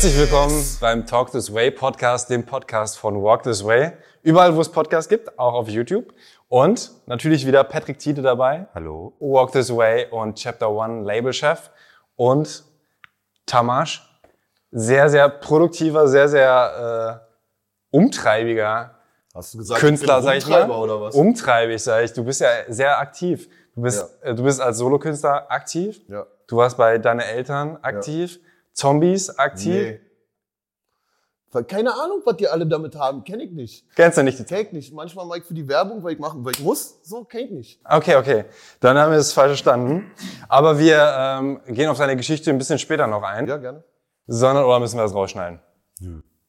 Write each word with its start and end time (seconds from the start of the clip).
Herzlich 0.00 0.18
willkommen 0.18 0.64
beim 0.80 1.04
Talk 1.04 1.30
This 1.30 1.52
Way 1.52 1.72
Podcast, 1.72 2.30
dem 2.30 2.46
Podcast 2.46 2.96
von 2.96 3.22
Walk 3.22 3.42
This 3.42 3.62
Way. 3.62 3.92
Überall, 4.22 4.56
wo 4.56 4.62
es 4.62 4.70
Podcasts 4.70 5.10
gibt, 5.10 5.38
auch 5.38 5.52
auf 5.52 5.68
YouTube. 5.68 6.14
Und 6.48 6.90
natürlich 7.04 7.46
wieder 7.46 7.62
Patrick 7.64 7.98
Tiede 7.98 8.22
dabei. 8.22 8.66
Hallo. 8.74 9.12
Walk 9.18 9.52
This 9.52 9.76
Way 9.76 10.06
und 10.10 10.38
Chapter 10.38 10.70
One 10.70 11.02
Labelchef. 11.02 11.68
Und 12.16 12.64
Tamasch, 13.44 14.02
sehr, 14.70 15.10
sehr 15.10 15.28
produktiver, 15.28 16.08
sehr, 16.08 16.30
sehr 16.30 17.20
äh, 17.92 17.94
umtreibiger 17.94 18.94
Hast 19.34 19.52
du 19.52 19.58
gesagt, 19.58 19.80
Künstler, 19.80 20.22
sag 20.22 20.38
ich 20.38 20.48
mal. 20.48 20.70
Oder 20.70 20.98
was? 20.98 21.14
Umtreibig, 21.14 21.82
sag 21.82 22.04
ich. 22.04 22.14
Du 22.14 22.24
bist 22.24 22.40
ja 22.40 22.48
sehr 22.68 22.98
aktiv. 22.98 23.50
Du 23.74 23.82
bist, 23.82 24.08
äh, 24.22 24.34
du 24.34 24.44
bist 24.44 24.62
als 24.62 24.78
Solokünstler 24.78 25.50
aktiv. 25.50 26.00
Ja. 26.08 26.26
Du 26.46 26.56
warst 26.56 26.78
bei 26.78 26.96
deine 26.96 27.26
Eltern 27.26 27.76
aktiv. 27.82 28.40
Zombies 28.72 29.30
aktiv. 29.38 29.74
Nee. 29.74 30.00
Weil 31.52 31.64
Keine 31.64 31.92
Ahnung, 31.92 32.22
was 32.24 32.36
die 32.36 32.46
alle 32.48 32.64
damit 32.66 32.94
haben. 32.94 33.24
Kenn 33.24 33.40
ich 33.40 33.50
nicht. 33.50 33.84
Kennst 33.96 34.16
du 34.16 34.22
nicht 34.22 34.38
die 34.38 34.44
Kenn 34.44 34.66
ich 34.66 34.72
nicht. 34.72 34.92
Manchmal 34.94 35.26
mache 35.26 35.38
ich 35.38 35.44
für 35.44 35.54
die 35.54 35.66
Werbung, 35.66 36.02
weil 36.04 36.12
ich 36.12 36.18
machen, 36.20 36.44
weil 36.44 36.52
ich 36.52 36.60
muss. 36.60 37.00
So, 37.02 37.24
kenn 37.24 37.46
ich 37.46 37.50
nicht. 37.50 37.80
Okay, 37.84 38.14
okay. 38.16 38.44
Dann 38.78 38.96
haben 38.96 39.10
wir 39.10 39.18
es 39.18 39.32
falsch 39.32 39.50
verstanden. 39.50 40.10
Aber 40.48 40.78
wir 40.78 41.12
ähm, 41.18 41.60
gehen 41.66 41.88
auf 41.88 41.98
deine 41.98 42.16
Geschichte 42.16 42.50
ein 42.50 42.58
bisschen 42.58 42.78
später 42.78 43.08
noch 43.08 43.22
ein. 43.24 43.48
Ja, 43.48 43.56
gerne. 43.56 43.82
Sondern, 44.28 44.64
oder 44.64 44.78
müssen 44.78 44.96
wir 44.96 45.02
das 45.02 45.12
rausschneiden? 45.14 45.58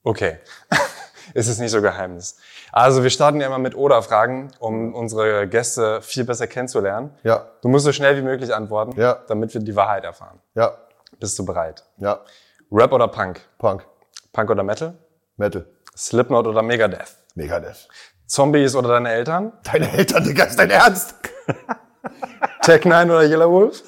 Okay. 0.03 0.37
es 1.33 1.47
ist 1.47 1.57
nicht 1.59 1.71
so 1.71 1.81
Geheimnis. 1.81 2.37
Also 2.71 3.01
wir 3.01 3.09
starten 3.09 3.41
ja 3.41 3.47
immer 3.47 3.57
mit 3.57 3.75
Oder-Fragen, 3.75 4.51
um 4.59 4.93
unsere 4.93 5.47
Gäste 5.47 6.03
viel 6.03 6.25
besser 6.25 6.45
kennenzulernen. 6.45 7.09
Ja, 7.23 7.47
Du 7.63 7.69
musst 7.69 7.85
so 7.85 7.91
schnell 7.91 8.17
wie 8.17 8.21
möglich 8.21 8.53
antworten, 8.53 8.99
Ja. 9.01 9.15
damit 9.27 9.51
wir 9.55 9.61
die 9.61 9.75
Wahrheit 9.75 10.03
erfahren. 10.03 10.39
ja, 10.53 10.77
Bist 11.21 11.37
du 11.37 11.45
bereit? 11.45 11.85
ja. 11.97 12.25
Rap 12.71 12.91
oder 12.93 13.07
Punk? 13.07 13.41
Punk, 13.59 13.85
Punk 14.33 14.49
oder 14.49 14.63
Metal? 14.63 14.97
Metal, 15.37 15.67
Slipknot 15.95 16.47
oder 16.47 16.63
Megadeth? 16.63 17.15
Megadeth. 17.35 17.87
Zombies 18.25 18.75
oder 18.75 18.89
deine 18.89 19.09
Eltern? 19.11 19.53
Deine 19.63 19.91
Eltern, 19.91 20.23
Digga, 20.23 20.45
ist 20.45 20.57
dein 20.57 20.71
Ernst? 20.71 21.13
Tech 22.63 22.85
9 22.85 23.11
oder 23.11 23.23
Yellow 23.23 23.51
Wolf? 23.51 23.83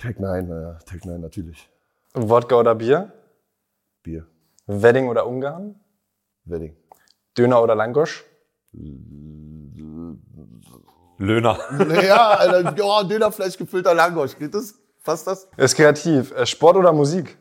Tech 0.00 0.18
9, 0.18 0.48
naja, 0.48 0.78
Tech 0.84 1.04
9 1.04 1.20
natürlich. 1.20 1.70
Wodka 2.14 2.56
oder 2.56 2.74
Bier? 2.74 3.12
Bier, 4.02 4.26
Wedding 4.66 5.08
oder 5.08 5.26
Ungarn? 5.26 5.78
Wedding. 6.44 6.76
Döner 7.38 7.62
oder 7.62 7.76
Langosch? 7.76 8.24
Löhner. 11.18 11.58
Ja, 12.02 12.30
Alter, 12.30 12.74
ja, 12.76 13.04
Dönerfleisch 13.04 13.56
gefüllter 13.58 13.94
Langosch. 13.94 14.36
Geht 14.38 14.54
das? 14.54 14.74
Passt 15.04 15.26
das? 15.26 15.48
Ist 15.56 15.76
kreativ. 15.76 16.32
Äh, 16.32 16.46
Sport 16.46 16.76
oder 16.76 16.92
Musik? 16.92 17.38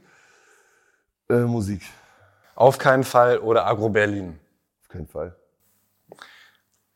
Äh, 1.30 1.40
Musik. 1.40 1.82
Auf 2.56 2.78
keinen 2.78 3.04
Fall 3.04 3.40
oder 3.40 3.66
Agro 3.66 3.90
Berlin? 3.90 4.40
Auf 4.82 4.90
keinen 4.90 5.08
Fall. 5.08 5.36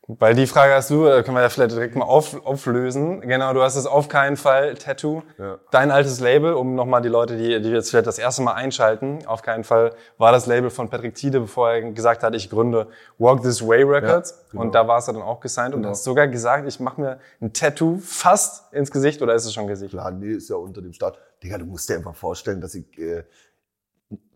Weil 0.08 0.36
die 0.36 0.48
Frage 0.48 0.74
hast 0.74 0.90
du, 0.90 1.08
äh, 1.08 1.24
können 1.24 1.38
wir 1.38 1.42
ja 1.44 1.48
vielleicht 1.50 1.72
direkt 1.72 1.96
mal 1.96 2.04
auf, 2.04 2.46
auflösen. 2.46 3.22
Genau, 3.22 3.54
du 3.54 3.62
hast 3.62 3.78
es 3.78 3.86
auf 3.86 4.10
keinen 4.10 4.36
Fall 4.36 4.74
Tattoo. 4.76 5.22
Ja. 5.38 5.60
Dein 5.72 5.92
altes 5.92 6.20
Label, 6.20 6.56
um 6.56 6.76
nochmal 6.76 7.02
die 7.02 7.08
Leute, 7.08 7.38
die, 7.38 7.62
die 7.62 7.70
jetzt 7.70 7.90
vielleicht 7.90 8.08
das 8.08 8.20
erste 8.20 8.42
Mal 8.42 8.52
einschalten, 8.52 9.26
auf 9.26 9.44
keinen 9.44 9.64
Fall 9.64 9.96
war 10.18 10.34
das 10.34 10.46
Label 10.46 10.70
von 10.70 10.90
Patrick 10.90 11.16
Tiede, 11.16 11.40
bevor 11.40 11.72
er 11.72 11.94
gesagt 11.94 12.22
hat, 12.22 12.36
ich 12.36 12.50
gründe 12.50 12.90
Walk 13.18 13.44
This 13.44 13.66
Way 13.66 13.84
Records. 13.84 14.32
Ja, 14.32 14.38
genau. 14.52 14.62
Und 14.64 14.76
da 14.76 14.86
warst 14.90 15.08
du 15.08 15.14
dann 15.14 15.22
auch 15.22 15.40
gesigned 15.40 15.74
und 15.74 15.84
Genau. 15.84 15.92
hast 15.92 16.04
sogar 16.04 16.28
gesagt, 16.28 16.68
ich 16.68 16.82
mache 16.82 17.00
mir 17.00 17.20
ein 17.40 17.54
Tattoo 17.54 17.98
fast 18.00 18.74
ins 18.74 18.92
Gesicht 18.92 19.22
oder 19.22 19.34
ist 19.36 19.46
es 19.46 19.54
schon 19.54 19.68
Gesicht? 19.68 19.92
Klar, 19.92 20.12
nee, 20.12 20.34
ist 20.34 20.50
ja 20.50 20.58
unter 20.58 20.82
dem 20.82 20.92
Start. 20.92 21.18
Digga, 21.42 21.58
du 21.58 21.66
musst 21.66 21.88
dir 21.88 21.96
einfach 21.96 22.16
vorstellen, 22.16 22.60
dass 22.60 22.76
ich 22.76 22.98
äh, 23.00 23.24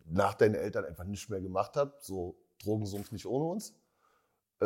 nach 0.10 0.34
deinen 0.34 0.56
Eltern 0.56 0.86
einfach 0.86 1.04
nichts 1.04 1.28
mehr 1.28 1.42
gemacht 1.42 1.76
habe. 1.76 1.92
So 2.00 2.36
Drogensumpf 2.64 3.12
nicht 3.12 3.26
ohne 3.26 3.44
uns. 3.52 3.74
Äh, 4.62 4.66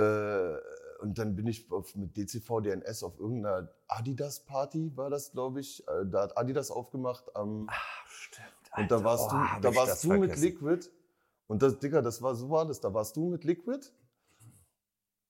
und 1.02 1.18
dann 1.18 1.36
bin 1.36 1.48
ich 1.48 1.72
auf, 1.72 1.96
mit 1.96 2.16
DCV 2.16 2.62
DNS 2.62 3.04
auf 3.04 3.20
irgendeiner 3.20 3.70
Adidas-Party, 3.88 4.96
war 4.96 5.10
das, 5.10 5.32
glaube 5.32 5.60
ich. 5.60 5.88
Äh, 5.88 6.06
da 6.06 6.24
hat 6.24 6.38
Adidas 6.38 6.72
aufgemacht 6.72 7.36
am. 7.36 7.68
Stimmt. 8.08 8.48
und 8.78 8.92
da 8.92 9.04
warst 9.04 9.30
oh, 9.32 9.36
du, 9.56 9.62
da 9.62 9.76
warst 9.76 10.04
du 10.04 10.10
mit 10.10 10.32
vergessen. 10.32 10.44
Liquid. 10.44 10.90
Und 11.48 11.62
das, 11.62 11.80
Digga, 11.80 12.02
das 12.02 12.22
war 12.22 12.36
so 12.36 12.50
war 12.50 12.66
das. 12.66 12.80
Da 12.80 12.94
warst 12.94 13.16
du 13.18 13.30
mit 13.30 13.44
Liquid. 13.44 13.92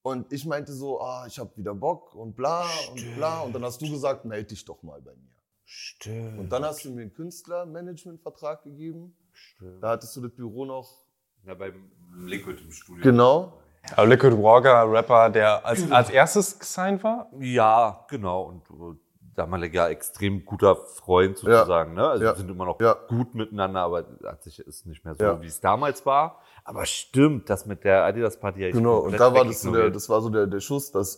Und 0.04 0.32
ich 0.34 0.46
meinte 0.46 0.74
so, 0.74 1.00
ah, 1.00 1.26
ich 1.28 1.38
habe 1.40 1.56
wieder 1.56 1.74
Bock 1.76 2.16
und 2.16 2.36
bla 2.36 2.66
und 2.92 3.16
bla. 3.16 3.42
Und 3.42 3.54
dann 3.54 3.64
hast 3.64 3.82
du 3.82 3.90
gesagt, 3.90 4.26
melde 4.26 4.50
dich 4.50 4.66
doch 4.66 4.82
mal 4.84 5.02
bei 5.02 5.16
mir. 5.16 5.32
Stimmt. 5.64 6.40
Und 6.40 6.50
dann 6.50 6.66
hast 6.66 6.84
du 6.84 6.92
mir 6.92 7.02
einen 7.02 7.14
Künstlermanagementvertrag 7.14 8.64
gegeben. 8.64 9.16
Stimmt. 9.32 9.82
Da 9.82 9.92
hattest 9.92 10.16
du 10.16 10.22
das 10.22 10.32
Büro 10.32 10.66
noch. 10.66 11.06
Ja, 11.46 11.54
beim 11.54 11.92
Liquid 12.26 12.62
im 12.62 12.72
Studio. 12.72 13.04
Genau. 13.04 13.61
Aber 13.96 14.08
Liquid 14.08 14.38
Walker, 14.38 14.90
Rapper, 14.92 15.30
der 15.30 15.66
als, 15.66 15.92
als 15.92 16.10
erstes 16.10 16.60
gesigned 16.60 17.04
war? 17.04 17.30
Ja, 17.40 18.06
genau. 18.10 18.44
Und 18.44 18.64
äh, 18.70 18.98
damaliger 19.36 19.90
extrem 19.90 20.46
guter 20.46 20.76
Freund 20.76 21.38
sozusagen. 21.38 21.94
Ne? 21.94 22.08
Also 22.08 22.24
Ja. 22.26 22.32
wir 22.32 22.38
sind 22.38 22.50
immer 22.52 22.66
noch 22.66 22.80
Ja. 22.80 22.96
gut 23.08 23.34
miteinander, 23.34 23.82
aber 23.82 24.06
hat 24.26 24.44
sich 24.44 24.60
ist 24.60 24.86
nicht 24.86 25.04
mehr 25.04 25.16
so, 25.16 25.24
Ja. 25.24 25.42
wie 25.42 25.48
es 25.48 25.60
damals 25.62 26.06
war. 26.06 26.40
Aber 26.64 26.86
stimmt, 26.86 27.50
das 27.50 27.66
mit 27.66 27.84
der 27.84 28.04
Adidas 28.04 28.40
Party. 28.40 28.66
ich 28.68 28.74
Genau. 28.74 28.98
Und 28.98 29.02
komplett 29.18 29.22
da 29.22 29.34
war 29.34 29.46
das 29.46 29.62
so 29.62 29.72
der, 29.74 29.90
das 29.90 30.10
war 30.10 30.22
so 30.22 30.30
der, 30.30 30.48
der 30.48 30.60
Schuss, 30.60 30.92
dass 30.92 31.18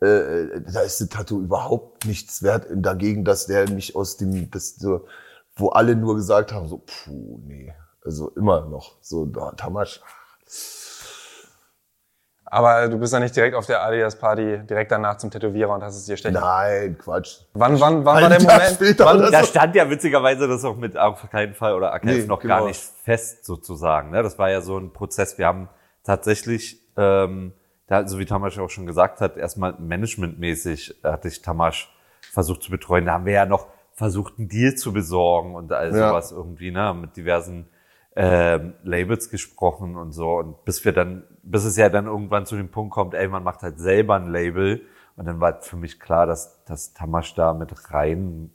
äh, 0.00 0.60
da 0.72 0.80
ist 0.80 1.00
das 1.00 1.08
Tattoo 1.08 1.40
überhaupt 1.40 2.06
nichts 2.06 2.42
wert 2.42 2.66
dagegen, 2.74 3.24
dass 3.24 3.46
der 3.46 3.70
mich 3.70 3.94
aus 3.96 4.16
dem, 4.16 4.50
das 4.50 4.74
so, 4.76 5.06
wo 5.54 5.68
alle 5.70 5.94
nur 5.96 6.16
gesagt 6.16 6.52
haben, 6.52 6.66
so, 6.68 6.78
puh, 6.84 7.40
nee. 7.44 7.72
Also 8.04 8.30
immer 8.30 8.66
noch. 8.66 8.96
So, 9.00 9.24
da, 9.26 9.52
Tamasch. 9.52 10.00
Aber 12.54 12.86
du 12.88 12.98
bist 12.98 13.14
ja 13.14 13.18
nicht 13.18 13.34
direkt 13.34 13.56
auf 13.56 13.64
der 13.64 13.82
Adidas 13.82 14.14
Party, 14.18 14.58
direkt 14.68 14.92
danach 14.92 15.16
zum 15.16 15.30
Tätowierer 15.30 15.72
und 15.74 15.82
hast 15.82 15.96
es 15.96 16.04
dir 16.04 16.18
stechen. 16.18 16.38
Nein, 16.38 16.98
Quatsch. 16.98 17.38
Wann, 17.54 17.80
wann, 17.80 18.04
wann 18.04 18.22
war 18.22 18.28
der 18.28 18.38
Tag 18.40 18.78
Moment? 18.78 18.98
wann, 18.98 19.32
Da 19.32 19.42
stand 19.44 19.74
ja 19.74 19.88
witzigerweise 19.88 20.46
das 20.46 20.62
auch 20.62 20.76
mit 20.76 20.98
auf 20.98 21.30
keinen 21.30 21.54
Fall 21.54 21.72
oder 21.72 21.94
AKF 21.94 22.04
Nee, 22.04 22.26
noch 22.26 22.40
genau. 22.40 22.58
gar 22.58 22.66
nicht 22.66 22.78
fest 23.04 23.46
sozusagen. 23.46 24.10
Ne? 24.10 24.22
Das 24.22 24.38
war 24.38 24.50
ja 24.50 24.60
so 24.60 24.76
ein 24.76 24.92
Prozess. 24.92 25.38
Wir 25.38 25.46
haben 25.46 25.70
tatsächlich, 26.04 26.78
ähm, 26.98 27.54
da, 27.86 28.06
so 28.06 28.18
wie 28.18 28.26
Tamasch 28.26 28.58
auch 28.58 28.68
schon 28.68 28.84
gesagt 28.84 29.22
hat, 29.22 29.38
erstmal 29.38 29.72
managementmäßig 29.78 30.96
hatte 31.02 31.28
ich 31.28 31.40
Tamasch 31.40 31.90
versucht 32.32 32.62
zu 32.64 32.70
betreuen. 32.70 33.06
Da 33.06 33.12
haben 33.12 33.24
wir 33.24 33.32
ja 33.32 33.46
noch 33.46 33.66
versucht, 33.94 34.34
einen 34.38 34.48
Deal 34.50 34.74
zu 34.74 34.92
besorgen 34.92 35.54
und 35.54 35.72
all 35.72 35.94
Ja. 35.96 36.08
sowas 36.10 36.32
irgendwie, 36.32 36.70
ne? 36.70 36.94
mit 36.94 37.16
diversen 37.16 37.70
ähm, 38.14 38.74
Labels 38.82 39.30
gesprochen 39.30 39.96
und 39.96 40.12
so. 40.12 40.34
Und 40.36 40.66
bis 40.66 40.84
wir 40.84 40.92
dann, 40.92 41.24
bis 41.42 41.64
es 41.64 41.76
ja 41.76 41.88
dann 41.88 42.06
irgendwann 42.06 42.46
zu 42.46 42.56
dem 42.56 42.70
Punkt 42.70 42.92
kommt, 42.92 43.14
ey, 43.14 43.28
man 43.28 43.42
macht 43.42 43.62
halt 43.62 43.78
selber 43.78 44.14
ein 44.16 44.28
Label. 44.28 44.82
Und 45.16 45.26
dann 45.26 45.40
war 45.40 45.60
für 45.60 45.76
mich 45.76 46.00
klar, 46.00 46.26
dass, 46.26 46.64
dass 46.64 46.94
Tamasch 46.94 47.34
da 47.34 47.52
mit 47.52 47.92
rein 47.92 48.50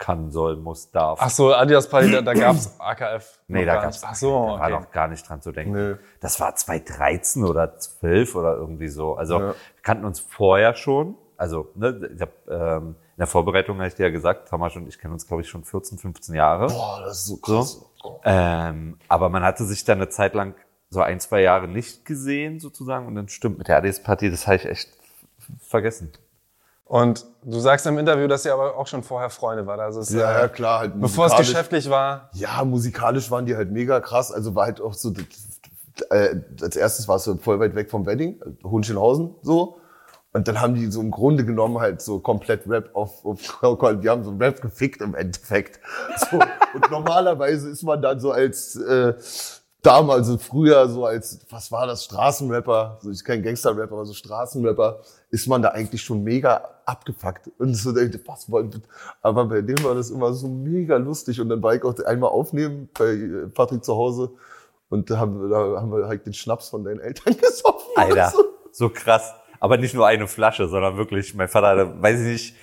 kann, 0.00 0.30
soll, 0.30 0.56
muss, 0.56 0.90
darf. 0.90 1.18
Ach 1.22 1.30
so, 1.30 1.54
Adidas 1.54 1.88
Party, 1.88 2.10
da, 2.10 2.22
da 2.22 2.32
gab's 2.32 2.74
AKF. 2.80 3.38
nee, 3.48 3.64
da 3.64 3.82
gab's. 3.82 4.02
Ach 4.02 4.14
so, 4.14 4.30
da 4.30 4.58
war 4.58 4.60
okay. 4.62 4.70
noch 4.72 4.90
gar 4.90 5.08
nicht 5.08 5.28
dran 5.28 5.42
zu 5.42 5.52
denken. 5.52 5.90
Nee. 5.92 5.96
Das 6.20 6.40
war 6.40 6.56
2013 6.56 7.44
oder 7.44 7.76
12 7.76 8.34
oder 8.34 8.56
irgendwie 8.56 8.88
so. 8.88 9.14
Also 9.14 9.34
Ja. 9.34 9.40
wir 9.48 9.54
kannten 9.82 10.06
uns 10.06 10.18
vorher 10.18 10.74
schon. 10.74 11.16
Also 11.36 11.68
ne, 11.74 12.10
ich 12.14 12.20
hab, 12.20 12.30
ähm, 12.48 12.96
in 13.16 13.18
der 13.18 13.26
Vorbereitung 13.26 13.76
habe 13.76 13.88
ich 13.88 13.94
dir 13.94 14.06
ja 14.06 14.10
gesagt, 14.10 14.48
Tamasch 14.48 14.76
und 14.76 14.88
ich 14.88 14.98
kennen 14.98 15.12
uns, 15.12 15.26
glaube 15.26 15.42
ich, 15.42 15.48
schon 15.48 15.64
14, 15.64 15.98
15 15.98 16.34
Jahre. 16.34 16.68
Boah, 16.68 17.02
das 17.04 17.18
ist 17.18 17.26
so 17.26 17.36
krass. 17.36 17.84
Ähm, 18.24 18.98
aber 19.08 19.28
man 19.28 19.42
hatte 19.42 19.64
sich 19.64 19.84
dann 19.84 19.98
eine 19.98 20.08
Zeit 20.08 20.34
lang 20.34 20.54
so 20.90 21.00
ein, 21.00 21.20
zwei 21.20 21.40
Jahre 21.42 21.68
nicht 21.68 22.04
gesehen 22.04 22.58
sozusagen 22.58 23.06
und 23.06 23.14
dann 23.14 23.28
stimmt 23.28 23.58
mit 23.58 23.68
der 23.68 23.78
ADS-Party, 23.78 24.30
das 24.30 24.46
habe 24.46 24.56
ich 24.56 24.66
echt 24.66 24.88
vergessen. 25.60 26.12
Und 26.84 27.24
du 27.44 27.60
sagst 27.60 27.86
im 27.86 27.98
Interview, 27.98 28.26
dass 28.26 28.44
ihr 28.44 28.52
aber 28.52 28.76
auch 28.76 28.88
schon 28.88 29.04
vorher 29.04 29.30
Freunde 29.30 29.64
wart. 29.68 29.78
Also 29.78 30.00
es, 30.00 30.10
Ja, 30.10 30.32
ja, 30.40 30.48
klar. 30.48 30.80
Halt 30.80 31.00
bevor 31.00 31.26
es 31.26 31.32
musikalisch- 31.32 31.48
geschäftlich 31.52 31.88
war. 31.90 32.30
Ja, 32.34 32.64
musikalisch 32.64 33.30
waren 33.30 33.46
die 33.46 33.54
halt 33.54 33.70
mega 33.70 34.00
krass. 34.00 34.32
Also 34.32 34.56
war 34.56 34.66
halt 34.66 34.80
auch 34.80 34.94
so, 34.94 35.12
äh, 36.10 36.34
als 36.60 36.74
erstes 36.74 37.06
warst 37.06 37.28
du 37.28 37.36
voll 37.36 37.60
weit 37.60 37.76
weg 37.76 37.88
vom 37.92 38.06
Wedding, 38.06 38.40
Hohenschönhausen, 38.64 39.36
so. 39.42 39.76
Und 40.32 40.46
dann 40.48 40.60
haben 40.60 40.74
die 40.74 40.86
so 40.90 41.00
im 41.00 41.12
Grunde 41.12 41.44
genommen 41.44 41.78
halt 41.80 42.02
so 42.02 42.18
komplett 42.18 42.68
Rap 42.68 42.90
auf, 42.94 43.24
auf 43.24 43.40
die 44.02 44.08
haben 44.08 44.24
so 44.24 44.34
Rap 44.36 44.60
gefickt 44.60 45.00
im 45.00 45.14
Endeffekt. 45.14 45.78
So. 46.28 46.40
Und 46.74 46.90
normalerweise 46.90 47.68
ist 47.70 47.84
man 47.84 48.02
dann 48.02 48.18
so 48.18 48.32
als, 48.32 48.74
äh, 48.74 49.14
damals, 49.82 50.30
früher 50.42 50.88
so 50.88 51.04
als, 51.06 51.40
was 51.50 51.70
war 51.72 51.86
das, 51.86 52.04
Straßenrapper, 52.04 52.98
so 53.02 53.10
ich 53.10 53.24
kein 53.24 53.42
Gangsterrapper, 53.42 53.92
aber 53.92 54.04
so 54.06 54.12
Straßenrapper, 54.14 55.00
ist 55.30 55.46
man 55.46 55.62
da 55.62 55.68
eigentlich 55.70 56.02
schon 56.02 56.22
mega 56.22 56.62
abgefuckt. 56.84 57.50
Und 57.58 57.74
so, 57.74 57.92
denkt, 57.92 58.18
was 58.26 58.50
wollen, 58.50 58.82
aber 59.22 59.44
bei 59.46 59.60
dem 59.62 59.82
war 59.84 59.94
das 59.94 60.10
immer 60.10 60.32
so 60.32 60.48
mega 60.48 60.96
lustig. 60.96 61.40
Und 61.40 61.48
dann 61.48 61.62
war 61.62 61.74
ich 61.74 61.82
auch 61.84 61.98
einmal 62.04 62.30
aufnehmen 62.30 62.88
bei 62.98 63.10
äh, 63.12 63.46
Patrick 63.54 63.84
zu 63.84 63.94
Hause 63.94 64.30
und 64.88 65.08
da 65.10 65.18
haben, 65.18 65.40
wir- 65.40 65.48
da 65.48 65.80
haben 65.80 65.90
wir 65.92 66.06
halt 66.08 66.26
den 66.26 66.34
Schnaps 66.34 66.68
von 66.68 66.84
deinen 66.84 67.00
Eltern 67.00 67.36
gesoffen. 67.40 67.90
Alter, 67.96 68.30
So. 68.30 68.44
so 68.72 68.88
krass. 68.90 69.32
Aber 69.60 69.76
nicht 69.76 69.94
nur 69.94 70.06
eine 70.06 70.26
Flasche, 70.26 70.68
sondern 70.68 70.96
wirklich, 70.96 71.34
mein 71.34 71.48
Vater 71.48 72.00
weiß 72.02 72.20
ich 72.20 72.26
nicht, 72.26 72.54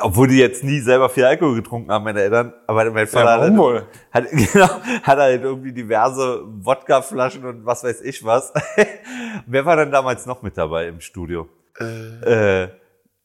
Obwohl 0.00 0.26
die 0.26 0.38
jetzt 0.38 0.64
nie 0.64 0.80
selber 0.80 1.08
viel 1.08 1.24
Alkohol 1.24 1.54
getrunken 1.54 1.92
haben, 1.92 2.02
meine 2.04 2.20
Eltern. 2.20 2.52
Aber 2.66 2.90
mein 2.90 3.06
Vater 3.06 3.24
Ja, 3.36 3.40
warum 3.40 3.52
hat, 3.52 3.58
wohl? 3.58 3.86
hat, 4.10 4.24
genau, 4.52 4.68
hat 5.02 5.18
halt 5.18 5.42
irgendwie 5.42 5.72
diverse 5.72 6.42
Wodkaflaschen 6.44 7.44
und 7.44 7.64
was 7.64 7.84
weiß 7.84 8.00
ich 8.02 8.24
was. 8.24 8.52
Wer 9.46 9.64
war 9.64 9.76
denn 9.76 9.92
damals 9.92 10.26
noch 10.26 10.42
mit 10.42 10.58
dabei 10.58 10.88
im 10.88 11.00
Studio? 11.00 11.48
Äh, 11.78 12.68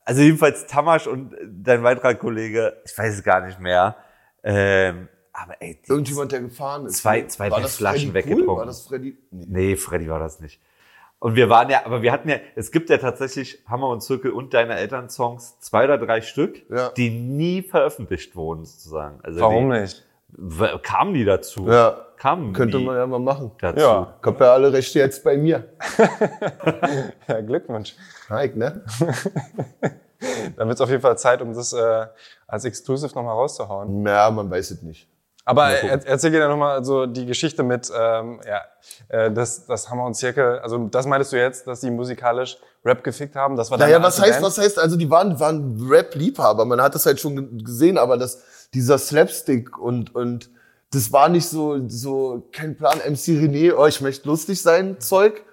also 0.05 0.21
jedenfalls 0.21 0.67
Tamasch 0.67 1.07
und 1.07 1.35
dein 1.47 1.81
weiterer 1.83 2.13
Kollege, 2.13 2.73
ich 2.85 2.95
weiß 2.95 3.15
es 3.15 3.23
gar 3.23 3.43
nicht 3.45 3.59
mehr. 3.59 3.95
Ähm, 4.43 5.07
aber 5.33 5.55
ey, 5.61 5.79
Irgendjemand, 5.87 6.31
der 6.31 6.41
gefahren 6.41 6.85
ist. 6.85 6.97
Zwei- 6.97 7.23
zwei 7.27 7.49
War 7.49 7.61
das 7.61 7.77
Flaschen 7.77 8.11
Freddy 8.11 8.13
weggetrunken. 8.13 8.49
Cool? 8.49 8.57
War 8.57 8.65
das 8.65 8.85
Freddy? 8.85 9.17
Nee. 9.31 9.45
Nee, 9.47 9.75
Freddy 9.77 10.09
war 10.09 10.19
das 10.19 10.39
nicht. 10.39 10.59
Und 11.23 11.35
wir 11.35 11.50
waren 11.50 11.69
ja, 11.69 11.85
aber 11.85 12.01
wir 12.01 12.12
hatten 12.12 12.29
ja, 12.29 12.38
es 12.56 12.71
gibt 12.71 12.89
ja 12.89 12.97
tatsächlich 12.97 13.59
Hammer 13.68 13.89
und 13.89 14.01
Zirkel 14.01 14.31
und 14.31 14.56
deine 14.56 14.75
Eltern 14.75 15.07
Songs, 15.07 15.59
zwei 15.59 15.83
oder 15.83 16.00
drei 16.00 16.21
Stück, 16.21 16.63
Ja. 16.71 16.89
die 16.89 17.12
nie 17.12 17.62
veröffentlicht 17.62 18.35
wurden, 18.35 18.65
sozusagen. 18.65 19.19
Also 19.21 19.39
Warum 19.39 19.69
die, 19.71 19.81
nicht? 19.81 20.03
Kamen 20.81 21.13
die 21.13 21.23
dazu? 21.23 21.68
Ja. 21.69 22.07
Kamen 22.18 22.53
Könnte 22.53 22.79
man 22.79 22.95
ja 22.95 23.06
mal 23.06 23.19
machen. 23.19 23.51
dazu? 23.59 23.79
Ja. 23.79 24.15
Hab 24.23 24.41
ja 24.41 24.51
alle 24.53 24.73
Rechte 24.73 24.97
jetzt 24.97 25.23
bei 25.23 25.38
mir. 25.38 25.65
Ja, 27.27 27.39
Glückwunsch. 27.41 27.95
Heik, 28.29 28.56
ne? 28.56 28.81
Dann 30.57 30.68
wird 30.68 30.75
es 30.75 30.81
auf 30.81 30.89
jeden 30.89 31.01
Fall 31.01 31.18
Zeit, 31.19 31.41
um 31.41 31.53
das 31.53 31.71
äh, 31.73 32.06
als 32.47 32.65
Exclusive 32.65 33.13
nochmal 33.15 33.35
rauszuhauen. 33.35 34.06
Ja, 34.06 34.29
man 34.31 34.50
weiß 34.50 34.71
es 34.71 34.81
nicht. 34.81 35.07
Aber 35.43 35.69
er, 35.69 36.05
erzähl 36.05 36.31
dir 36.31 36.47
nochmal 36.47 36.83
so 36.85 37.05
die 37.07 37.25
Geschichte 37.25 37.63
mit, 37.63 37.91
ähm, 37.97 38.39
ja, 38.47 38.61
äh, 39.09 39.31
das, 39.31 39.65
das 39.65 39.89
Hammer 39.89 40.05
und 40.05 40.13
Zirkel. 40.13 40.59
Also 40.59 40.77
das 40.88 41.05
meintest 41.07 41.33
du 41.33 41.38
jetzt, 41.38 41.65
dass 41.67 41.79
die 41.81 41.89
musikalisch 41.91 42.57
Rap 42.85 43.03
gefickt 43.03 43.35
haben? 43.35 43.55
Das 43.55 43.69
war 43.71 43.77
Naja, 43.77 44.01
was 44.01 44.19
heißt, 44.19 44.33
Band? 44.33 44.43
was 44.45 44.57
heißt, 44.57 44.79
also 44.79 44.95
die 44.97 45.09
waren, 45.09 45.39
waren 45.39 45.88
Rap-Liebhaber. 45.89 46.65
Man 46.65 46.81
hat 46.81 46.95
das 46.95 47.05
halt 47.05 47.19
schon 47.19 47.35
ge- 47.35 47.63
gesehen, 47.63 47.97
aber 47.97 48.17
das, 48.17 48.41
dieser 48.73 48.97
Slapstick 48.97 49.77
und, 49.77 50.15
und 50.15 50.49
das 50.93 51.11
war 51.11 51.29
nicht 51.29 51.47
so, 51.47 51.87
so, 51.89 52.47
kein 52.51 52.75
Plan, 52.75 52.97
MC 52.99 53.29
René, 53.39 53.73
oh, 53.75 53.85
ich 53.85 54.01
möchte 54.01 54.27
lustig 54.27 54.61
sein, 54.61 54.99
Zeug. 54.99 55.44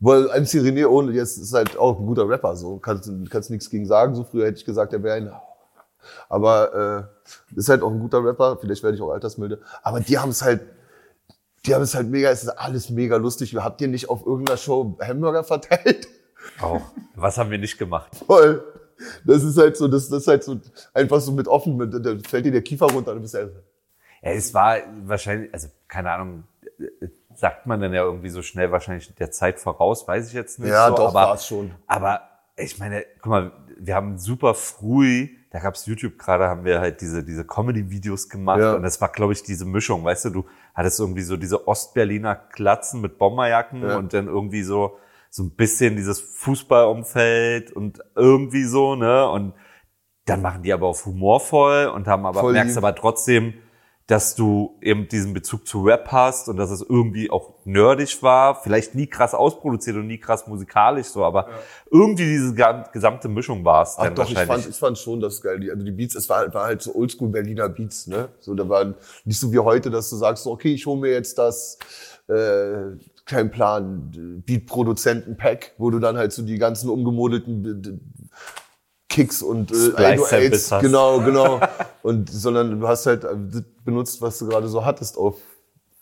Weil 0.00 0.24
MC 0.24 0.58
René 0.60 0.86
ohne, 0.86 1.12
jetzt 1.12 1.36
ist 1.38 1.54
halt 1.54 1.78
auch 1.78 1.98
ein 2.00 2.06
guter 2.06 2.28
Rapper, 2.28 2.56
so, 2.56 2.78
kannst, 2.78 3.08
kannst 3.30 3.50
nichts 3.50 3.70
gegen 3.70 3.86
sagen. 3.86 4.14
So 4.16 4.24
früher 4.24 4.46
hätte 4.46 4.58
ich 4.58 4.64
gesagt, 4.64 4.92
er 4.92 5.02
wäre 5.02 5.16
ein, 5.16 5.32
aber, 6.28 7.10
äh, 7.54 7.56
ist 7.58 7.68
halt 7.68 7.82
auch 7.82 7.90
ein 7.90 8.00
guter 8.00 8.24
Rapper, 8.24 8.58
vielleicht 8.60 8.82
werde 8.82 8.96
ich 8.96 9.02
auch 9.02 9.10
altersmilde. 9.10 9.60
Aber 9.82 10.00
die 10.00 10.18
haben 10.18 10.30
es 10.30 10.42
halt, 10.42 10.62
die 11.66 11.74
haben 11.74 11.82
es 11.82 11.94
halt 11.94 12.08
mega, 12.08 12.30
es 12.30 12.42
ist 12.42 12.50
alles 12.50 12.90
mega 12.90 13.16
lustig. 13.16 13.54
Habt 13.56 13.80
ihr 13.80 13.88
nicht 13.88 14.10
auf 14.10 14.26
irgendeiner 14.26 14.56
Show 14.56 14.98
Hamburger 15.00 15.44
verteilt? 15.44 16.08
Auch. 16.60 16.82
Was 17.14 17.38
haben 17.38 17.50
wir 17.50 17.58
nicht 17.58 17.78
gemacht? 17.78 18.10
Voll. 18.26 18.64
Das 19.24 19.42
ist 19.42 19.58
halt 19.58 19.76
so, 19.76 19.88
das, 19.88 20.08
das 20.08 20.22
ist 20.22 20.28
halt 20.28 20.44
so, 20.44 20.60
einfach 20.94 21.20
so 21.20 21.32
mit 21.32 21.48
offen, 21.48 21.76
mit, 21.76 21.94
da 22.04 22.16
fällt 22.28 22.46
dir 22.46 22.52
der 22.52 22.62
Kiefer 22.62 22.86
runter, 22.86 23.14
du 23.14 23.20
bist 23.20 23.34
ja, 23.34 23.42
Ja, 23.42 23.50
es 24.22 24.54
war 24.54 24.78
wahrscheinlich, 25.04 25.52
also 25.52 25.68
keine 25.88 26.10
Ahnung, 26.12 26.44
sagt 27.34 27.66
man 27.66 27.80
dann 27.80 27.92
ja 27.92 28.02
irgendwie 28.04 28.28
so 28.28 28.42
schnell 28.42 28.70
wahrscheinlich 28.70 29.14
der 29.14 29.30
Zeit 29.30 29.58
voraus, 29.58 30.06
weiß 30.06 30.28
ich 30.28 30.34
jetzt 30.34 30.58
nicht. 30.58 30.70
Ja, 30.70 30.88
so, 30.88 30.96
doch, 30.96 31.08
aber, 31.08 31.28
war's 31.28 31.46
schon. 31.46 31.72
Aber 31.86 32.20
ich 32.56 32.78
meine, 32.78 33.04
guck 33.20 33.30
mal, 33.30 33.52
wir 33.84 33.94
haben 33.94 34.18
super 34.18 34.54
früh, 34.54 35.28
da 35.50 35.58
gab's 35.58 35.86
YouTube 35.86 36.18
gerade, 36.18 36.48
haben 36.48 36.64
wir 36.64 36.80
halt 36.80 37.00
diese, 37.00 37.24
diese 37.24 37.44
Comedy-Videos 37.44 38.28
gemacht 38.28 38.60
Ja. 38.60 38.74
und 38.74 38.82
das 38.82 39.00
war, 39.00 39.08
glaube 39.10 39.32
ich, 39.32 39.42
diese 39.42 39.64
Mischung, 39.66 40.04
weißt 40.04 40.26
du, 40.26 40.30
du 40.30 40.44
hattest 40.74 41.00
irgendwie 41.00 41.22
so 41.22 41.36
diese 41.36 41.66
Ostberliner 41.66 42.34
Klatzen 42.36 43.00
mit 43.00 43.18
Bomberjacken 43.18 43.82
Ja. 43.82 43.96
und 43.98 44.14
dann 44.14 44.26
irgendwie 44.28 44.62
so, 44.62 44.98
so 45.30 45.42
ein 45.42 45.50
bisschen 45.50 45.96
dieses 45.96 46.20
Fußballumfeld 46.20 47.72
und 47.72 48.00
irgendwie 48.14 48.64
so, 48.64 48.94
ne, 48.94 49.28
und 49.28 49.54
dann 50.24 50.40
machen 50.42 50.62
die 50.62 50.72
aber 50.72 50.86
auf 50.86 51.04
humorvoll 51.06 51.86
und 51.86 52.06
haben 52.06 52.24
aber, 52.26 52.40
Voll 52.40 52.52
merkst 52.52 52.76
aber 52.78 52.94
trotzdem, 52.94 53.54
dass 54.06 54.34
du 54.34 54.76
eben 54.80 55.08
diesen 55.08 55.32
Bezug 55.32 55.66
zu 55.66 55.82
Rap 55.82 56.10
hast 56.10 56.48
und 56.48 56.56
dass 56.56 56.70
es 56.70 56.82
irgendwie 56.82 57.30
auch 57.30 57.54
nerdig 57.64 58.22
war, 58.22 58.60
vielleicht 58.60 58.94
nie 58.94 59.06
krass 59.06 59.32
ausproduziert 59.32 59.96
und 59.96 60.06
nie 60.06 60.18
krass 60.18 60.46
musikalisch 60.46 61.06
so, 61.06 61.24
aber 61.24 61.48
irgendwie 61.90 62.24
diese 62.24 62.54
gesamte 62.92 63.28
Mischung 63.28 63.64
war 63.64 63.82
es 63.82 63.94
Ach 63.96 64.04
dann 64.04 64.14
doch, 64.14 64.28
ich 64.28 64.34
wahrscheinlich. 64.34 64.64
fand, 64.64 64.74
ich 64.74 64.78
fand 64.80 64.98
schon 64.98 65.20
das 65.20 65.40
geil. 65.40 65.60
Die, 65.60 65.70
also 65.70 65.84
die 65.84 65.92
Beats, 65.92 66.14
es 66.14 66.28
war, 66.28 66.52
war 66.52 66.64
halt 66.64 66.82
so 66.82 66.94
oldschool 66.94 67.28
Berliner 67.28 67.68
Beats, 67.68 68.06
ne? 68.06 68.28
So, 68.40 68.54
da 68.54 68.68
waren 68.68 68.96
nicht 69.24 69.38
so 69.38 69.52
wie 69.52 69.58
heute, 69.60 69.90
dass 69.90 70.10
du 70.10 70.16
sagst, 70.16 70.44
so, 70.44 70.50
okay, 70.50 70.74
ich 70.74 70.84
hole 70.86 71.00
mir 71.00 71.12
jetzt 71.12 71.38
das, 71.38 71.78
äh, 72.28 72.96
kein 73.24 73.50
Plan, 73.50 74.42
Beat-Produzenten-Pack, 74.44 75.74
wo 75.78 75.90
du 75.90 75.98
dann 76.00 76.16
halt 76.16 76.32
so 76.32 76.42
die 76.42 76.58
ganzen 76.58 76.90
umgemodelten 76.90 78.00
Kicks 79.12 79.42
und 79.42 79.70
äh, 79.70 79.74
Splice-Samples 79.74 80.72
808s, 80.72 80.72
hast. 80.72 80.82
genau, 80.82 81.20
genau. 81.24 81.60
und, 82.02 82.30
sondern 82.30 82.80
du 82.80 82.88
hast 82.88 83.06
halt 83.06 83.24
äh, 83.24 83.36
benutzt, 83.84 84.22
was 84.22 84.38
du 84.38 84.48
gerade 84.48 84.68
so 84.68 84.84
hattest 84.84 85.18
auf 85.18 85.36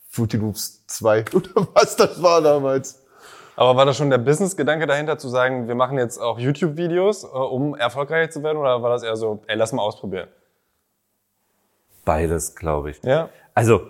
Fruity 0.08 0.36
Loops 0.36 0.86
2 0.86 1.24
oder 1.34 1.68
was 1.74 1.96
das 1.96 2.22
war 2.22 2.40
damals. 2.40 3.02
Aber 3.56 3.76
war 3.76 3.84
das 3.84 3.96
schon 3.96 4.10
der 4.10 4.18
Business-Gedanke 4.18 4.86
dahinter, 4.86 5.18
zu 5.18 5.28
sagen, 5.28 5.68
wir 5.68 5.74
machen 5.74 5.98
jetzt 5.98 6.18
auch 6.18 6.38
YouTube-Videos, 6.38 7.24
äh, 7.24 7.26
um 7.26 7.74
erfolgreich 7.74 8.30
zu 8.30 8.42
werden? 8.42 8.56
Oder 8.56 8.82
war 8.82 8.90
das 8.90 9.02
eher 9.02 9.16
so, 9.16 9.42
ey, 9.48 9.56
lass 9.56 9.72
mal 9.72 9.82
ausprobieren? 9.82 10.28
Beides, 12.04 12.54
glaube 12.54 12.90
ich. 12.90 13.02
Ja. 13.02 13.28
Also, 13.54 13.82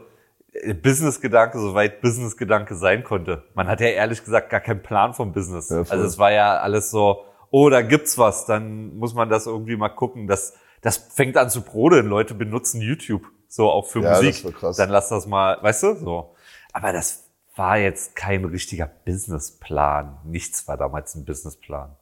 äh, 0.52 0.75
Business-Gedanke, 0.75 1.58
soweit 1.58 2.00
Business-Gedanke 2.00 2.75
sein 2.75 3.05
konnte. 3.05 3.44
Man 3.55 3.69
hat 3.69 3.81
ja 3.81 3.88
ehrlich 3.88 4.25
gesagt 4.25 4.50
gar 4.50 4.61
keinen 4.61 4.82
Plan 4.82 5.12
vom 5.14 5.32
Business. 5.32 5.69
Ja, 5.69 5.84
also 5.88 6.05
es 6.05 6.19
war 6.19 6.32
ja 6.32 6.58
alles 6.58 6.90
so, 6.90 7.25
oh, 7.50 7.69
da 7.70 7.82
gibt's 7.82 8.19
was, 8.19 8.47
dann 8.47 8.97
muss 8.97 9.14
man 9.14 9.29
das 9.29 9.47
irgendwie 9.47 9.76
mal 9.76 9.88
gucken. 9.91 10.26
Das, 10.26 10.55
das 10.82 10.97
fängt 10.97 11.37
an 11.37 11.50
zu 11.50 11.62
brodeln. 11.62 12.06
Leute 12.06 12.35
benutzen 12.35 12.81
YouTube. 12.81 13.26
So 13.49 13.69
auch 13.70 13.87
für 13.87 14.00
Ja, 14.00 14.11
das 14.11 14.23
Musik. 14.23 14.44
war 14.44 14.52
krass. 14.52 14.76
Dann 14.76 14.91
lass 14.91 15.08
das 15.08 15.26
mal, 15.26 15.58
weißt 15.61 15.82
du, 15.82 15.94
so. 15.97 16.35
Aber 16.73 16.93
das 16.93 17.29
war 17.56 17.79
jetzt 17.79 18.14
kein 18.14 18.44
richtiger 18.44 18.87
Businessplan. 19.05 20.19
Nichts 20.25 20.67
war 20.69 20.76
damals 20.76 21.14
ein 21.14 21.25
Businessplan. 21.25 21.97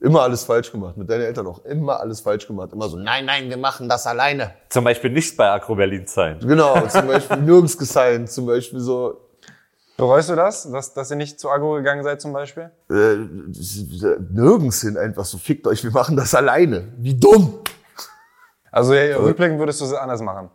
Immer 0.00 0.22
alles 0.22 0.44
falsch 0.44 0.72
gemacht. 0.72 0.96
Mit 0.96 1.10
deinen 1.10 1.22
Eltern 1.22 1.46
auch 1.46 1.64
immer 1.64 2.00
alles 2.00 2.20
falsch 2.22 2.46
gemacht. 2.46 2.72
Immer 2.72 2.88
so, 2.88 2.96
nein, 2.96 3.26
nein, 3.26 3.50
wir 3.50 3.58
machen 3.58 3.88
das 3.88 4.06
alleine. 4.06 4.54
Zum 4.70 4.82
Beispiel 4.82 5.10
nicht 5.10 5.36
bei 5.36 5.50
Agro 5.50 5.74
Berlin 5.74 6.06
sein. 6.06 6.38
Genau, 6.40 6.86
zum 6.88 7.06
Beispiel 7.06 7.36
nirgends 7.36 7.76
gesigned. 7.76 8.30
Zum 8.30 8.46
Beispiel 8.46 8.80
so, 8.80 9.20
Bereust 10.00 10.30
du 10.30 10.34
das, 10.34 10.70
dass, 10.70 10.94
dass 10.94 11.10
ihr 11.10 11.16
nicht 11.16 11.38
zu 11.38 11.50
Agro 11.50 11.74
gegangen 11.74 12.02
seid 12.02 12.20
zum 12.20 12.32
Beispiel? 12.32 12.70
äh, 12.88 14.16
nirgends 14.30 14.80
hin. 14.80 14.96
Einfach 14.96 15.24
so, 15.24 15.38
fickt 15.38 15.66
euch, 15.66 15.84
wir 15.84 15.90
machen 15.90 16.16
das 16.16 16.34
alleine. 16.34 16.88
Wie 16.98 17.14
dumm. 17.14 17.60
Also 18.72 18.94
ja, 18.94 19.16
rückblickend 19.18 19.58
würdest 19.58 19.80
du 19.80 19.84
es 19.84 19.92
anders 19.92 20.22
machen. 20.22 20.48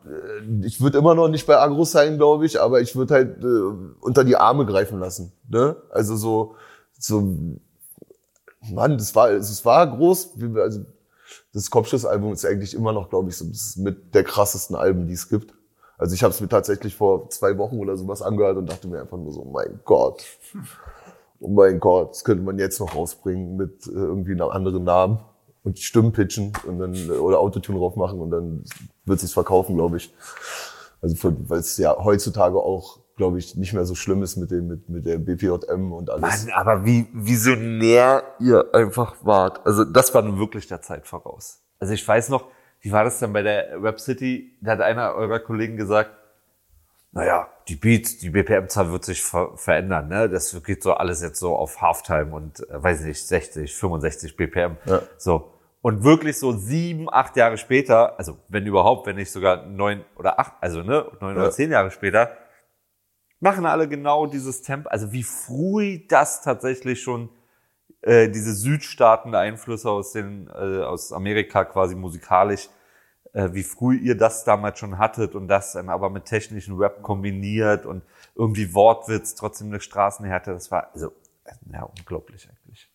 Ich 0.64 0.80
würde 0.80 0.98
immer 0.98 1.16
noch 1.16 1.28
nicht 1.28 1.46
bei 1.46 1.58
Agro 1.58 1.84
sein, 1.84 2.18
glaube 2.18 2.46
ich, 2.46 2.60
aber 2.60 2.80
ich 2.80 2.96
würde 2.96 3.14
halt 3.14 3.44
äh, 3.44 4.02
unter 4.02 4.24
die 4.24 4.38
Arme 4.38 4.66
greifen 4.66 5.00
lassen. 5.00 5.34
Ne? 5.50 5.76
Also 5.90 6.16
so, 6.16 6.56
so, 6.98 7.22
Mann, 8.72 8.98
das 8.98 9.14
war, 9.16 9.32
es 9.32 9.66
war 9.66 9.86
groß. 9.88 10.38
Also 10.56 10.86
das 11.54 11.70
Kopfschussalbum 11.70 12.34
ist 12.34 12.46
eigentlich 12.46 12.74
immer 12.74 12.94
noch, 12.94 13.10
glaube 13.10 13.30
ich, 13.30 13.38
so 13.38 13.46
das 13.46 13.58
ist 13.58 13.78
mit 13.78 14.14
der 14.16 14.24
krassesten 14.24 14.76
Alben, 14.76 15.08
die 15.08 15.14
es 15.14 15.28
gibt. 15.28 15.54
Also 15.98 16.14
ich 16.14 16.24
habe 16.24 16.34
es 16.34 16.42
mir 16.42 16.50
tatsächlich 16.50 16.96
vor 16.96 17.30
zwei 17.30 17.58
Wochen 17.58 17.80
oder 17.80 17.96
sowas 17.96 18.22
angehört 18.22 18.58
und 18.58 18.70
dachte 18.70 18.88
mir 18.88 19.02
einfach 19.02 19.18
nur 19.18 19.32
so, 19.32 19.46
mein 19.46 19.80
Gott, 19.86 20.26
oh 21.40 21.48
mein 21.48 21.80
Gott, 21.80 22.12
das 22.12 22.24
könnte 22.24 22.44
man 22.44 22.60
jetzt 22.60 22.80
noch 22.80 22.96
rausbringen 22.96 23.56
mit 23.56 23.88
äh, 23.88 23.92
irgendwie 23.92 24.34
einem 24.34 24.50
anderen 24.50 24.84
Namen 24.84 25.20
und 25.64 25.80
Stimmen 25.80 26.12
pitchen 26.12 26.54
und 26.66 26.80
dann 26.80 26.94
äh, 26.94 27.12
oder 27.12 27.40
Autotune 27.40 27.80
drauf 27.80 27.96
machen 27.96 28.20
und 28.20 28.32
dann 28.32 28.64
wird 29.06 29.20
sich's 29.20 29.34
verkaufen, 29.34 29.76
glaube 29.76 29.98
ich. 29.98 30.14
Also 31.02 31.16
weil 31.48 31.60
es 31.60 31.78
ja 31.78 31.96
heutzutage 32.04 32.58
auch, 32.58 33.00
glaube 33.16 33.40
ich, 33.40 33.56
nicht 33.56 33.74
mehr 33.74 33.86
so 33.86 33.96
schlimm 33.96 34.22
ist 34.24 34.36
mit 34.38 34.52
dem 34.52 34.68
mit 34.68 34.90
mit 34.90 35.06
der 35.06 35.18
BPJM 35.18 35.94
und 35.94 36.10
alles. 36.10 36.46
Mann, 36.46 36.54
aber 36.54 36.86
wie 36.86 37.08
visionär 37.14 38.24
ihr 38.40 38.74
einfach 38.74 39.16
wart. 39.24 39.66
Also 39.66 39.86
das 39.86 40.14
war 40.14 40.22
nun 40.22 40.40
wirklich 40.40 40.68
der 40.68 40.82
Zeit 40.82 41.08
voraus. 41.08 41.62
Also 41.80 41.94
ich 41.94 42.08
weiß 42.08 42.30
noch, 42.30 42.46
wie 42.82 42.92
war 42.92 43.04
das 43.04 43.20
denn 43.20 43.34
bei 43.34 43.42
der 43.42 43.82
Rap 43.82 44.00
City? 44.00 44.58
Da 44.62 44.74
hat 44.74 44.82
einer 44.82 45.14
eurer 45.16 45.40
Kollegen 45.40 45.78
gesagt, 45.78 46.12
naja, 47.12 47.48
die 47.70 47.76
Beats, 47.76 48.18
die 48.18 48.30
BPM-Zahl 48.30 48.92
wird 48.92 49.06
sich 49.06 49.24
ver 49.24 49.56
verändern. 49.56 50.10
Ne? 50.10 50.30
Das 50.30 50.62
geht 50.64 50.84
so 50.84 50.94
alles 50.94 51.22
jetzt 51.22 51.40
so 51.40 51.56
auf 51.56 51.82
Halftime 51.82 52.36
und, 52.36 52.60
äh, 52.70 52.84
weiß 52.84 53.02
nicht, 53.02 53.26
60, 53.26 53.74
65 53.74 54.36
BPM. 54.36 54.78
Ja. 54.86 55.02
So. 55.18 55.52
Und 55.82 56.04
wirklich 56.04 56.38
so 56.38 56.52
sieben, 56.52 57.08
acht 57.12 57.38
Jahre 57.38 57.58
später, 57.58 58.20
also 58.20 58.38
wenn 58.50 58.66
überhaupt, 58.66 59.08
wenn 59.08 59.16
nicht 59.16 59.32
sogar 59.32 59.66
neun 59.66 60.04
oder 60.18 60.40
acht, 60.40 60.54
also 60.60 60.82
ne, 60.82 61.06
neun 61.22 61.36
Ja. 61.36 61.44
oder 61.44 61.52
zehn 61.52 61.72
Jahre 61.72 61.92
später, 61.92 62.32
machen 63.40 63.66
alle 63.66 63.88
genau 63.88 64.26
dieses 64.26 64.62
Tempo. 64.62 64.90
Also 64.90 65.12
wie 65.12 65.24
früh 65.24 66.06
das 66.08 66.42
tatsächlich 66.42 67.02
schon 67.02 67.30
äh, 68.06 68.30
diese 68.30 68.54
Südstaaten 68.54 69.34
Einflüsse 69.34 69.90
aus 69.90 70.12
den 70.12 70.48
äh, 70.48 70.84
aus 70.84 71.12
Amerika 71.12 71.66
quasi 71.66 71.96
musikalisch, 71.96 72.70
äh, 73.34 73.50
wie 73.52 73.64
früh 73.64 73.98
ihr 73.98 74.16
das 74.16 74.44
damals 74.44 74.78
schon 74.78 75.00
hattet 75.00 75.34
und 75.34 75.48
das 75.48 75.74
dann 75.74 75.90
aber 75.90 76.12
mit 76.12 76.26
technischen 76.26 76.78
Rap 76.78 77.02
kombiniert 77.02 77.86
und 77.88 78.04
irgendwie 78.36 78.74
Wortwitz, 78.76 79.34
trotzdem 79.34 79.68
eine 79.68 79.80
Straßenhärte. 79.80 80.54
Das 80.54 80.70
war 80.70 80.90
also 80.94 81.14
ja 81.74 81.84
unglaublich 81.84 82.48
eigentlich. 82.48 82.90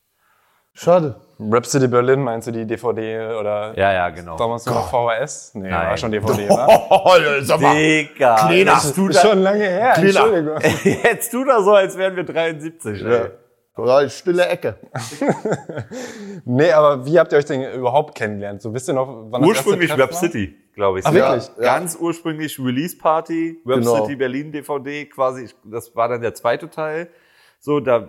Schade. 0.73 1.21
Rhapsody 1.41 1.89
Berlin, 1.89 2.23
meinst 2.23 2.47
du 2.47 2.53
die 2.53 2.65
DVD 2.65 3.35
oder 3.35 3.77
Ja, 3.77 3.93
ja, 3.93 4.09
genau. 4.11 4.37
damals 4.37 4.65
noch 4.67 4.89
VHS? 4.89 5.57
Nee, 5.57 5.71
war 5.71 5.85
Nein. 5.85 5.99
schon 5.99 6.13
DVD, 6.13 6.49
wa? 6.49 6.87
Oh, 6.89 7.43
sag 7.43 7.61
mal. 7.61 7.75
Digga. 7.75 8.37
Kleiner. 8.37 8.81
Tu, 8.95 9.09
Ist 9.09 9.21
schon 9.21 9.41
lange 9.41 9.65
her, 9.65 9.93
Kleiner. 9.95 10.07
Entschuldigung. 10.09 10.59
jetzt 11.03 11.31
tu 11.33 11.45
da 11.45 11.61
so, 11.63 11.75
als 11.75 11.99
wären 11.99 12.15
wir 12.15 12.23
73. 12.25 13.01
Ja. 13.03 13.09
Ey. 13.09 13.31
Ja, 13.79 14.09
stille 14.09 14.47
Ecke. 14.47 14.79
Nee, 16.45 16.73
aber 16.73 17.05
wie 17.07 17.19
habt 17.19 17.33
ihr 17.33 17.39
euch 17.39 17.45
denn 17.45 17.73
überhaupt 17.75 18.15
kennengelernt? 18.15 18.63
So 18.63 18.73
wisst 18.73 18.89
ihr 18.89 18.95
noch, 18.95 19.27
wann 19.31 19.43
das 19.43 19.49
Ursprünglich 19.51 19.97
war? 19.97 20.13
City, 20.13 20.55
glaube 20.75 20.99
ich. 21.01 21.07
Ah, 21.07 21.13
wirklich? 21.13 21.49
Ja. 21.59 21.63
Ganz 21.65 21.97
ursprünglich 22.01 22.59
Release 22.59 22.97
Party, 22.97 23.61
Rap 23.67 23.79
Genau. 23.81 23.97
City 24.03 24.17
Berlin 24.17 24.51
DVD 24.53 25.07
quasi. 25.07 25.45
Ich- 25.45 25.57
Das 25.65 25.95
war 25.95 26.09
dann 26.09 26.21
der 26.23 26.35
zweite 26.35 26.69
Teil. 26.71 27.11
So, 27.59 27.79
da 27.81 28.09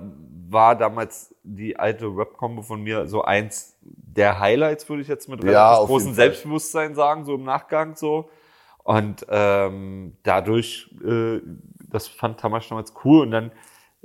war 0.50 0.76
damals 0.78 1.36
die 1.44 1.78
alte 1.78 2.06
Rap-Combo 2.08 2.62
von 2.62 2.82
mir 2.82 3.08
so 3.08 3.22
eins 3.24 3.76
der 3.82 4.40
Highlights, 4.40 4.88
würde 4.90 5.02
ich 5.02 5.08
jetzt 5.10 5.28
mit 5.30 5.44
Ja, 5.44 5.76
großem. 5.78 6.14
Selbstbewusstsein 6.14 6.96
sagen, 6.96 7.26
so 7.26 7.36
im 7.36 7.44
Nachgang 7.44 7.96
so. 7.96 8.30
Und 8.84 9.26
ähm, 9.30 10.16
dadurch, 10.24 10.90
äh, 11.06 11.40
das 11.90 12.08
fand 12.08 12.40
Tamasch 12.40 12.70
damals 12.70 12.94
cool. 13.04 13.22
Und 13.24 13.32
dann 13.32 13.52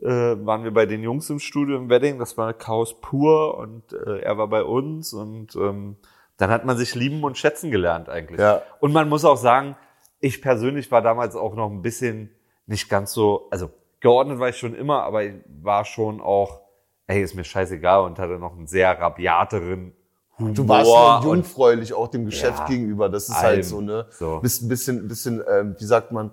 äh, 0.02 0.06
waren 0.06 0.64
wir 0.64 0.72
bei 0.72 0.86
den 0.86 1.02
Jungs 1.02 1.30
im 1.30 1.38
Studio 1.38 1.76
im 1.76 1.88
Wedding. 1.88 2.18
Das 2.18 2.36
war 2.36 2.52
Chaos 2.52 3.00
pur 3.00 3.56
und 3.58 3.92
äh, 3.92 4.20
er 4.20 4.38
war 4.38 4.48
bei 4.48 4.62
uns. 4.62 5.12
Und 5.12 5.56
ähm, 5.56 5.96
dann 6.36 6.50
hat 6.50 6.64
man 6.64 6.76
sich 6.76 6.94
lieben 6.94 7.24
und 7.24 7.38
schätzen 7.38 7.70
gelernt 7.70 8.08
eigentlich. 8.08 8.40
Ja. 8.40 8.62
Und 8.80 8.92
man 8.92 9.08
muss 9.08 9.24
auch 9.24 9.36
sagen, 9.36 9.76
ich 10.20 10.42
persönlich 10.42 10.90
war 10.90 11.02
damals 11.02 11.36
auch 11.36 11.54
noch 11.54 11.70
ein 11.70 11.82
bisschen 11.82 12.30
nicht 12.66 12.88
ganz 12.88 13.12
so, 13.12 13.48
also 13.50 13.70
geordnet 14.00 14.38
war 14.38 14.48
ich 14.48 14.56
schon 14.56 14.74
immer, 14.74 15.02
aber 15.02 15.24
ich 15.24 15.34
war 15.62 15.84
schon 15.84 16.20
auch, 16.20 16.60
ey, 17.06 17.22
ist 17.22 17.34
mir 17.34 17.44
scheißegal 17.44 18.02
und 18.02 18.18
hatte 18.18 18.38
noch 18.38 18.56
einen 18.56 18.66
sehr 18.66 18.98
rabiateren 18.98 19.92
Humor. 20.38 20.54
Du 20.54 20.68
warst 20.68 21.24
und 21.24 21.32
jungfräulich 21.36 21.94
auch 21.94 22.08
dem 22.08 22.26
Geschäft 22.26 22.60
Ja, 22.60 22.66
gegenüber. 22.66 23.08
Das 23.08 23.28
ist 23.28 23.36
allem. 23.36 23.44
halt 23.46 23.64
so, 23.64 23.80
ne? 23.80 24.06
So. 24.10 24.40
Bist 24.40 24.62
ein 24.62 24.68
bisschen, 24.68 25.08
bisschen, 25.08 25.42
ähm, 25.48 25.76
wie 25.78 25.84
sagt 25.84 26.12
man, 26.12 26.32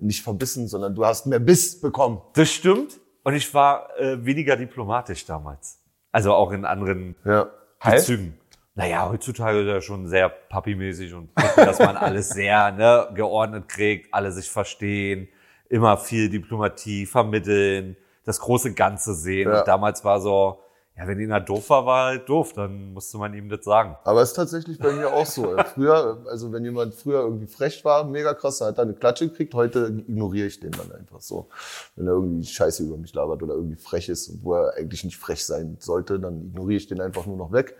nicht 0.00 0.22
verbissen, 0.22 0.68
sondern 0.68 0.94
du 0.94 1.04
hast 1.04 1.26
mehr 1.26 1.38
Biss 1.38 1.80
bekommen. 1.80 2.20
Das 2.34 2.50
stimmt. 2.50 3.00
Und 3.22 3.34
ich 3.34 3.52
war 3.52 3.88
äh, 3.98 4.24
weniger 4.24 4.56
diplomatisch 4.56 5.26
damals. 5.26 5.80
Also 6.12 6.34
auch 6.34 6.52
in 6.52 6.64
anderen 6.64 7.16
Ja. 7.24 7.48
Bezügen. 7.84 8.38
Naja, 8.74 9.08
heutzutage 9.08 9.60
ist 9.60 9.68
er 9.68 9.80
schon 9.80 10.06
sehr 10.06 10.28
pappymäßig 10.28 11.12
und 11.14 11.34
gucken, 11.34 11.64
dass 11.64 11.78
man 11.78 11.96
alles 11.98 12.30
sehr 12.30 12.72
ne, 12.72 13.08
geordnet 13.14 13.68
kriegt, 13.68 14.12
alle 14.14 14.32
sich 14.32 14.50
verstehen, 14.50 15.28
immer 15.68 15.96
viel 15.96 16.28
Diplomatie 16.30 17.06
vermitteln, 17.06 17.96
das 18.24 18.40
große 18.40 18.74
Ganze 18.74 19.14
sehen. 19.14 19.50
Ja. 19.50 19.60
Und 19.60 19.68
damals 19.68 20.04
war 20.04 20.20
so, 20.20 20.60
ja, 21.00 21.06
wenn 21.08 21.18
einer 21.18 21.40
doof 21.40 21.70
war, 21.70 21.86
war 21.86 22.06
halt 22.08 22.28
doof, 22.28 22.52
dann 22.52 22.92
musste 22.92 23.16
man 23.16 23.32
ihm 23.32 23.48
das 23.48 23.64
sagen. 23.64 23.96
Aber 24.04 24.20
es 24.20 24.30
ist 24.30 24.34
tatsächlich 24.36 24.78
bei 24.78 24.92
mir 24.92 25.10
auch 25.10 25.24
so. 25.24 25.56
Früher, 25.74 26.18
also 26.28 26.52
wenn 26.52 26.62
jemand 26.62 26.94
früher 26.94 27.20
irgendwie 27.22 27.46
frech 27.46 27.82
war, 27.86 28.04
mega 28.04 28.34
krass, 28.34 28.58
dann 28.58 28.68
hat 28.68 28.78
er 28.78 28.82
eine 28.82 28.92
Klatsche 28.92 29.28
gekriegt. 29.28 29.54
Heute 29.54 29.86
ignoriere 30.06 30.48
ich 30.48 30.60
den 30.60 30.72
dann 30.72 30.92
einfach 30.92 31.22
so. 31.22 31.48
Wenn 31.96 32.06
er 32.06 32.12
irgendwie 32.12 32.44
Scheiße 32.44 32.82
über 32.82 32.98
mich 32.98 33.14
labert 33.14 33.42
oder 33.42 33.54
irgendwie 33.54 33.76
frech 33.80 34.10
ist, 34.10 34.44
wo 34.44 34.54
er 34.56 34.74
eigentlich 34.76 35.02
nicht 35.02 35.16
frech 35.16 35.46
sein 35.46 35.78
sollte, 35.80 36.20
dann 36.20 36.48
ignoriere 36.48 36.76
ich 36.76 36.86
den 36.86 37.00
einfach 37.00 37.24
nur 37.24 37.38
noch 37.38 37.50
weg. 37.50 37.76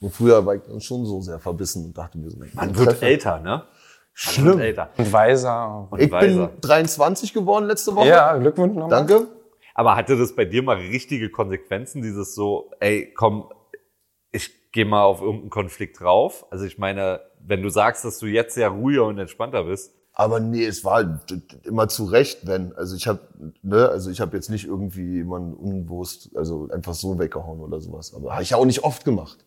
Und 0.00 0.14
früher 0.14 0.46
war 0.46 0.54
ich 0.54 0.62
dann 0.62 0.80
schon 0.80 1.04
so 1.04 1.20
sehr 1.20 1.40
verbissen 1.40 1.84
und 1.86 1.98
dachte 1.98 2.16
mir 2.16 2.30
so, 2.30 2.38
Man 2.52 2.76
wird 2.78 3.02
älter, 3.02 3.40
ne? 3.40 3.64
Schlimm. 4.14 4.60
Älter. 4.60 4.90
Und 4.98 5.12
weiser. 5.12 5.88
Und 5.90 6.00
Ich 6.00 6.12
weiser. 6.12 6.46
bin 6.46 6.60
23 6.60 7.32
geworden 7.34 7.64
letzte 7.64 7.96
Woche. 7.96 8.06
Ja, 8.06 8.36
Glückwunsch 8.36 8.74
nochmal. 8.74 8.90
Danke. 9.04 9.26
Aber 9.74 9.96
hatte 9.96 10.16
das 10.18 10.34
bei 10.34 10.44
dir 10.44 10.62
mal 10.62 10.76
richtige 10.76 11.30
Konsequenzen, 11.30 12.02
dieses 12.02 12.34
so, 12.34 12.70
ey, 12.80 13.12
komm, 13.14 13.50
ich 14.30 14.72
gehe 14.72 14.84
mal 14.84 15.02
auf 15.04 15.20
irgendeinen 15.20 15.50
Konflikt 15.50 16.00
drauf? 16.00 16.46
Also 16.50 16.64
ich 16.64 16.78
meine, 16.78 17.20
wenn 17.40 17.62
du 17.62 17.68
sagst, 17.70 18.04
dass 18.04 18.18
du 18.18 18.26
jetzt 18.26 18.54
sehr 18.54 18.68
ruhiger 18.70 19.04
und 19.06 19.18
entspannter 19.18 19.64
bist, 19.64 19.94
Aber 20.14 20.40
nee, 20.40 20.64
es 20.66 20.84
war 20.84 21.04
d- 21.04 21.40
immer 21.64 21.88
zu 21.88 22.04
Recht, 22.04 22.46
wenn. 22.46 22.74
Also 22.76 22.96
ich 22.96 23.06
habe, 23.08 23.20
ne, 23.62 23.88
also 23.88 24.10
ich 24.10 24.20
habe 24.20 24.36
jetzt 24.36 24.50
nicht 24.50 24.66
irgendwie 24.66 25.14
jemanden 25.16 25.54
unbewusst, 25.54 26.30
also 26.36 26.68
einfach 26.70 26.92
so 26.94 27.18
weggehauen 27.18 27.60
oder 27.60 27.80
sowas. 27.80 28.12
Aber 28.14 28.32
habe 28.34 28.42
ich 28.42 28.50
ja 28.50 28.58
auch 28.58 28.66
nicht 28.66 28.84
oft 28.84 29.06
gemacht. 29.06 29.38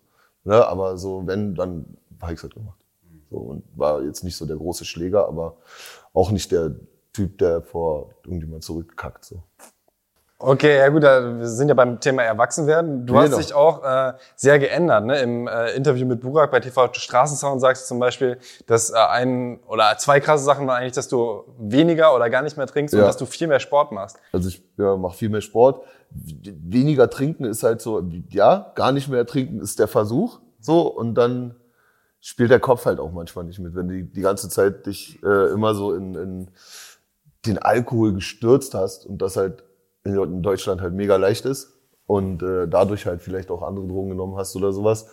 Ne, 0.44 0.66
aber 0.68 0.98
so, 0.98 1.28
wenn, 1.28 1.54
dann 1.54 1.86
habe 2.20 2.34
ich 2.34 2.42
halt 2.42 2.56
gemacht. 2.56 2.80
So, 3.30 3.38
und 3.38 3.64
war 3.76 4.02
jetzt 4.04 4.24
nicht 4.24 4.36
so 4.38 4.46
der 4.48 4.58
große 4.58 4.86
Schläger, 4.86 5.28
aber 5.28 5.58
auch 6.14 6.32
nicht 6.32 6.52
der 6.52 6.76
Typ, 7.14 7.38
der 7.38 7.62
vor 7.62 8.10
irgendjemand 8.24 8.64
zurückkackt. 8.64 9.26
So. 9.26 9.44
Okay, 10.38 10.78
ja 10.80 10.90
gut, 10.90 11.02
da, 11.04 11.38
wir 11.40 11.48
sind 11.48 11.70
ja 11.70 11.74
beim 11.74 12.02
Thema 12.02 12.24
Erwachsenwerden. 12.24 13.06
Du 13.06 13.14
Genau. 13.14 13.26
hast 13.26 13.38
dich 13.38 13.54
auch 13.54 13.84
äh, 13.84 14.14
sehr 14.36 14.60
geändert. 14.60 15.06
Ne? 15.06 15.20
Im 15.22 15.48
äh, 15.48 15.72
Interview 15.76 16.06
mit 16.06 16.20
Burak 16.20 16.52
bei 16.52 16.60
TV 16.60 16.90
Straßensound 16.92 17.62
sagst 17.62 17.84
du 17.84 17.88
zum 17.88 18.00
Beispiel, 18.00 18.38
dass 18.68 18.90
äh, 18.90 18.96
ein 18.96 19.62
oder 19.68 19.98
zwei 19.98 20.20
krasse 20.20 20.44
Sachen 20.44 20.68
waren 20.68 20.80
eigentlich, 20.82 20.92
dass 20.92 21.08
du 21.08 21.44
weniger 21.58 22.14
oder 22.14 22.30
gar 22.30 22.42
nicht 22.42 22.58
mehr 22.58 22.68
trinkst 22.68 22.94
und 22.94 23.00
Ja. 23.00 23.06
dass 23.08 23.16
du 23.16 23.26
viel 23.26 23.48
mehr 23.48 23.62
Sport 23.62 23.94
machst. 23.94 24.18
Also 24.34 24.50
ich 24.50 24.62
ja, 24.78 24.98
mache 24.98 25.16
viel 25.16 25.30
mehr 25.30 25.40
Sport. 25.42 25.86
Weniger 26.12 27.10
trinken 27.10 27.46
ist 27.46 27.64
halt 27.64 27.80
so, 27.82 28.04
ja, 28.30 28.72
gar 28.76 28.92
nicht 28.92 29.08
mehr 29.08 29.26
trinken 29.26 29.62
ist 29.62 29.80
der 29.80 29.88
Versuch. 29.88 30.40
So, 30.60 30.82
und 30.88 31.16
dann 31.16 31.56
spielt 32.20 32.52
der 32.52 32.60
Kopf 32.60 32.86
halt 32.86 33.00
auch 33.00 33.12
manchmal 33.12 33.46
nicht 33.46 33.60
mit. 33.60 33.74
Wenn 33.76 33.88
du 33.88 33.94
die, 33.96 34.12
die 34.12 34.22
ganze 34.22 34.50
Zeit 34.50 34.86
dich 34.86 35.22
äh, 35.24 35.52
immer 35.54 35.76
so 35.76 35.94
in, 35.94 36.16
in 36.16 36.52
den 37.46 37.58
Alkohol 37.60 38.14
gestürzt 38.14 38.74
hast 38.74 39.06
und 39.06 39.22
das 39.22 39.38
halt 39.38 39.64
in 40.06 40.42
Deutschland 40.42 40.82
halt 40.82 40.94
mega 40.94 41.16
leicht 41.18 41.46
ist 41.46 41.74
und 42.08 42.44
äh, 42.44 42.68
dadurch 42.68 43.06
halt 43.06 43.22
vielleicht 43.22 43.50
auch 43.50 43.64
andere 43.64 43.88
Drogen 43.88 44.10
genommen 44.10 44.38
hast 44.38 44.56
oder 44.56 44.72
sowas, 44.72 45.08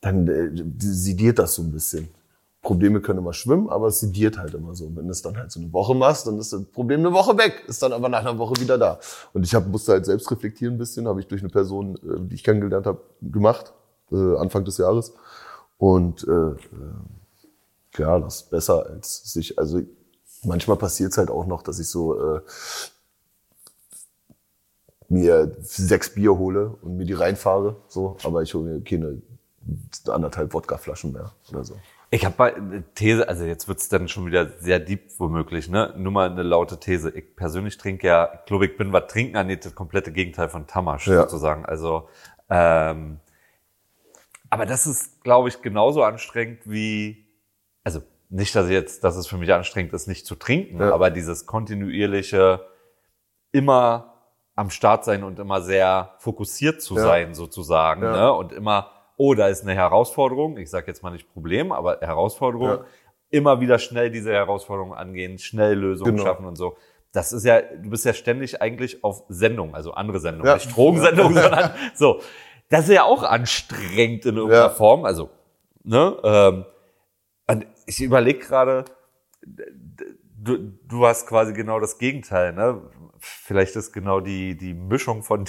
dann 0.00 0.28
äh, 0.28 0.50
sediert 0.78 1.38
das 1.38 1.54
so 1.54 1.62
ein 1.62 1.72
bisschen. 1.72 2.08
Probleme 2.62 3.00
können 3.00 3.20
immer 3.20 3.32
schwimmen, 3.32 3.70
aber 3.70 3.86
es 3.86 4.00
sediert 4.00 4.38
halt 4.38 4.52
immer 4.52 4.74
so. 4.74 4.84
Und 4.86 4.96
wenn 4.96 5.06
du 5.06 5.12
es 5.12 5.22
dann 5.22 5.36
halt 5.36 5.50
so 5.50 5.60
eine 5.60 5.72
Woche 5.72 5.94
machst, 5.94 6.26
dann 6.26 6.38
ist 6.38 6.52
das 6.52 6.62
Problem 6.66 7.00
eine 7.00 7.12
Woche 7.12 7.36
weg, 7.38 7.64
ist 7.66 7.82
dann 7.82 7.92
aber 7.92 8.08
nach 8.08 8.20
einer 8.20 8.38
Woche 8.38 8.60
wieder 8.60 8.76
da. 8.76 9.00
Und 9.32 9.44
ich 9.44 9.54
hab, 9.54 9.66
musste 9.66 9.92
halt 9.92 10.04
selbst 10.04 10.30
reflektieren 10.30 10.74
ein 10.74 10.78
bisschen, 10.78 11.08
habe 11.08 11.20
ich 11.20 11.26
durch 11.26 11.40
eine 11.40 11.50
Person, 11.50 11.96
äh, 11.96 12.20
die 12.20 12.34
ich 12.34 12.44
kennengelernt 12.44 12.86
habe, 12.86 13.00
gemacht, 13.22 13.72
äh, 14.12 14.36
Anfang 14.36 14.64
des 14.64 14.76
Jahres. 14.76 15.14
Und 15.78 16.28
äh, 16.28 16.30
äh, 16.30 16.56
ja, 17.96 18.18
das 18.18 18.42
ist 18.42 18.50
besser 18.50 18.86
als 18.86 19.32
sich, 19.32 19.58
also 19.58 19.80
manchmal 20.44 20.76
passiert 20.76 21.12
es 21.12 21.18
halt 21.18 21.30
auch 21.30 21.46
noch, 21.46 21.62
dass 21.62 21.78
ich 21.78 21.88
so 21.88 22.36
äh, 22.36 22.40
mir 25.10 25.54
sechs 25.60 26.14
Bier 26.14 26.38
hole 26.38 26.76
und 26.82 26.96
mir 26.96 27.04
die 27.04 27.12
reinfahre, 27.14 27.76
so, 27.88 28.16
aber 28.22 28.42
ich 28.42 28.54
hole 28.54 28.64
mir 28.64 28.80
keine 28.82 29.20
anderthalb 30.08 30.54
Wodkaflaschen 30.54 31.12
mehr 31.12 31.32
oder 31.50 31.64
so. 31.64 31.76
Ich 32.12 32.24
habe 32.24 32.34
mal 32.38 32.54
eine 32.54 32.82
These, 32.94 33.28
also 33.28 33.44
jetzt 33.44 33.68
wird's 33.68 33.88
dann 33.88 34.08
schon 34.08 34.26
wieder 34.26 34.48
sehr 34.58 34.80
deep 34.80 35.10
womöglich, 35.18 35.68
ne? 35.68 35.94
Nur 35.96 36.10
mal 36.12 36.30
eine 36.30 36.42
laute 36.42 36.80
These. 36.80 37.10
Ich 37.10 37.36
persönlich 37.36 37.76
trinke 37.76 38.06
ja, 38.06 38.30
ich 38.34 38.46
glaube, 38.46 38.66
ich 38.66 38.76
bin, 38.76 38.92
was 38.92 39.06
Trinken 39.08 39.36
angeht, 39.36 39.64
das 39.64 39.74
komplette 39.74 40.10
Gegenteil 40.10 40.48
von 40.48 40.66
Tamasch 40.66 41.06
Ja. 41.06 41.22
sozusagen. 41.22 41.64
Also, 41.66 42.08
ähm, 42.48 43.20
aber 44.48 44.66
das 44.66 44.86
ist, 44.86 45.22
glaube 45.22 45.48
ich, 45.50 45.62
genauso 45.62 46.02
anstrengend 46.02 46.60
wie, 46.64 47.26
also 47.84 48.00
nicht, 48.28 48.54
dass 48.56 48.66
ich 48.66 48.72
jetzt, 48.72 49.04
dass 49.04 49.16
es 49.16 49.28
für 49.28 49.38
mich 49.38 49.52
anstrengend 49.52 49.92
ist, 49.92 50.08
nicht 50.08 50.26
zu 50.26 50.34
trinken, 50.34 50.80
Ja. 50.80 50.92
aber 50.92 51.10
dieses 51.10 51.46
kontinuierliche, 51.46 52.64
immer 53.52 54.09
am 54.60 54.68
Start 54.70 55.04
sein 55.06 55.24
und 55.24 55.38
immer 55.38 55.62
sehr 55.62 56.14
fokussiert 56.18 56.82
zu 56.82 56.94
Ja. 56.96 57.00
sein, 57.02 57.34
sozusagen, 57.34 58.02
Ja. 58.02 58.12
ne? 58.12 58.32
Und 58.32 58.52
immer, 58.52 58.90
oh, 59.16 59.32
da 59.34 59.48
ist 59.48 59.62
eine 59.62 59.74
Herausforderung, 59.74 60.58
ich 60.58 60.68
sage 60.68 60.86
jetzt 60.88 61.02
mal 61.02 61.10
nicht 61.10 61.32
Problem, 61.32 61.72
aber 61.72 61.98
Herausforderung, 62.00 62.68
Ja. 62.68 62.84
immer 63.30 63.60
wieder 63.60 63.78
schnell 63.78 64.10
diese 64.10 64.32
Herausforderung 64.32 64.92
angehen, 64.94 65.38
schnell 65.38 65.78
Lösungen 65.78 66.12
Genau. 66.16 66.24
schaffen 66.26 66.44
und 66.44 66.56
so. 66.56 66.76
Das 67.12 67.32
ist 67.32 67.44
ja, 67.44 67.60
du 67.62 67.88
bist 67.90 68.04
ja 68.04 68.12
ständig 68.12 68.60
eigentlich 68.60 69.02
auf 69.02 69.24
Sendung, 69.28 69.74
also 69.74 69.92
andere 69.94 70.20
Sendungen, 70.20 70.46
Ja. 70.46 70.54
nicht 70.56 70.76
Drogensendungen, 70.76 71.34
sondern 71.42 71.70
so. 71.94 72.20
Das 72.68 72.88
ist 72.88 72.94
ja 72.94 73.04
auch 73.04 73.22
anstrengend 73.22 74.26
in 74.26 74.36
irgendeiner. 74.36 74.70
Form, 74.70 75.04
also, 75.06 75.30
ne? 75.84 76.16
Ähm, 76.22 76.64
und 77.48 77.66
ich 77.86 78.00
überlege 78.02 78.38
gerade, 78.40 78.84
du, 79.42 80.56
du 80.86 81.06
hast 81.06 81.26
quasi 81.26 81.52
genau 81.52 81.80
das 81.80 81.98
Gegenteil, 81.98 82.52
ne? 82.52 82.80
Vielleicht 83.20 83.76
ist 83.76 83.92
genau 83.92 84.20
die, 84.20 84.56
die 84.56 84.74
Mischung 84.74 85.22
von, 85.22 85.44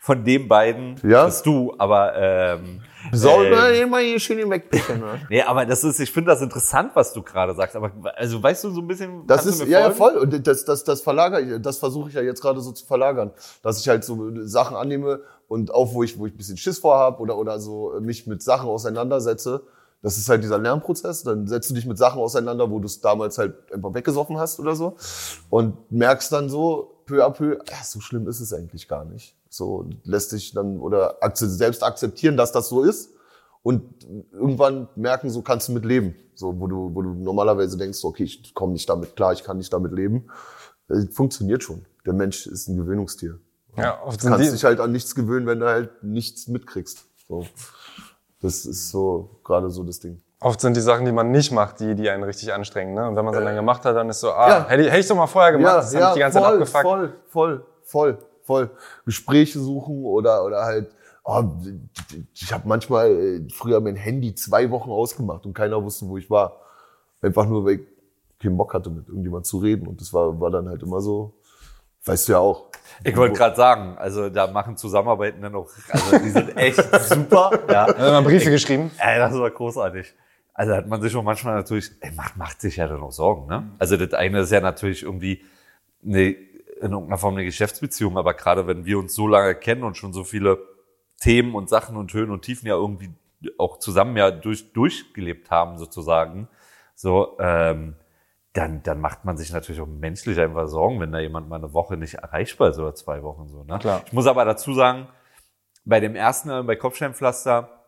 von 0.00 0.24
den 0.24 0.48
beiden 0.48 1.00
Ja. 1.02 1.24
bist 1.24 1.46
du, 1.46 1.74
aber 1.78 2.14
ähm, 2.14 2.82
Soll 3.12 3.46
ähm, 3.46 3.82
immer 3.82 3.98
hier 3.98 4.20
schön 4.20 4.50
wegpicken, 4.50 5.00
ne? 5.00 5.20
Nee, 5.30 5.42
aber 5.42 5.66
das 5.66 5.84
ist, 5.84 5.98
ich 6.00 6.10
finde 6.12 6.30
das 6.30 6.42
interessant, 6.42 6.90
was 6.94 7.12
du 7.12 7.22
gerade 7.22 7.54
sagst. 7.54 7.76
Aber 7.76 7.90
also 8.16 8.42
weißt 8.42 8.64
du 8.64 8.70
so 8.70 8.80
ein 8.80 8.86
bisschen. 8.86 9.26
Das 9.26 9.46
ist 9.46 9.62
ja, 9.66 9.80
ja 9.80 9.90
voll 9.90 10.16
und 10.16 10.46
das 10.46 10.64
das 10.64 10.84
das 10.84 11.00
verlagere 11.00 11.40
ich, 11.40 11.62
das 11.62 11.78
versuche 11.78 12.08
ich 12.08 12.14
ja 12.14 12.22
jetzt 12.22 12.40
gerade 12.40 12.60
so 12.60 12.72
zu 12.72 12.86
verlagern, 12.86 13.30
dass 13.62 13.80
ich 13.80 13.88
halt 13.88 14.04
so 14.04 14.30
Sachen 14.46 14.76
annehme 14.76 15.20
und 15.48 15.72
auch 15.72 15.94
wo 15.94 16.02
ich 16.02 16.18
wo 16.18 16.26
ich 16.26 16.34
ein 16.34 16.36
bisschen 16.36 16.56
Schiss 16.56 16.78
vorhab 16.78 17.20
oder 17.20 17.36
oder 17.36 17.58
so 17.58 17.94
mich 18.00 18.26
mit 18.26 18.42
Sachen 18.42 18.68
auseinandersetze. 18.68 19.62
Das 20.02 20.18
ist 20.18 20.28
halt 20.28 20.42
dieser 20.42 20.58
Lernprozess. 20.58 21.22
Dann 21.22 21.46
setzt 21.46 21.70
du 21.70 21.74
dich 21.74 21.86
mit 21.86 21.96
Sachen 21.96 22.20
auseinander, 22.20 22.70
wo 22.70 22.78
du 22.78 22.84
es 22.84 23.00
damals 23.00 23.38
halt 23.38 23.54
einfach 23.72 23.94
weggesoffen 23.94 24.36
hast 24.36 24.60
oder 24.60 24.74
so 24.76 24.96
und 25.48 25.90
merkst 25.90 26.30
dann 26.30 26.50
so 26.50 26.93
peu 27.06 27.24
à 27.24 27.30
peu, 27.30 27.58
ja, 27.68 27.82
so 27.84 28.00
schlimm 28.00 28.28
ist 28.28 28.40
es 28.40 28.52
eigentlich 28.52 28.88
gar 28.88 29.04
nicht. 29.04 29.36
So 29.48 29.88
lässt 30.04 30.30
sich 30.30 30.52
dann 30.52 30.78
oder 30.78 31.18
selbst 31.34 31.82
akzeptieren, 31.82 32.36
dass 32.36 32.52
das 32.52 32.68
so 32.68 32.82
ist. 32.82 33.10
Und 33.62 33.82
irgendwann 34.32 34.88
merken, 34.94 35.30
so 35.30 35.40
kannst 35.40 35.68
du 35.68 35.72
mit 35.72 35.84
leben. 35.84 36.14
So, 36.34 36.60
wo 36.60 36.66
du, 36.66 36.94
wo 36.94 37.00
du 37.00 37.14
normalerweise 37.14 37.78
denkst, 37.78 38.04
okay, 38.04 38.24
ich 38.24 38.52
komme 38.54 38.72
nicht 38.72 38.88
damit 38.88 39.16
klar, 39.16 39.32
ich 39.32 39.42
kann 39.42 39.56
nicht 39.56 39.72
damit 39.72 39.92
leben. 39.92 40.26
Äh, 40.90 41.06
Funktioniert 41.06 41.62
schon. 41.62 41.86
Der 42.04 42.12
Mensch 42.12 42.46
ist 42.46 42.68
ein 42.68 42.76
Gewöhnungstier. 42.76 43.38
Ja, 43.76 44.02
oft 44.02 44.22
Du 44.22 44.28
kannst 44.28 44.52
dich 44.52 44.64
halt 44.64 44.80
an 44.80 44.92
nichts 44.92 45.14
gewöhnen, 45.14 45.46
wenn 45.46 45.60
du 45.60 45.66
halt 45.66 46.02
nichts 46.02 46.46
mitkriegst. 46.48 47.06
So. 47.26 47.46
Das 48.40 48.66
ist 48.66 48.90
so 48.90 49.40
gerade 49.42 49.70
so 49.70 49.82
das 49.82 50.00
Ding. 50.00 50.20
Oft 50.44 50.60
sind 50.60 50.76
die 50.76 50.80
Sachen, 50.80 51.04
die 51.04 51.12
man 51.12 51.30
nicht 51.30 51.50
macht, 51.52 51.80
die, 51.80 51.94
die 51.94 52.08
einen 52.10 52.22
richtig 52.22 52.52
anstrengen. 52.52 52.94
Ne? 52.94 53.08
Und 53.08 53.16
wenn 53.16 53.24
man 53.24 53.34
sie 53.34 53.40
dann 53.42 53.54
gemacht 53.56 53.84
hat, 53.84 53.96
dann 53.96 54.08
ist 54.10 54.20
so, 54.20 54.32
ah, 54.32 54.48
Ja. 54.48 54.66
hätte, 54.68 54.82
ich- 54.82 54.88
hätte 54.90 55.00
ich 55.00 55.08
doch 55.08 55.16
mal 55.16 55.26
vorher 55.26 55.52
gemacht, 55.52 55.78
das 55.78 55.94
hat 55.94 56.02
mich 56.02 56.12
die 56.14 56.20
ganze 56.20 56.38
Zeit 56.38 56.44
voll, 56.46 56.54
abgefuckt. 56.54 56.82
voll, 56.84 57.12
voll, 57.28 57.64
voll, 57.82 58.18
voll. 58.44 58.70
Gespräche 59.06 59.58
suchen 59.58 60.04
oder 60.04 60.44
oder 60.44 60.62
halt. 60.64 60.90
Oh, 61.26 61.42
ich 62.34 62.52
habe 62.52 62.64
manchmal 62.68 63.10
äh, 63.10 63.48
früher 63.50 63.80
mein 63.80 63.96
Handy 63.96 64.34
zwei 64.34 64.70
Wochen 64.70 64.90
ausgemacht 64.90 65.46
und 65.46 65.54
keiner 65.54 65.82
wusste, 65.82 66.06
wo 66.06 66.18
ich 66.18 66.28
war. 66.28 66.60
Einfach 67.22 67.46
nur, 67.46 67.64
weil 67.64 67.72
ich 67.76 67.80
keinen 68.42 68.58
Bock 68.58 68.74
hatte, 68.74 68.90
mit 68.90 69.08
irgendjemand 69.08 69.46
zu 69.46 69.56
reden. 69.56 69.86
Und 69.86 69.98
das 70.02 70.12
war, 70.12 70.38
war 70.38 70.50
dann 70.50 70.68
halt 70.68 70.82
immer 70.82 71.00
so, 71.00 71.32
weißt 72.04 72.28
du 72.28 72.32
ja 72.32 72.38
auch. 72.40 72.66
Ich 73.02 73.16
wollte 73.16 73.38
gerade 73.38 73.56
sagen, 73.56 73.96
also 73.96 74.28
da 74.28 74.46
machen 74.48 74.76
Zusammenarbeiten 74.76 75.40
dann 75.40 75.54
auch, 75.54 75.70
also 75.90 76.18
die 76.18 76.28
sind 76.28 76.54
echt 76.58 76.76
super. 77.08 77.50
Ja. 77.70 77.86
Dann 77.86 77.98
hat 77.98 78.12
man 78.12 78.24
Briefe 78.24 78.50
geschrieben. 78.50 78.90
Ey, 78.98 79.18
das 79.18 79.32
war 79.32 79.50
großartig. 79.50 80.14
Also 80.54 80.74
hat 80.74 80.86
man 80.86 81.02
sich 81.02 81.12
schon 81.12 81.24
manchmal 81.24 81.56
natürlich, 81.56 81.90
ey, 82.00 82.12
macht, 82.12 82.36
macht 82.36 82.60
sich 82.60 82.76
ja 82.76 82.86
dann 82.86 83.02
auch 83.02 83.10
Sorgen, 83.10 83.48
ne? 83.48 83.72
Also 83.78 83.96
das 83.96 84.14
eine 84.14 84.40
ist 84.40 84.52
ja 84.52 84.60
natürlich 84.60 85.02
irgendwie 85.02 85.42
eine, 86.04 86.28
in 86.28 86.92
irgendeiner 86.92 87.18
Form 87.18 87.34
eine 87.34 87.44
Geschäftsbeziehung, 87.44 88.16
aber 88.16 88.34
gerade 88.34 88.66
wenn 88.66 88.84
wir 88.84 88.98
uns 88.98 89.14
so 89.14 89.26
lange 89.26 89.56
kennen 89.56 89.82
und 89.82 89.96
schon 89.96 90.12
so 90.12 90.22
viele 90.22 90.58
Themen 91.20 91.54
und 91.54 91.68
Sachen 91.68 91.96
und 91.96 92.12
Höhen 92.14 92.30
und 92.30 92.42
Tiefen 92.42 92.68
ja 92.68 92.74
irgendwie 92.74 93.10
auch 93.58 93.78
zusammen 93.78 94.16
ja 94.16 94.30
durch, 94.30 94.72
durchgelebt 94.72 95.50
haben 95.50 95.76
sozusagen, 95.76 96.48
so, 96.94 97.36
ähm, 97.40 97.96
dann, 98.52 98.84
dann 98.84 99.00
macht 99.00 99.24
man 99.24 99.36
sich 99.36 99.52
natürlich 99.52 99.80
auch 99.80 99.88
menschlich 99.88 100.38
einfach 100.38 100.68
Sorgen, 100.68 101.00
wenn 101.00 101.10
da 101.10 101.18
jemand 101.18 101.48
mal 101.48 101.56
eine 101.56 101.72
Woche 101.72 101.96
nicht 101.96 102.14
erreichbar 102.14 102.70
ist 102.70 102.78
oder 102.78 102.94
zwei 102.94 103.22
Wochen 103.24 103.48
so. 103.48 103.64
Ne? 103.64 103.78
Klar. 103.80 104.02
Ich 104.06 104.12
muss 104.12 104.28
aber 104.28 104.44
dazu 104.44 104.72
sagen, 104.72 105.08
bei 105.84 105.98
dem 105.98 106.14
ersten 106.14 106.50
Album, 106.50 106.68
bei 106.68 106.76
Kopfsteinpflaster, 106.76 107.83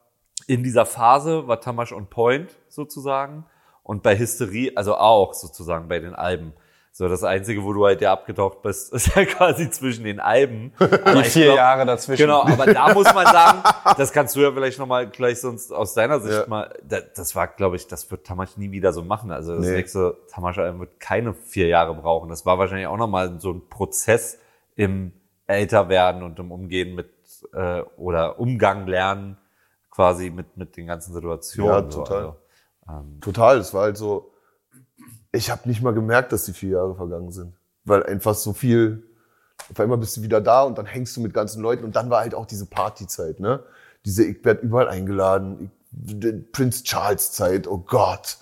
in 0.47 0.63
dieser 0.63 0.87
Phase 0.87 1.47
war 1.49 1.61
Tamasch 1.61 1.93
on 1.93 2.07
point 2.07 2.51
sozusagen 2.69 3.45
und 3.83 4.03
bei 4.03 4.19
Hysterie, 4.19 4.73
also 4.77 4.97
auch 4.97 5.35
sozusagen 5.35 5.89
bei 5.89 5.99
den 5.99 6.15
Alben. 6.15 6.53
So, 6.93 7.09
das 7.09 7.25
Einzige, 7.25 7.63
wo 7.63 7.75
du 7.75 7.85
halt 7.85 8.01
ja 8.01 8.11
abgetaucht 8.13 8.63
bist, 8.63 8.91
ist 8.95 9.15
ja 9.15 9.27
quasi 9.27 9.69
zwischen 9.71 10.05
den 10.05 10.19
Alben. 10.19 10.73
Die 10.81 11.25
vier 11.25 11.55
Jahre 11.55 11.85
dazwischen. 11.85 12.23
Genau, 12.23 12.41
aber 12.43 12.73
da 12.73 12.95
muss 12.95 13.13
man 13.13 13.27
sagen, 13.27 13.59
das 13.99 14.13
kannst 14.13 14.35
du 14.35 14.41
ja 14.41 14.51
vielleicht 14.51 14.79
nochmal 14.79 15.07
gleich 15.07 15.41
sonst 15.41 15.73
aus 15.73 15.93
deiner 15.93 16.21
Sicht 16.21 16.33
Ja. 16.35 16.47
mal, 16.47 16.73
da, 16.83 17.01
das 17.15 17.35
war, 17.37 17.49
glaube 17.49 17.77
ich, 17.77 17.87
das 17.87 18.11
wird 18.11 18.27
Tamasch 18.27 18.57
nie 18.57 18.71
wieder 18.71 18.95
so 18.95 19.03
machen. 19.03 19.31
Also 19.31 19.57
das 19.57 19.67
Nee. 19.67 19.75
nächste 19.75 20.17
Tamasch-Album 20.33 20.81
wird 20.81 20.99
keine 20.99 21.35
vier 21.35 21.67
Jahre 21.67 21.95
brauchen. 21.95 22.31
Das 22.31 22.47
war 22.47 22.59
wahrscheinlich 22.59 22.87
auch 22.87 22.97
nochmal 22.97 23.39
so 23.41 23.51
ein 23.53 23.69
Prozess 23.69 24.39
im 24.75 25.13
Älterwerden 25.47 26.23
und 26.23 26.39
im 26.39 26.51
Umgehen 26.51 26.95
mit, 26.95 27.11
äh, 27.53 27.83
oder 27.99 28.41
Umgang 28.41 28.87
lernen 28.87 29.37
quasi 29.97 30.29
mit, 30.29 30.59
mit 30.59 30.77
den 30.77 30.87
ganzen 30.87 31.15
Situationen. 31.15 31.73
Ja, 31.73 31.91
so. 31.91 32.03
total. 32.03 32.19
Also, 32.19 32.37
ähm, 32.89 33.21
Total, 33.21 33.59
es 33.59 33.73
war 33.73 33.83
halt 33.85 33.97
so, 33.97 34.31
ich 35.33 35.51
habe 35.51 35.67
nicht 35.67 35.83
mal 35.83 35.95
gemerkt, 35.95 36.33
dass 36.33 36.45
die 36.45 36.53
vier 36.53 36.71
Jahre 36.71 36.95
vergangen 36.95 37.33
sind. 37.33 37.55
Weil 37.85 38.05
einfach 38.05 38.35
so 38.35 38.53
viel, 38.53 39.03
auf 39.71 39.81
einmal 39.81 39.97
bist 39.97 40.19
du 40.19 40.23
wieder 40.23 40.43
da 40.43 40.65
und 40.65 40.77
dann 40.77 40.85
hängst 40.85 41.17
du 41.17 41.23
mit 41.23 41.33
ganzen 41.33 41.63
Leuten 41.63 41.83
und 41.85 41.97
dann 41.97 42.11
war 42.11 42.21
halt 42.21 42.35
auch 42.35 42.45
diese 42.45 42.67
Partyzeit, 42.67 43.41
ne? 43.41 43.63
Diese, 44.05 44.25
ich 44.25 44.45
werd 44.45 44.63
überall 44.63 44.89
eingeladen, 44.89 45.73
Prince 46.53 46.85
Charles 46.85 47.33
Zeit, 47.33 47.67
oh 47.67 47.79
Gott. 47.79 48.37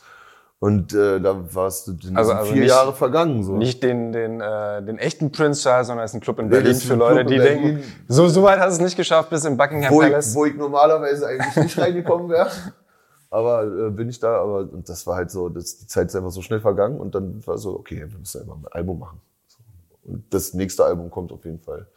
Und 0.61 0.95
äh, 0.95 1.21
da 1.21 1.55
warst 1.55 1.89
du 1.89 1.93
Also- 2.15 2.33
also 2.33 2.53
vier 2.53 2.63
nicht- 2.63 2.71
Jahre 2.71 2.95
vergangen. 2.95 3.43
So. 3.45 3.57
Nicht 3.57 3.83
den, 3.83 4.13
den, 4.13 4.41
äh, 4.41 4.83
den 4.83 4.99
echten 4.99 5.31
Prince 5.31 5.63
Charles, 5.63 5.89
sondern 5.89 6.05
es 6.05 6.13
ist 6.13 6.15
ein 6.17 6.21
Club 6.21 6.39
in 6.39 6.49
Berlin 6.49 6.71
ist 6.71 6.85
für 6.85 6.95
Leute, 6.95 7.21
in 7.21 7.27
die 7.27 7.37
Berlin. 7.37 7.63
denken, 7.77 7.85
so, 8.09 8.29
so 8.29 8.43
weit 8.45 8.59
hast 8.61 8.79
du 8.79 8.83
es 8.83 8.85
nicht 8.89 8.97
geschafft 8.97 9.29
bis 9.31 9.45
im 9.45 9.57
Buckingham 9.59 9.93
wo, 9.93 10.01
ich, 10.03 10.09
Palace. 10.09 10.35
wo 10.35 10.47
ich 10.47 10.55
normalerweise 10.55 11.27
eigentlich 11.27 11.57
nicht 11.57 11.79
reingekommen 11.79 12.31
wäre. 12.31 12.49
Aber 13.31 13.65
äh, 13.65 13.91
bin 13.91 14.09
ich 14.09 14.19
da, 14.21 14.41
aber 14.41 14.61
und 14.61 14.89
das 14.89 15.07
war 15.07 15.17
halt 15.17 15.31
so, 15.31 15.49
das, 15.51 15.77
die 15.79 15.87
Zeit 15.87 16.07
ist 16.07 16.17
einfach 16.17 16.31
so 16.31 16.41
schnell 16.41 16.61
vergangen 16.61 16.99
und 17.01 17.15
dann 17.15 17.47
war 17.47 17.59
so, 17.59 17.75
okay, 17.79 18.07
wir 18.09 18.19
müssen 18.19 18.41
einfach 18.41 18.55
ein 18.57 18.65
Album 18.71 19.01
machen. 19.01 19.21
Und 20.05 20.25
das 20.33 20.55
nächste 20.55 20.85
Album 20.85 21.11
kommt 21.11 21.33
auf 21.33 21.45
jeden 21.45 21.61
Fall 21.61 21.89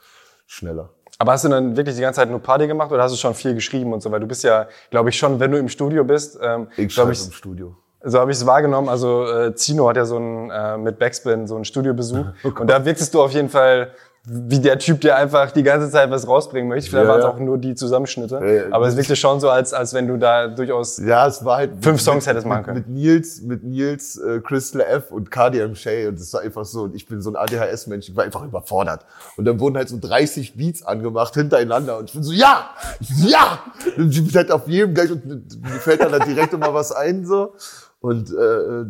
schneller. 0.46 0.90
Aber 1.20 1.32
hast 1.34 1.46
du 1.46 1.50
dann 1.50 1.78
wirklich 1.78 1.96
die 1.96 2.02
ganze 2.02 2.20
Zeit 2.22 2.30
nur 2.30 2.40
Party 2.40 2.68
gemacht 2.68 2.92
oder 2.92 3.04
hast 3.04 3.12
du 3.14 3.18
schon 3.18 3.34
viel 3.34 3.54
geschrieben 3.54 3.94
und 3.94 4.02
so? 4.02 4.12
Weil 4.12 4.20
du 4.20 4.28
bist 4.28 4.44
ja, 4.44 4.68
glaube 4.90 5.10
ich, 5.10 5.18
schon, 5.18 5.40
wenn 5.40 5.52
du 5.52 5.58
im 5.58 5.70
Studio 5.70 6.04
bist, 6.04 6.38
ähm, 6.42 6.68
Ich 6.76 6.94
schreibe 6.94 7.12
ich, 7.14 7.26
im 7.26 7.32
Studio. 7.32 7.76
So 8.08 8.20
habe 8.20 8.32
ich 8.32 8.38
es 8.38 8.46
wahrgenommen. 8.46 8.90
Also 8.90 9.26
äh, 9.26 9.56
Zino 9.56 9.88
hat 9.90 9.98
ja 9.98 10.06
so 10.06 10.16
einen 10.18 10.50
äh, 10.50 10.78
mit 10.78 10.98
Backspin 10.98 11.48
so 11.48 11.56
einen 11.56 11.66
Studiobesuch 11.66 12.26
Oh 12.44 12.52
und 12.60 12.70
da 12.70 12.84
wirktest 12.86 13.14
du 13.14 13.22
auf 13.22 13.32
jeden 13.32 13.50
Fall 13.50 13.92
wie 14.30 14.60
der 14.60 14.78
Typ, 14.78 15.00
der 15.00 15.16
einfach 15.16 15.52
die 15.52 15.64
ganze 15.64 15.90
Zeit 15.90 16.12
was 16.12 16.28
rausbringen 16.28 16.68
möchte. 16.68 16.90
Vielleicht 16.90 17.06
Ja, 17.06 17.10
waren 17.10 17.20
es 17.20 17.24
ja. 17.24 17.32
auch 17.32 17.40
nur 17.40 17.58
die 17.58 17.76
Zusammenschnitte, 17.76 18.42
Ja, 18.46 18.76
aber 18.76 18.88
es 18.88 18.98
wirkte 18.98 19.16
schon 19.16 19.40
so, 19.40 19.50
als 19.50 19.74
als 19.74 19.94
wenn 19.94 20.06
du 20.06 20.18
da 20.18 20.48
durchaus 20.50 20.98
Ja, 20.98 21.28
es 21.28 21.46
war 21.46 21.58
halt 21.58 21.72
Fünf 21.80 22.02
Songs 22.02 22.28
hättest 22.28 22.46
machen 22.46 22.58
mit, 22.58 22.66
können. 22.66 22.78
Mit 22.80 22.90
Nils, 22.90 23.42
mit 23.42 23.64
Nils, 23.64 24.18
äh, 24.18 24.42
Crystal 24.42 24.82
F 24.82 25.12
und 25.12 25.32
KDM 25.32 25.76
Shay 25.76 26.08
und 26.08 26.20
das 26.20 26.34
war 26.34 26.42
einfach 26.42 26.66
so. 26.66 26.84
Und 26.84 26.96
ich 26.96 27.08
bin 27.08 27.22
so 27.22 27.30
ein 27.30 27.38
ADHS-Mensch, 27.38 28.10
ich 28.10 28.16
war 28.18 28.26
einfach 28.26 28.44
überfordert. 28.44 29.06
Und 29.38 29.46
dann 29.46 29.62
wurden 29.62 29.78
halt 29.78 29.88
so 29.88 29.98
30 29.98 30.58
Beats 30.58 30.84
angemacht 30.84 31.34
hintereinander 31.34 31.98
und 31.98 32.10
ich 32.10 32.14
bin 32.14 32.24
so, 32.24 32.34
ja, 32.34 32.72
ja. 33.00 33.60
Und 33.96 34.12
ich 34.12 34.26
bin 34.26 34.36
halt 34.36 34.52
auf 34.52 34.68
jedem 34.68 34.94
gleich 34.94 35.10
und 35.10 35.26
mir 35.26 35.80
fällt 35.80 36.02
dann, 36.02 36.12
halt 36.12 36.26
direkt 36.28 36.52
immer 36.52 36.74
was 36.74 36.92
ein 36.92 37.26
so. 37.26 37.54
Und 38.00 38.30
äh, 38.30 38.86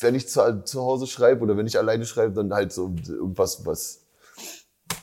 wenn 0.00 0.14
ich 0.14 0.28
zu, 0.28 0.64
zu 0.64 0.82
Hause 0.82 1.06
schreibe 1.06 1.42
oder 1.42 1.56
wenn 1.56 1.66
ich 1.66 1.78
alleine 1.78 2.04
schreibe, 2.04 2.34
dann 2.34 2.52
halt 2.52 2.72
so 2.72 2.94
irgendwas, 3.06 3.64
was 3.64 4.00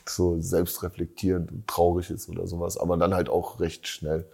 so 0.06 0.40
selbstreflektierend 0.40 1.52
und 1.52 1.68
traurig 1.68 2.10
ist 2.10 2.30
oder 2.30 2.46
sowas, 2.48 2.78
aber 2.78 2.98
dann 2.98 3.14
halt 3.14 3.30
auch 3.30 3.60
recht 3.60 3.88
schnell. 3.88 4.30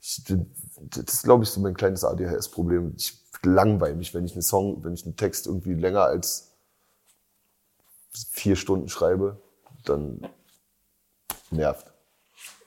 Ich, 0.00 0.22
das 0.24 1.14
ist, 1.14 1.22
glaube 1.22 1.44
ich, 1.44 1.50
so 1.50 1.60
mein 1.60 1.74
kleines 1.74 2.04
ADHS-Problem. 2.04 2.94
Ich 2.96 3.18
langweile 3.42 3.94
mich, 3.94 4.12
wenn 4.12 4.24
ich 4.24 4.32
einen 4.32 4.42
Song, 4.42 4.84
wenn 4.84 4.94
ich 4.94 5.04
einen 5.04 5.16
Text 5.16 5.46
irgendwie 5.46 5.74
länger 5.74 6.02
als 6.02 6.52
vier 8.12 8.56
Stunden 8.56 8.88
schreibe, 8.88 9.40
dann 9.84 10.28
nervt. 11.50 11.92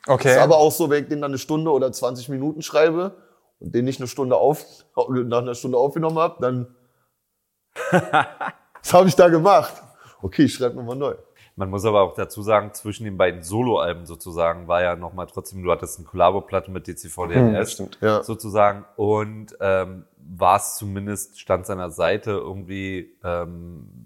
okay. 0.07 0.31
Ist 0.31 0.37
aber 0.37 0.57
auch 0.57 0.71
so, 0.71 0.89
wenn 0.89 1.03
ich 1.03 1.09
den 1.09 1.21
dann 1.21 1.31
eine 1.31 1.37
Stunde 1.37 1.71
oder 1.71 1.91
20 1.91 2.29
Minuten 2.29 2.61
schreibe 2.61 3.15
und 3.59 3.73
den 3.75 3.85
nicht 3.85 3.99
eine 3.99 4.07
Stunde 4.07 4.35
auf, 4.37 4.65
nach 4.95 5.39
einer 5.39 5.55
Stunde 5.55 5.77
aufgenommen 5.77 6.17
habe, 6.19 6.37
dann 6.41 6.75
was 7.91 8.93
habe 8.93 9.07
ich 9.07 9.15
da 9.15 9.29
gemacht? 9.29 9.73
Okay, 10.21 10.43
ich 10.43 10.53
schreibe 10.53 10.75
nochmal 10.75 10.95
neu. 10.95 11.15
Man 11.55 11.69
muss 11.69 11.83
aber 11.83 12.01
auch 12.01 12.13
dazu 12.13 12.41
sagen, 12.41 12.73
zwischen 12.73 13.03
den 13.03 13.17
beiden 13.17 13.43
Soloalben 13.43 14.05
sozusagen 14.05 14.67
war 14.69 14.81
ja 14.81 14.95
nochmal 14.95 15.27
trotzdem, 15.27 15.61
du 15.61 15.69
hattest 15.71 15.99
eine 15.99 16.07
Kollabo-Platte 16.07 16.71
mit 16.71 16.87
DCV 16.87 17.23
Hm, 17.27 17.53
DNS. 17.53 17.83
Ja. 17.99 18.23
sozusagen 18.23 18.85
und 18.95 19.57
ähm, 19.59 20.05
war 20.17 20.55
es 20.57 20.75
zumindest, 20.77 21.39
stand 21.39 21.65
seiner 21.65 21.89
Seite 21.89 22.31
irgendwie 22.31 23.13
ähm, 23.25 24.05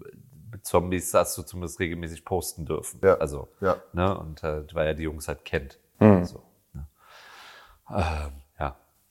mit 0.50 0.66
Zombies, 0.66 1.14
hast 1.14 1.38
du 1.38 1.42
zumindest 1.42 1.78
regelmäßig 1.78 2.24
posten 2.24 2.66
dürfen. 2.66 3.00
Ja. 3.04 3.18
Also, 3.18 3.48
Ja. 3.60 3.76
ne, 3.92 4.18
und 4.18 4.42
äh, 4.42 4.64
weil 4.74 4.88
er 4.88 4.94
die 4.94 5.04
Jungs 5.04 5.28
halt 5.28 5.44
kennt. 5.44 5.78
Hm. 5.98 6.24
So, 6.24 6.42
ne. 6.72 6.86
ähm, 7.90 8.32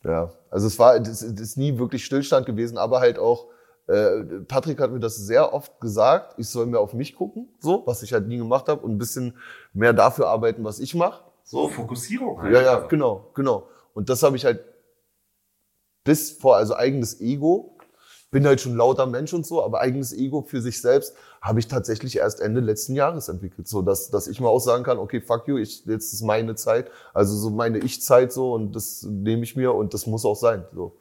ja. 0.03 0.31
Also 0.49 0.67
es 0.67 0.77
war, 0.79 0.99
das 0.99 1.21
ist 1.21 1.57
nie 1.57 1.77
wirklich 1.77 2.05
Stillstand 2.05 2.45
gewesen, 2.45 2.77
aber 2.77 2.99
halt 2.99 3.17
auch, 3.17 3.47
äh, 3.87 4.23
Patrick 4.47 4.79
hat 4.79 4.91
mir 4.91 4.99
das 4.99 5.15
sehr 5.17 5.53
oft 5.53 5.79
gesagt, 5.79 6.35
ich 6.37 6.47
soll 6.47 6.65
mehr 6.67 6.79
auf 6.79 6.93
mich 6.93 7.15
gucken, 7.15 7.49
so, 7.59 7.83
was 7.85 8.03
ich 8.03 8.13
halt 8.13 8.27
nie 8.27 8.37
gemacht 8.37 8.67
habe 8.67 8.81
und 8.81 8.91
ein 8.91 8.97
bisschen 8.97 9.37
mehr 9.73 9.93
dafür 9.93 10.27
arbeiten, 10.27 10.63
was 10.63 10.79
ich 10.79 10.95
mache. 10.95 11.23
So, 11.43 11.67
Fokussierung. 11.67 12.41
halt. 12.41 12.53
Ja, 12.53 12.61
ja, 12.61 12.79
genau, 12.79 13.31
genau. 13.33 13.67
Und 13.93 14.09
das 14.09 14.23
habe 14.23 14.35
ich 14.37 14.45
halt 14.45 14.63
bis 16.03 16.31
vor, 16.31 16.55
also 16.57 16.75
eigenes 16.75 17.19
Ego, 17.21 17.72
bin 18.33 18.45
halt 18.45 18.59
schon 18.59 18.75
lauter 18.75 19.05
Mensch 19.05 19.33
und 19.33 19.45
so, 19.45 19.63
aber 19.63 19.79
eigenes 19.79 20.11
Ego 20.11 20.41
für 20.41 20.59
sich 20.59 20.81
selbst 20.81 21.15
habe 21.41 21.59
ich 21.59 21.67
tatsächlich 21.67 22.17
erst 22.17 22.41
Ende 22.41 22.59
letzten 22.59 22.95
Jahres 22.95 23.29
entwickelt, 23.29 23.67
so 23.69 23.81
dass, 23.81 24.09
dass 24.09 24.27
ich 24.27 24.41
mal 24.41 24.49
auch 24.49 24.59
sagen 24.59 24.83
kann, 24.83 24.97
okay, 24.97 25.21
fuck 25.21 25.47
you, 25.47 25.57
ich, 25.57 25.85
jetzt 25.85 26.11
ist 26.11 26.23
meine 26.23 26.55
Zeit, 26.55 26.91
also 27.13 27.35
so 27.37 27.51
meine 27.51 27.77
Ich-Zeit 27.77 28.33
so 28.33 28.53
und 28.53 28.75
das 28.75 29.03
nehme 29.03 29.43
ich 29.43 29.55
mir 29.55 29.73
und 29.73 29.93
das 29.93 30.07
muss 30.07 30.25
auch 30.25 30.35
sein, 30.35 30.65
so. 30.73 30.97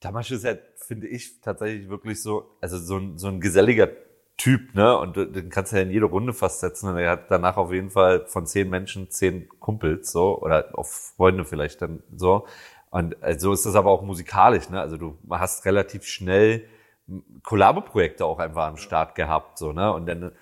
Tamasch 0.00 0.30
ist 0.30 0.44
ja, 0.44 0.54
finde 0.76 1.06
ich, 1.08 1.40
tatsächlich 1.40 1.88
wirklich 1.88 2.22
so, 2.22 2.46
also 2.60 2.78
so 2.78 2.96
ein, 2.96 3.18
so 3.18 3.28
ein 3.28 3.40
geselliger 3.40 3.88
Typ, 4.36 4.74
ne? 4.74 4.98
Und 4.98 5.16
den 5.16 5.48
kannst 5.48 5.72
du 5.72 5.76
ja 5.76 5.82
in 5.82 5.90
jede 5.90 6.04
Runde 6.04 6.34
fast 6.34 6.60
setzen. 6.60 6.90
Und 6.90 6.98
er 6.98 7.12
hat 7.12 7.30
danach 7.30 7.56
auf 7.56 7.72
jeden 7.72 7.88
Fall 7.88 8.26
von 8.26 8.46
zehn 8.46 8.68
Menschen 8.68 9.10
zehn 9.10 9.48
Kumpels, 9.60 10.12
so, 10.12 10.38
oder 10.38 10.78
auch 10.78 10.84
Freunde 10.84 11.46
vielleicht 11.46 11.80
dann 11.80 12.02
so. 12.14 12.46
Und 12.90 13.22
äh, 13.22 13.38
so 13.38 13.52
ist 13.52 13.66
das 13.66 13.74
aber 13.74 13.90
auch 13.90 14.02
musikalisch, 14.02 14.68
ne? 14.70 14.80
Also 14.80 14.96
du 14.96 15.18
hast 15.30 15.64
relativ 15.64 16.04
schnell 16.04 16.68
Kollabo-Projekte 17.42 18.24
auch 18.24 18.38
einfach 18.38 18.66
am 18.66 18.76
Start 18.76 19.14
gehabt, 19.14 19.58
so, 19.58 19.72
ne? 19.72 19.92
Und 19.92 20.06
dann 20.06 20.32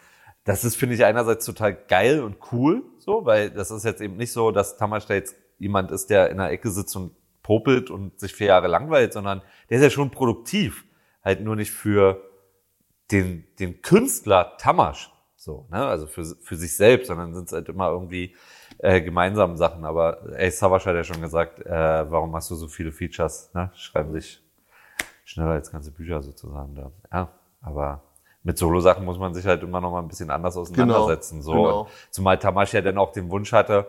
das 0.44 0.62
ist, 0.64 0.76
finde 0.76 0.94
ich, 0.94 1.04
einerseits 1.04 1.46
total 1.46 1.74
geil 1.74 2.22
und 2.22 2.36
cool, 2.52 2.82
so, 2.98 3.24
weil 3.24 3.50
das 3.50 3.70
ist 3.70 3.84
jetzt 3.84 4.02
eben 4.02 4.16
nicht 4.16 4.32
so, 4.32 4.50
dass 4.50 4.76
Tamasch 4.76 5.06
da 5.06 5.14
jetzt 5.14 5.36
jemand 5.58 5.90
ist, 5.90 6.10
der 6.10 6.30
in 6.30 6.36
der 6.36 6.50
Ecke 6.50 6.70
sitzt 6.70 6.94
und 6.96 7.12
popelt 7.42 7.90
und 7.90 8.20
sich 8.20 8.34
vier 8.34 8.48
Jahre 8.48 8.68
langweilt, 8.68 9.14
sondern 9.14 9.42
der 9.70 9.78
ist 9.78 9.84
ja 9.84 9.90
schon 9.90 10.10
produktiv. 10.10 10.84
Halt 11.24 11.40
nur 11.40 11.56
nicht 11.56 11.70
für 11.70 12.22
den, 13.10 13.46
den 13.58 13.80
Künstler 13.80 14.56
Tamasch, 14.58 15.10
so, 15.36 15.66
ne, 15.70 15.84
also 15.84 16.06
für, 16.06 16.24
für 16.24 16.56
sich 16.56 16.76
selbst, 16.76 17.06
sondern 17.06 17.34
sind 17.34 17.46
es 17.46 17.52
halt 17.52 17.68
immer 17.68 17.88
irgendwie 17.88 18.34
äh, 18.78 19.00
gemeinsamen 19.00 19.56
Sachen. 19.56 19.84
Aber 19.84 20.18
ey, 20.36 20.50
Savas 20.50 20.86
hat 20.86 20.94
ja 20.94 21.04
schon 21.04 21.20
gesagt, 21.20 21.64
äh, 21.64 22.10
warum 22.10 22.34
hast 22.34 22.50
du 22.50 22.54
so 22.54 22.68
viele 22.68 22.92
Features, 22.92 23.52
ne? 23.54 23.70
Schreiben 23.74 24.12
sich 24.12 24.42
schneller 25.24 25.52
als 25.52 25.70
ganze 25.70 25.90
Bücher 25.90 26.22
sozusagen 26.22 26.74
da. 26.74 26.90
Ja, 27.12 27.28
aber 27.62 28.02
mit 28.42 28.58
Solo-Sachen 28.58 29.04
muss 29.04 29.18
man 29.18 29.34
sich 29.34 29.46
halt 29.46 29.62
immer 29.62 29.80
noch 29.80 29.90
mal 29.90 30.00
ein 30.00 30.08
bisschen 30.08 30.30
anders 30.30 30.56
auseinandersetzen. 30.56 31.42
so. 31.42 31.52
genau. 31.52 31.88
Zumal 32.10 32.38
Tamasch 32.38 32.74
ja 32.74 32.82
dann 32.82 32.98
auch 32.98 33.12
den 33.12 33.30
Wunsch 33.30 33.52
hatte, 33.52 33.86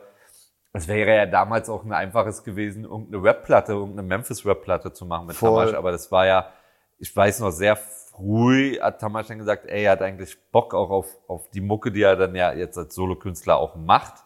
es 0.75 0.89
wäre 0.89 1.15
ja 1.15 1.25
damals 1.25 1.69
auch 1.69 1.85
ein 1.85 1.93
einfaches 1.93 2.43
gewesen, 2.43 2.83
irgendeine 2.83 3.23
Webplatte, 3.23 3.71
irgendeine 3.71 4.05
Memphis-Webplatte 4.09 4.91
zu 4.91 5.05
machen 5.05 5.27
mit 5.27 5.37
Voll. 5.37 5.67
Tamasch. 5.67 5.77
Aber 5.77 5.91
das 5.93 6.11
war 6.11 6.25
ja, 6.25 6.51
ich 6.97 7.15
weiß 7.15 7.39
noch, 7.39 7.51
sehr 7.51 7.77
früh 7.77 8.77
hat 8.81 8.99
Tamasch 8.99 9.27
dann 9.27 9.37
gesagt, 9.37 9.67
ey, 9.67 9.83
er 9.83 9.93
hat 9.93 10.01
eigentlich 10.01 10.37
Bock 10.51 10.73
auch 10.73 10.89
auf, 10.89 11.07
auf 11.27 11.49
die 11.51 11.61
Mucke, 11.61 11.93
die 11.93 12.01
er 12.01 12.17
dann 12.17 12.35
ja 12.35 12.51
jetzt 12.51 12.77
als 12.77 12.93
Solokünstler 12.93 13.55
auch 13.55 13.75
macht. 13.75 14.24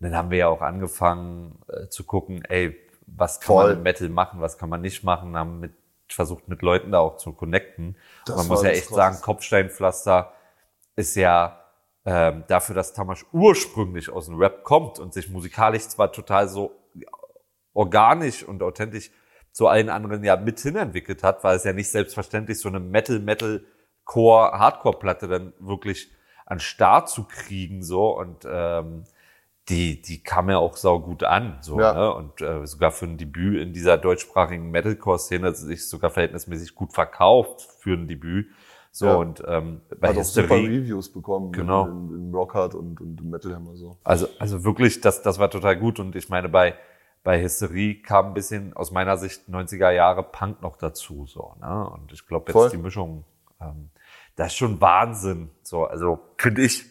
Und 0.00 0.06
dann 0.06 0.16
haben 0.16 0.30
wir 0.30 0.38
ja 0.38 0.48
auch 0.48 0.62
angefangen 0.62 1.60
äh, 1.68 1.88
zu 1.88 2.04
gucken, 2.04 2.42
ey, 2.46 2.76
was 3.06 3.40
kann 3.40 3.46
Voll. 3.46 3.66
man 3.66 3.74
mit 3.76 3.84
Metal 3.84 4.08
machen, 4.08 4.40
was 4.40 4.56
kann 4.56 4.70
man 4.70 4.80
nicht 4.80 5.04
machen, 5.04 5.36
haben 5.36 5.60
mit, 5.60 5.72
versucht 6.08 6.48
mit 6.48 6.62
Leuten 6.62 6.92
da 6.92 7.00
auch 7.00 7.16
zu 7.18 7.32
connecten. 7.32 7.96
Man 8.26 8.48
muss 8.48 8.62
ja 8.62 8.70
echt 8.70 8.84
Krasse. 8.88 8.94
sagen, 8.94 9.20
Kopfsteinpflaster 9.20 10.32
ist 10.96 11.16
ja 11.16 11.60
ähm, 12.06 12.44
dafür, 12.48 12.74
dass 12.74 12.94
Tamasch 12.94 13.26
ursprünglich 13.32 14.10
aus 14.10 14.26
dem 14.26 14.36
Rap 14.36 14.64
kommt 14.64 14.98
und 14.98 15.12
sich 15.12 15.28
musikalisch 15.28 15.88
zwar 15.88 16.12
total 16.12 16.48
so 16.48 16.72
organisch 17.74 18.42
und 18.42 18.62
authentisch 18.62 19.10
zu 19.52 19.66
allen 19.66 19.90
anderen 19.90 20.24
ja 20.24 20.36
mit 20.36 20.60
hinentwickelt 20.60 21.22
hat, 21.22 21.44
war 21.44 21.54
es 21.54 21.64
ja 21.64 21.72
nicht 21.72 21.90
selbstverständlich, 21.90 22.58
so 22.58 22.68
eine 22.68 22.80
Metal, 22.80 23.18
Metal, 23.18 23.64
Core, 24.04 24.58
Hardcore-Platte 24.58 25.28
dann 25.28 25.52
wirklich 25.58 26.10
an 26.46 26.58
Start 26.58 27.08
zu 27.08 27.24
kriegen, 27.24 27.82
so 27.82 28.16
und 28.16 28.46
ähm, 28.48 29.04
die, 29.70 30.02
die 30.02 30.22
kam 30.22 30.50
ja 30.50 30.58
auch 30.58 30.76
sau 30.76 30.98
gut 31.00 31.22
an, 31.24 31.58
so, 31.62 31.80
Ja. 31.80 31.94
ne? 31.94 32.12
Und 32.14 32.40
äh, 32.42 32.66
sogar 32.66 32.90
für 32.90 33.06
ein 33.06 33.16
Debüt 33.16 33.60
in 33.62 33.72
dieser 33.72 33.96
deutschsprachigen 33.96 34.70
Metalcore-Szene 34.70 35.46
hat 35.46 35.56
sie 35.56 35.66
sich 35.66 35.88
sogar 35.88 36.10
verhältnismäßig 36.10 36.74
gut 36.74 36.92
verkauft 36.92 37.62
für 37.78 37.94
ein 37.94 38.06
Debüt. 38.08 38.48
So, 38.92 39.06
Ja. 39.06 39.14
und 39.14 39.42
ähm, 39.46 39.80
bei 40.00 40.08
Hat 40.08 40.16
auch 40.18 40.24
super 40.24 40.48
Hysterie, 40.56 40.80
Reviews 40.80 41.12
bekommen. 41.12 41.52
Genau. 41.52 41.86
In, 41.86 42.10
in 42.28 42.34
Rockhard 42.34 42.74
und, 42.74 43.00
und 43.00 43.20
im 43.20 43.30
Metal 43.30 43.54
Hammer 43.54 43.76
so. 43.76 43.96
also, 44.02 44.26
also 44.40 44.64
wirklich, 44.64 45.00
das, 45.00 45.22
das 45.22 45.38
war 45.38 45.48
total 45.48 45.76
gut. 45.76 46.00
Und 46.00 46.16
ich 46.16 46.28
meine, 46.28 46.48
bei, 46.48 46.74
bei 47.22 47.40
Hysterie 47.40 48.02
kam 48.02 48.26
ein 48.26 48.34
bisschen 48.34 48.72
aus 48.74 48.90
meiner 48.90 49.16
Sicht 49.16 49.48
90er 49.48 49.92
Jahre 49.92 50.24
Punk 50.24 50.60
noch 50.62 50.76
dazu, 50.76 51.26
so, 51.26 51.54
ne? 51.60 51.88
Und 51.90 52.12
ich 52.12 52.26
glaube 52.26 52.50
Voll. 52.50 52.64
jetzt 52.64 52.72
die 52.72 52.78
Mischung, 52.78 53.24
ähm, 53.60 53.90
das 54.34 54.48
ist 54.48 54.56
schon 54.56 54.80
Wahnsinn, 54.80 55.50
so, 55.62 55.84
also, 55.84 56.18
finde 56.36 56.62
ich. 56.62 56.84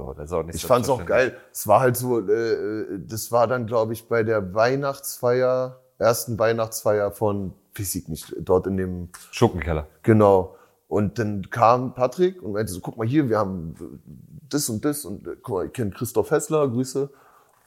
So, 0.00 0.14
das 0.14 0.26
ist 0.26 0.32
auch 0.32 0.42
nicht 0.42 0.54
Ich 0.54 0.66
fand's 0.66 0.88
auch 0.88 1.04
geil. 1.04 1.36
Es 1.52 1.66
war 1.66 1.80
halt 1.80 1.96
so, 1.96 2.20
äh, 2.20 2.32
äh, 2.32 2.98
das 3.06 3.30
war 3.30 3.46
dann, 3.46 3.66
glaube 3.66 3.92
ich, 3.92 4.08
bei 4.08 4.22
der 4.22 4.54
Weihnachtsfeier, 4.54 5.80
ersten 5.98 6.38
Weihnachtsfeier 6.38 7.12
von 7.12 7.52
Physik 7.74 8.08
nicht, 8.08 8.34
dort 8.38 8.66
in 8.66 8.76
dem, 8.76 9.08
Schurkenkeller. 9.30 9.86
genau. 10.02 10.56
Und 10.88 11.20
dann 11.20 11.50
kam 11.50 11.94
Patrick 11.94 12.42
und 12.42 12.52
meinte 12.52 12.72
so, 12.72 12.80
guck 12.80 12.96
mal 12.96 13.06
hier, 13.06 13.28
wir 13.28 13.38
haben 13.38 14.00
das 14.48 14.68
und 14.68 14.84
das 14.84 15.04
und 15.04 15.26
äh, 15.26 15.36
guck 15.40 15.54
mal, 15.54 15.66
ich 15.66 15.72
kenne 15.72 15.90
Christoph 15.90 16.30
Hessler, 16.30 16.66
Grüße. 16.68 17.10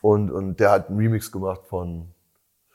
Und, 0.02 0.32
und 0.32 0.60
der 0.60 0.72
hat 0.72 0.90
einen 0.90 0.98
Remix 0.98 1.32
gemacht 1.32 1.62
von 1.66 2.10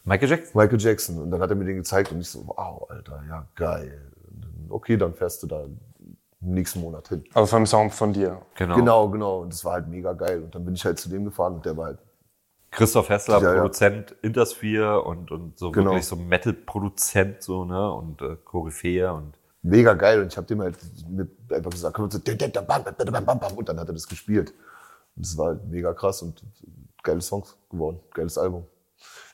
Michael 0.04 0.30
Jackson? 0.30 0.58
Michael 0.58 0.80
Jackson. 0.80 1.18
Und 1.18 1.30
dann 1.30 1.40
hat 1.42 1.50
er 1.50 1.56
mir 1.56 1.66
den 1.66 1.76
gezeigt 1.76 2.12
und 2.12 2.20
ich 2.20 2.30
so, 2.30 2.46
wow, 2.46 2.88
Alter, 2.88 3.22
ja, 3.28 3.46
geil. 3.56 4.12
Dann, 4.40 4.66
okay, 4.70 4.96
dann 4.96 5.14
fährst 5.14 5.42
du 5.42 5.46
da 5.46 5.66
nächsten 6.40 6.80
Monat 6.80 7.08
hin. 7.08 7.24
Also 7.34 7.46
vom 7.46 7.66
Song 7.66 7.90
von 7.90 8.12
dir. 8.12 8.42
Genau. 8.54 8.76
Genau, 8.76 9.08
genau. 9.08 9.40
Und 9.42 9.52
das 9.52 9.64
war 9.64 9.72
halt 9.74 9.88
mega 9.88 10.12
geil. 10.12 10.42
Und 10.42 10.54
dann 10.54 10.64
bin 10.64 10.74
ich 10.74 10.84
halt 10.84 10.98
zu 10.98 11.08
dem 11.08 11.24
gefahren 11.24 11.54
und 11.54 11.66
der 11.66 11.76
war 11.76 11.86
halt 11.86 11.98
Christoph 12.70 13.08
Hessler, 13.08 13.40
Ja, 13.40 13.54
ja. 13.54 13.60
Produzent 13.60 14.12
Intersphere 14.22 15.02
und, 15.02 15.30
und 15.30 15.58
so 15.58 15.70
Genau. 15.72 15.90
wirklich 15.92 16.06
so 16.06 16.16
Metal-Produzent, 16.16 17.42
so, 17.42 17.64
ne, 17.64 17.92
und 17.92 18.20
äh, 18.20 18.36
Koryphäe 18.44 19.12
und 19.12 19.38
mega 19.62 19.94
geil. 19.94 20.20
Und 20.20 20.28
ich 20.32 20.36
habe 20.36 20.46
dem 20.46 20.60
halt 20.60 20.76
mit 21.08 21.30
einfach 21.50 21.70
gesagt, 21.70 21.96
komm, 21.96 22.10
so, 22.10 22.18
bam, 22.20 22.36
bam, 22.66 22.84
bam, 22.84 23.24
bam, 23.24 23.40
bam. 23.40 23.52
und 23.56 23.68
dann 23.68 23.80
hat 23.80 23.88
er 23.88 23.94
das 23.94 24.06
gespielt. 24.06 24.50
Und 25.16 25.24
das 25.24 25.36
war 25.38 25.46
halt 25.46 25.66
mega 25.66 25.92
krass 25.94 26.22
und 26.22 26.42
geile 27.02 27.20
Songs 27.22 27.56
geworden. 27.70 28.00
Geiles 28.12 28.36
Album. 28.36 28.66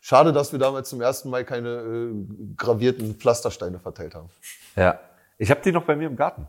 Schade, 0.01 0.33
dass 0.33 0.53
wir 0.53 0.59
damals 0.59 0.91
zum 0.91 1.01
ersten 1.01 1.29
Mal 1.31 1.45
keine 1.45 1.69
äh, 1.71 2.13
gravierten 2.57 3.15
Pflastersteine 3.17 3.79
verteilt 3.81 4.15
haben. 4.15 4.29
Ja. 4.77 5.01
Ich 5.39 5.51
habe 5.51 5.61
die 5.63 5.73
noch 5.73 5.85
bei 5.85 5.97
mir 5.97 6.07
im 6.07 6.17
Garten. 6.17 6.47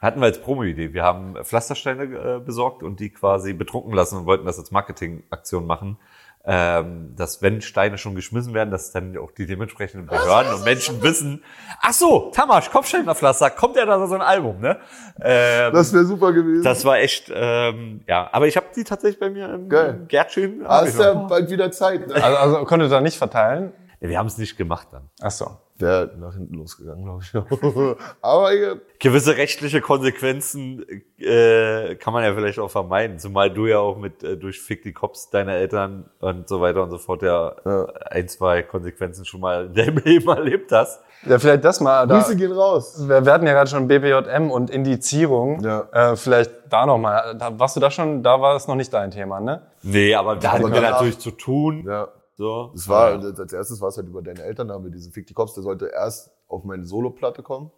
Hatten 0.00 0.20
wir 0.20 0.26
als 0.26 0.40
Promo-Idee. 0.40 0.92
Wir 0.92 1.02
haben 1.02 1.34
Pflastersteine 1.42 2.04
äh, 2.04 2.40
besorgt 2.40 2.82
und 2.82 3.00
die 3.00 3.10
quasi 3.10 3.52
betrunken 3.52 3.92
lassen 3.92 4.18
und 4.18 4.26
wollten 4.26 4.46
das 4.46 4.58
als 4.58 4.70
Marketingaktion 4.70 5.66
machen. 5.66 5.98
Ähm, 6.42 7.14
dass 7.16 7.42
wenn 7.42 7.60
Steine 7.60 7.98
schon 7.98 8.14
geschmissen 8.14 8.54
werden, 8.54 8.70
dass 8.70 8.92
dann 8.92 9.14
auch 9.18 9.30
die 9.30 9.44
dementsprechenden 9.44 10.06
Behörden 10.06 10.54
und 10.54 10.64
Menschen 10.64 11.02
wissen, 11.02 11.44
ach 11.82 11.92
so, 11.92 12.30
Tamasch, 12.34 12.70
Kopfsteinpflaster, 12.70 13.50
kommt 13.50 13.76
ja 13.76 13.84
da 13.84 14.06
so 14.06 14.14
ein 14.14 14.22
Album, 14.22 14.58
ne? 14.58 14.78
Ähm, 15.20 15.70
Das 15.74 15.92
wäre 15.92 16.06
super 16.06 16.32
gewesen. 16.32 16.64
das 16.64 16.86
war 16.86 16.96
echt, 16.98 17.30
ähm, 17.34 18.00
ja. 18.08 18.30
Aber 18.32 18.46
ich 18.46 18.56
habe 18.56 18.68
die 18.74 18.84
tatsächlich 18.84 19.20
bei 19.20 19.28
mir 19.28 19.52
im, 19.52 19.68
Geil. 19.68 19.98
im 20.00 20.08
Gärtchen. 20.08 20.64
Ah, 20.64 20.80
ist 20.80 20.94
ich 20.94 21.00
ja 21.00 21.12
bald 21.12 21.50
wieder 21.50 21.70
Zeit. 21.72 22.08
Ne? 22.08 22.14
Also, 22.14 22.36
also 22.38 22.64
konntet 22.64 22.90
ihr 22.90 23.00
nicht 23.02 23.18
verteilen? 23.18 23.74
Wir 24.00 24.18
haben 24.18 24.26
es 24.28 24.38
nicht 24.38 24.56
gemacht 24.56 24.88
dann. 24.92 25.10
Ach 25.20 25.30
so. 25.30 25.58
Wäre 25.80 26.10
nach 26.18 26.34
hinten 26.34 26.54
losgegangen, 26.54 27.04
glaube 27.04 27.22
ich. 27.22 27.34
Aber 28.22 28.50
hier, 28.50 28.80
gewisse 28.98 29.36
rechtliche 29.36 29.80
Konsequenzen 29.80 30.84
äh, 31.18 31.94
kann 31.96 32.12
man 32.12 32.22
ja 32.24 32.34
vielleicht 32.34 32.58
auch 32.58 32.70
vermeiden. 32.70 33.18
Zumal 33.18 33.50
du 33.50 33.66
ja 33.66 33.78
auch 33.78 33.96
mit 33.96 34.22
äh, 34.22 34.36
durch 34.36 34.60
Fick 34.60 34.82
die 34.82 34.92
Cops 34.92 35.30
deiner 35.30 35.52
Eltern 35.54 36.10
und 36.20 36.48
so 36.48 36.60
weiter 36.60 36.82
und 36.82 36.90
so 36.90 36.98
fort 36.98 37.22
ja, 37.22 37.54
Ja. 37.64 37.86
ein, 38.10 38.28
zwei 38.28 38.62
Konsequenzen 38.62 39.24
schon 39.24 39.40
mal 39.40 39.66
in 39.66 39.74
deinem 39.74 39.96
Leben 40.04 40.28
erlebt 40.28 40.70
hast. 40.72 41.00
Ja, 41.26 41.38
vielleicht 41.38 41.64
das 41.64 41.80
mal. 41.80 42.06
Da, 42.06 42.18
Grüße 42.18 42.36
gehen 42.36 42.52
raus. 42.52 43.06
wir, 43.06 43.24
wir 43.24 43.32
hatten 43.32 43.46
ja 43.46 43.52
gerade 43.52 43.68
schon 43.68 43.88
BBJM 43.88 44.50
und 44.50 44.70
Indizierung. 44.70 45.62
Ja. 45.62 45.86
Äh, 45.92 46.16
vielleicht 46.16 46.50
da 46.70 46.86
nochmal. 46.86 47.36
Da, 47.38 47.58
warst 47.58 47.76
du 47.76 47.80
da 47.80 47.90
schon? 47.90 48.22
Da 48.22 48.40
war 48.40 48.56
es 48.56 48.66
noch 48.68 48.74
nicht 48.74 48.92
dein 48.92 49.10
Thema, 49.10 49.40
ne? 49.40 49.62
Nee, 49.82 50.14
aber 50.14 50.36
da 50.36 50.52
hatten 50.52 50.72
wir 50.72 50.80
natürlich 50.80 51.18
zu 51.18 51.30
tun. 51.30 51.84
Ja. 51.86 52.08
So. 52.40 52.70
Das 52.72 52.88
war, 52.88 53.22
als 53.22 53.52
erstes 53.52 53.82
war 53.82 53.90
es 53.90 53.98
halt 53.98 54.08
über 54.08 54.22
deine 54.22 54.42
Eltern, 54.42 54.68
da 54.68 54.74
haben 54.74 54.84
wir 54.84 54.90
diesen 54.90 55.12
Fick 55.12 55.26
die 55.26 55.34
Cops, 55.34 55.52
der 55.52 55.62
sollte 55.62 55.88
erst 55.88 56.30
auf 56.48 56.64
meine 56.64 56.86
Solo-Platte 56.86 57.42
kommen, 57.42 57.70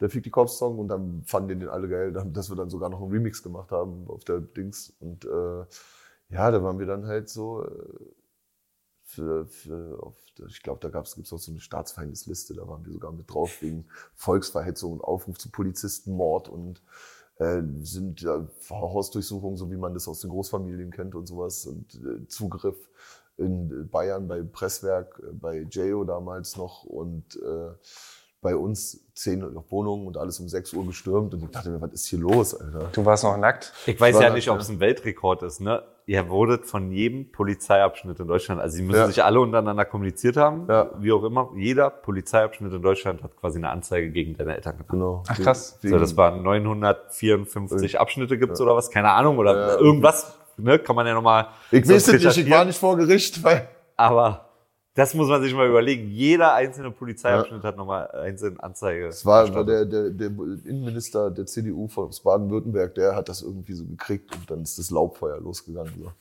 der 0.00 0.08
Fick 0.08 0.22
die 0.22 0.30
Cops-Song, 0.30 0.78
und 0.78 0.88
dann 0.88 1.22
fanden 1.26 1.60
den 1.60 1.68
alle 1.68 1.86
geil, 1.86 2.10
dass 2.10 2.48
wir 2.48 2.56
dann 2.56 2.70
sogar 2.70 2.88
noch 2.88 3.02
einen 3.02 3.12
Remix 3.12 3.42
gemacht 3.42 3.70
haben 3.72 4.08
auf 4.08 4.24
der 4.24 4.40
Dings. 4.40 4.94
Und 5.00 5.26
äh, 5.26 5.66
ja, 6.30 6.50
da 6.50 6.62
waren 6.62 6.78
wir 6.78 6.86
dann 6.86 7.04
halt 7.04 7.28
so, 7.28 7.62
äh, 7.62 7.68
für, 9.02 9.44
für 9.44 10.02
auf, 10.02 10.16
ich 10.48 10.62
glaube, 10.62 10.80
da 10.80 10.88
gab's 10.88 11.14
gibt's 11.14 11.34
auch 11.34 11.38
so 11.38 11.52
eine 11.52 11.60
Staatsfeindesliste, 11.60 12.54
da 12.54 12.66
waren 12.66 12.82
wir 12.86 12.92
sogar 12.94 13.12
mit 13.12 13.30
drauf 13.30 13.60
wegen 13.60 13.84
Volksverhetzung 14.14 14.92
und 14.92 15.04
Aufruf 15.04 15.36
zu 15.36 15.50
Polizistenmord 15.50 16.48
und 16.48 16.82
äh, 17.36 17.60
sind 17.82 18.22
ja 18.22 18.48
Hausdurchsuchungen, 18.70 19.58
so 19.58 19.70
wie 19.70 19.76
man 19.76 19.92
das 19.92 20.08
aus 20.08 20.20
den 20.20 20.30
Großfamilien 20.30 20.90
kennt 20.90 21.14
und 21.14 21.26
sowas 21.26 21.66
und 21.66 21.94
äh, 21.96 22.26
Zugriff 22.28 22.89
in 23.40 23.88
Bayern 23.90 24.28
bei 24.28 24.42
Presswerk, 24.42 25.20
äh, 25.22 25.32
bei 25.32 25.66
JO 25.70 26.04
damals 26.04 26.56
noch 26.56 26.84
und 26.84 27.36
äh, 27.36 27.70
bei 28.42 28.56
uns 28.56 29.06
zehn 29.14 29.44
Wohnungen 29.68 30.06
und 30.06 30.16
alles 30.16 30.40
um 30.40 30.48
6 30.48 30.72
Uhr 30.72 30.86
gestürmt 30.86 31.34
und 31.34 31.42
ich 31.42 31.50
dachte 31.50 31.68
mir, 31.68 31.80
was 31.82 31.92
ist 31.92 32.06
hier 32.06 32.20
los, 32.20 32.54
Alter? 32.58 32.88
Du 32.92 33.04
warst 33.04 33.22
noch 33.22 33.36
nackt. 33.36 33.74
Ich 33.86 34.00
weiß 34.00 34.14
ja 34.18 34.28
das, 34.28 34.34
nicht, 34.34 34.48
ob 34.48 34.56
ja. 34.56 34.62
es 34.62 34.70
ein 34.70 34.80
Weltrekord 34.80 35.42
ist. 35.42 35.60
Ne? 35.60 35.82
Ihr 36.06 36.26
wurdet 36.30 36.64
von 36.64 36.90
jedem 36.90 37.30
Polizeiabschnitt 37.30 38.18
in 38.18 38.26
Deutschland, 38.28 38.58
also 38.62 38.74
sie 38.78 38.82
müssen 38.82 38.98
Ja. 38.98 39.06
sich 39.08 39.22
alle 39.22 39.40
untereinander 39.40 39.84
kommuniziert 39.84 40.38
haben, 40.38 40.66
Ja. 40.70 40.90
wie 40.98 41.12
auch 41.12 41.22
immer. 41.22 41.50
Jeder 41.54 41.90
Polizeiabschnitt 41.90 42.72
in 42.72 42.80
Deutschland 42.80 43.22
hat 43.22 43.36
quasi 43.36 43.58
eine 43.58 43.68
Anzeige 43.68 44.10
gegen 44.10 44.34
deine 44.38 44.54
Eltern 44.56 44.72
gemacht. 44.78 44.90
Genau. 44.90 45.22
Ach, 45.28 45.38
krass. 45.38 45.78
So, 45.82 45.98
das 45.98 46.16
waren 46.16 46.42
954 46.42 48.00
Abschnitte 48.00 48.38
gibt's 48.38 48.60
oder 48.62 48.74
was? 48.74 48.90
Keine 48.90 49.10
Ahnung. 49.10 49.36
Oder 49.36 49.74
Ja. 49.74 49.78
irgendwas, 49.78 50.34
ne? 50.62 50.78
Kann 50.78 50.96
man 50.96 51.06
ja 51.06 51.14
nochmal. 51.14 51.48
ich 51.70 51.88
weiß 51.88 52.08
es 52.08 52.22
nicht, 52.22 52.36
ich 52.36 52.50
war 52.50 52.64
nicht 52.64 52.78
vor 52.78 52.96
Gericht, 52.96 53.42
weil 53.42 53.68
Aber 53.96 54.50
das 54.94 55.14
muss 55.14 55.28
man 55.28 55.40
sich 55.40 55.54
mal 55.54 55.68
überlegen. 55.68 56.10
Jeder 56.10 56.54
einzelne 56.54 56.90
Polizeiabschnitt 56.90 57.62
hat 57.62 57.76
nochmal 57.76 58.10
einzelne 58.10 58.62
Anzeige. 58.62 59.06
Es 59.06 59.24
war, 59.24 59.48
der, 59.64 59.84
der, 59.84 60.10
der 60.10 60.28
Innenminister 60.28 61.30
der 61.30 61.46
CDU 61.46 61.86
von 61.86 62.10
Baden-Württemberg, 62.22 62.94
der 62.96 63.14
hat 63.14 63.28
das 63.28 63.42
irgendwie 63.42 63.72
so 63.72 63.86
gekriegt 63.86 64.34
und 64.34 64.50
dann 64.50 64.62
ist 64.62 64.78
das 64.78 64.90
Laubfeuer 64.90 65.40
losgegangen. 65.40 65.92
So. 65.96 66.12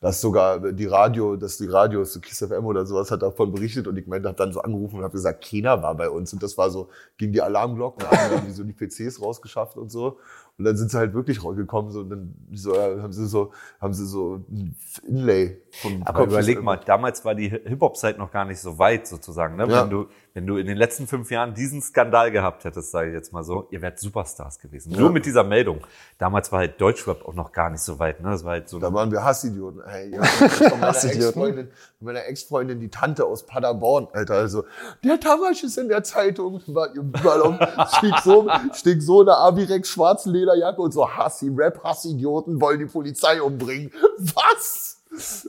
Dass 0.00 0.20
sogar 0.20 0.60
die 0.72 0.86
Radio, 0.86 1.36
dass 1.36 1.58
die 1.58 1.66
Radios, 1.66 2.12
so 2.12 2.20
Kiss 2.20 2.38
FM 2.38 2.64
oder 2.66 2.86
sowas, 2.86 3.10
hat 3.10 3.22
davon 3.22 3.52
berichtet 3.52 3.86
und 3.88 3.96
ich 3.96 4.06
meinte, 4.06 4.28
hab 4.28 4.36
dann 4.36 4.52
so 4.52 4.60
angerufen 4.60 4.96
und 4.98 5.02
habe 5.02 5.12
gesagt, 5.12 5.44
keiner 5.48 5.82
war 5.82 5.94
bei 5.96 6.08
uns 6.08 6.32
und 6.32 6.42
das 6.42 6.56
war 6.56 6.70
so, 6.70 6.88
ging 7.16 7.32
die 7.32 7.42
Alarmglocken 7.42 8.04
an, 8.06 8.10
dann 8.12 8.38
haben 8.40 8.46
die 8.46 8.52
so 8.52 8.62
die 8.62 8.72
PCs 8.72 9.20
rausgeschafft 9.20 9.76
und 9.76 9.90
so 9.90 10.18
und 10.56 10.64
dann 10.64 10.76
sind 10.76 10.90
sie 10.90 10.98
halt 10.98 11.14
wirklich 11.14 11.40
gekommen 11.40 11.90
so, 11.90 12.00
und 12.00 12.10
dann 12.10 12.34
so, 12.52 12.74
ja, 12.74 13.02
haben 13.02 13.12
sie 13.12 13.26
so, 13.26 13.52
haben 13.80 13.92
sie 13.92 14.06
so 14.06 14.40
ein 14.50 14.74
Inlay 15.06 15.60
vom 15.80 16.02
Aber 16.04 16.20
Kopf- 16.20 16.28
überleg 16.32 16.62
mal, 16.62 16.76
damals 16.84 17.24
war 17.24 17.34
die 17.34 17.48
Hip-Hop-Zeit 17.48 18.18
noch 18.18 18.30
gar 18.32 18.44
nicht 18.44 18.60
so 18.60 18.78
weit 18.78 19.06
sozusagen. 19.06 19.56
Ne? 19.56 19.68
Ja. 19.68 19.82
Wenn, 19.82 19.90
du, 19.90 20.06
wenn 20.38 20.46
du 20.46 20.56
in 20.56 20.68
den 20.68 20.76
letzten 20.76 21.08
fünf 21.08 21.32
Jahren 21.32 21.52
diesen 21.52 21.82
Skandal 21.82 22.30
gehabt 22.30 22.62
hättest, 22.64 22.92
sage 22.92 23.08
ich 23.08 23.14
jetzt 23.14 23.32
mal 23.32 23.42
so, 23.42 23.66
ihr 23.72 23.82
wärt 23.82 23.98
Superstars 23.98 24.60
gewesen. 24.60 24.92
Nur 24.92 25.10
mit 25.10 25.26
dieser 25.26 25.42
Meldung. 25.42 25.80
Damals 26.16 26.52
war 26.52 26.60
halt 26.60 26.80
Deutschrap 26.80 27.26
auch 27.26 27.34
noch 27.34 27.50
gar 27.50 27.70
nicht 27.70 27.80
so 27.80 27.98
weit. 27.98 28.20
Ne? 28.20 28.30
Das 28.30 28.44
war 28.44 28.52
halt 28.52 28.68
so 28.68 28.78
Da 28.78 28.94
waren 28.94 29.10
wir 29.10 29.24
Hassidioten. 29.24 29.82
Hey, 29.84 30.12
ja, 30.12 30.22
von 30.22 30.70
meiner 30.78 30.86
Hassidioten? 30.86 31.26
Ex-Freundin, 31.26 31.70
meiner 31.98 32.24
Ex-Freundin, 32.26 32.78
die 32.78 32.88
Tante 32.88 33.24
aus 33.24 33.46
Paderborn, 33.46 34.06
Alter. 34.12 34.34
Also, 34.34 34.62
der 35.02 35.18
Tamasch 35.18 35.64
ist 35.64 35.76
in 35.76 35.88
der 35.88 36.04
Zeitung. 36.04 36.62
War 36.68 36.92
überall 36.92 37.40
um, 37.40 37.58
stieg 37.96 38.14
so, 38.22 38.48
stieg 38.74 39.02
so 39.02 39.22
eine 39.22 39.36
Abirex 39.38 39.88
schwarze 39.88 40.30
Lederjacke 40.30 40.80
und 40.80 40.92
so 40.92 41.10
Hassi, 41.10 41.50
Rap, 41.52 41.82
Hassidioten 41.82 42.60
wollen 42.60 42.78
die 42.78 42.86
Polizei 42.86 43.42
umbringen. 43.42 43.90
Was? 44.36 45.02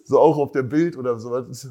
So 0.06 0.20
auch 0.20 0.40
auf 0.40 0.52
dem 0.52 0.68
Bild 0.68 0.98
oder 0.98 1.20
sowas. 1.20 1.68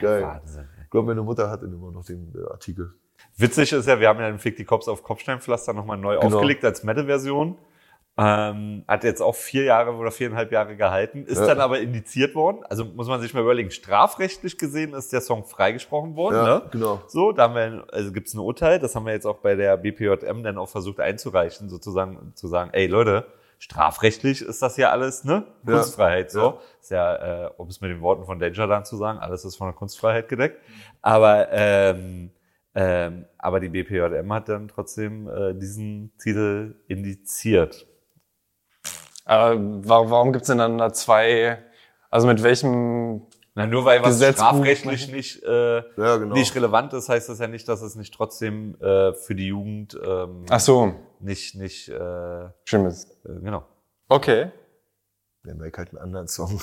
Geil. 0.00 0.22
Wahnsinn. 0.22 0.73
Ich 0.94 0.96
glaube, 0.96 1.08
meine 1.08 1.22
Mutter 1.22 1.50
hatte 1.50 1.64
immer 1.66 1.90
noch 1.90 2.04
den 2.04 2.32
äh, 2.36 2.52
Artikel. 2.52 2.94
Witzig 3.36 3.72
ist 3.72 3.88
ja, 3.88 3.98
wir 3.98 4.06
haben 4.08 4.20
ja 4.20 4.28
den 4.30 4.38
Fick 4.38 4.54
die 4.54 4.64
Cops 4.64 4.86
auf 4.86 5.02
Kopfsteinpflaster 5.02 5.72
nochmal 5.72 5.96
neu 5.98 6.20
Genau. 6.20 6.36
aufgelegt 6.36 6.64
als 6.64 6.84
Metal-Version. 6.84 7.58
Ähm, 8.16 8.84
hat 8.86 9.02
jetzt 9.02 9.20
auch 9.20 9.34
vier 9.34 9.64
Jahre 9.64 9.92
oder 9.92 10.12
viereinhalb 10.12 10.52
Jahre 10.52 10.76
gehalten, 10.76 11.24
ist 11.26 11.40
Ja. 11.40 11.48
dann 11.48 11.58
aber 11.60 11.80
indiziert 11.80 12.36
worden. 12.36 12.58
Also 12.70 12.84
muss 12.84 13.08
man 13.08 13.20
sich 13.20 13.34
mal 13.34 13.40
überlegen, 13.40 13.72
strafrechtlich 13.72 14.56
gesehen 14.56 14.94
ist 14.94 15.12
der 15.12 15.20
Song 15.20 15.42
freigesprochen 15.44 16.14
worden. 16.14 16.36
Ja, 16.36 16.44
ne? 16.60 16.62
genau. 16.70 17.02
So, 17.08 17.32
da 17.32 17.42
haben 17.48 17.56
wir, 17.56 17.86
also 17.90 18.12
gibt's 18.12 18.32
ein 18.32 18.38
Urteil, 18.38 18.78
das 18.78 18.94
haben 18.94 19.04
wir 19.06 19.14
jetzt 19.14 19.26
auch 19.26 19.38
bei 19.38 19.56
der 19.56 19.76
BPJM 19.76 20.44
dann 20.44 20.58
auch 20.58 20.68
versucht 20.68 21.00
einzureichen, 21.00 21.68
sozusagen 21.68 22.30
zu 22.36 22.46
sagen, 22.46 22.70
ey 22.72 22.86
Leute, 22.86 23.26
strafrechtlich 23.64 24.42
ist 24.42 24.60
das 24.60 24.76
ja 24.76 24.90
alles, 24.90 25.24
ne? 25.24 25.46
Ja. 25.66 25.72
Kunstfreiheit, 25.72 26.30
so. 26.30 26.40
Ja. 26.40 26.58
Ist 26.82 26.90
ja, 26.90 27.46
äh, 27.46 27.50
um 27.56 27.68
es 27.68 27.80
mit 27.80 27.90
den 27.90 28.02
Worten 28.02 28.26
von 28.26 28.38
Danger 28.38 28.66
dann 28.66 28.84
zu 28.84 28.98
sagen, 28.98 29.18
alles 29.20 29.46
ist 29.46 29.56
von 29.56 29.68
der 29.68 29.74
Kunstfreiheit 29.74 30.28
gedeckt. 30.28 30.60
Aber, 31.00 31.48
ähm, 31.50 32.30
ähm, 32.74 33.24
aber 33.38 33.60
die 33.60 33.70
BPJM 33.70 34.30
hat 34.34 34.50
dann 34.50 34.68
trotzdem 34.68 35.28
äh, 35.28 35.54
diesen 35.54 36.12
Titel 36.18 36.74
indiziert. 36.88 37.86
Aber 39.24 39.56
warum, 39.56 40.10
warum 40.10 40.32
gibt's 40.34 40.48
denn 40.48 40.58
dann 40.58 40.76
da 40.76 40.92
zwei, 40.92 41.56
also 42.10 42.26
mit 42.26 42.42
welchem, 42.42 43.22
Na, 43.56 43.66
nur 43.66 43.84
weil 43.84 44.02
was 44.02 44.16
Gesetzbuch- 44.20 44.32
strafrechtlich 44.48 45.12
nicht, 45.12 45.42
äh, 45.44 45.76
Ja, 45.96 46.16
genau. 46.16 46.34
nicht 46.34 46.54
relevant 46.56 46.92
ist, 46.92 47.08
heißt 47.08 47.28
das 47.28 47.38
ja 47.38 47.46
nicht, 47.46 47.68
dass 47.68 47.82
es 47.82 47.94
nicht 47.94 48.12
trotzdem 48.12 48.74
äh, 48.80 49.14
für 49.14 49.34
die 49.36 49.46
Jugend 49.46 49.96
ähm, 50.04 50.44
ach 50.50 50.58
so, 50.60 50.94
nicht, 51.20 51.54
nicht, 51.54 51.88
äh, 51.88 51.94
äh, 52.44 52.48
schlimmes. 52.64 53.08
genau. 53.24 53.64
Okay. 54.08 54.50
Dann 55.44 55.60
war 55.60 55.66
ich 55.66 55.74
halt 55.76 55.90
einen 55.90 55.98
anderen 55.98 56.26
Song. 56.28 56.60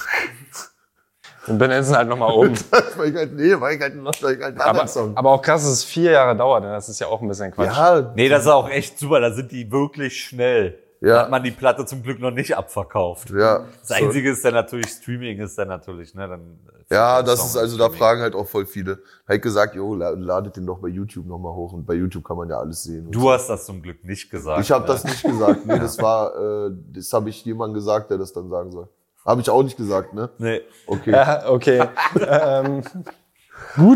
Und 1.47 1.57
benennen 1.57 1.87
halt 1.95 2.07
nochmal 2.09 2.31
um. 2.33 2.53
war 2.97 3.05
ich 3.05 3.15
halt, 3.15 3.33
nee, 3.33 3.59
war 3.59 3.71
ich 3.71 3.81
halt 3.81 3.95
noch 3.95 4.21
war 4.21 4.31
ich 4.31 4.41
halt 4.41 4.43
einen 4.43 4.61
aber, 4.61 4.69
anderen 4.69 4.87
Song. 4.87 5.17
aber 5.17 5.29
auch 5.31 5.41
krass, 5.41 5.63
dass 5.63 5.71
es 5.71 5.83
vier 5.83 6.11
Jahre 6.11 6.35
dauert, 6.35 6.63
denn 6.63 6.71
das 6.71 6.87
ist 6.89 6.99
ja 6.99 7.07
auch 7.07 7.21
ein 7.21 7.27
bisschen 7.27 7.51
Quatsch. 7.51 7.67
ja, 7.75 8.13
Nee, 8.15 8.29
das 8.29 8.43
ist 8.43 8.47
auch 8.49 8.69
echt 8.69 8.99
super, 8.99 9.19
da 9.19 9.31
sind 9.31 9.51
die 9.51 9.71
wirklich 9.71 10.23
schnell. 10.23 10.77
Da 11.01 11.07
Ja. 11.07 11.19
hat 11.23 11.31
man 11.31 11.43
die 11.43 11.49
Platte 11.49 11.83
zum 11.85 12.03
Glück 12.03 12.19
noch 12.19 12.29
nicht 12.29 12.55
abverkauft. 12.55 13.31
ja. 13.31 13.65
Das 13.79 13.87
So. 13.87 13.93
Einzige 13.95 14.29
ist 14.31 14.45
dann 14.45 14.53
natürlich, 14.53 14.87
Streaming 14.89 15.39
ist 15.39 15.57
dann 15.57 15.67
natürlich, 15.67 16.13
ne, 16.13 16.27
dann. 16.27 16.59
Ja, 16.91 17.21
äh, 17.21 17.23
das 17.23 17.39
Song 17.39 17.47
ist 17.47 17.57
also, 17.57 17.75
da 17.77 17.85
Streaming. 17.85 17.99
fragen 17.99 18.21
halt 18.21 18.35
auch 18.35 18.47
voll 18.47 18.67
viele. 18.67 18.99
Halt 19.27 19.41
gesagt, 19.41 19.73
jo, 19.75 19.95
la- 19.95 20.11
ladet 20.11 20.57
den 20.57 20.67
doch 20.67 20.77
bei 20.77 20.89
YouTube 20.89 21.25
nochmal 21.25 21.53
hoch 21.53 21.73
und 21.73 21.87
bei 21.87 21.95
YouTube 21.95 22.23
kann 22.23 22.37
man 22.37 22.49
ja 22.49 22.59
alles 22.59 22.83
sehen. 22.83 23.09
Du 23.09 23.31
hast 23.31 23.47
das 23.49 23.65
zum 23.65 23.81
Glück 23.81 24.03
nicht 24.05 24.29
gesagt. 24.29 24.61
Ich 24.61 24.71
habe 24.71 24.83
ne? 24.83 24.87
das 24.93 25.03
nicht 25.03 25.23
gesagt. 25.23 25.65
Nee, 25.65 25.79
das 25.79 25.97
war, 25.99 26.35
äh, 26.67 26.71
das 26.93 27.11
habe 27.13 27.29
ich 27.29 27.43
jemandem 27.45 27.73
gesagt, 27.73 28.11
der 28.11 28.19
das 28.19 28.31
dann 28.31 28.47
sagen 28.49 28.71
soll. 28.71 28.87
Habe 29.25 29.41
ich 29.41 29.49
auch 29.49 29.63
nicht 29.63 29.77
gesagt, 29.77 30.13
ne? 30.13 30.29
Nee. 30.37 30.61
Okay. 30.85 31.11
Ja, 31.11 31.49
okay. 31.49 31.83
ähm, 32.27 32.83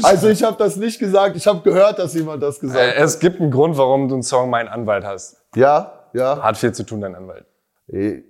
Also 0.04 0.28
ich 0.30 0.44
habe 0.44 0.56
das 0.58 0.76
nicht 0.76 1.00
gesagt. 1.00 1.36
Ich 1.36 1.46
habe 1.48 1.62
gehört, 1.62 2.00
dass 2.00 2.14
jemand 2.14 2.42
das 2.42 2.58
äh, 2.58 2.62
gesagt 2.62 2.96
hat. 2.98 3.04
es 3.04 3.20
gibt 3.20 3.40
einen 3.42 3.52
Grund, 3.52 3.78
warum 3.78 4.08
du 4.08 4.16
einen 4.16 4.24
Song 4.24 4.50
Mein 4.50 4.68
Anwalt 4.68 5.04
hast. 5.04 5.38
Ja, 5.56 5.92
ja. 6.16 6.42
Hat 6.42 6.58
viel 6.58 6.74
zu 6.74 6.84
tun, 6.84 7.02
dein 7.02 7.16
Anwalt. 7.16 7.46
Ey, 7.88 8.24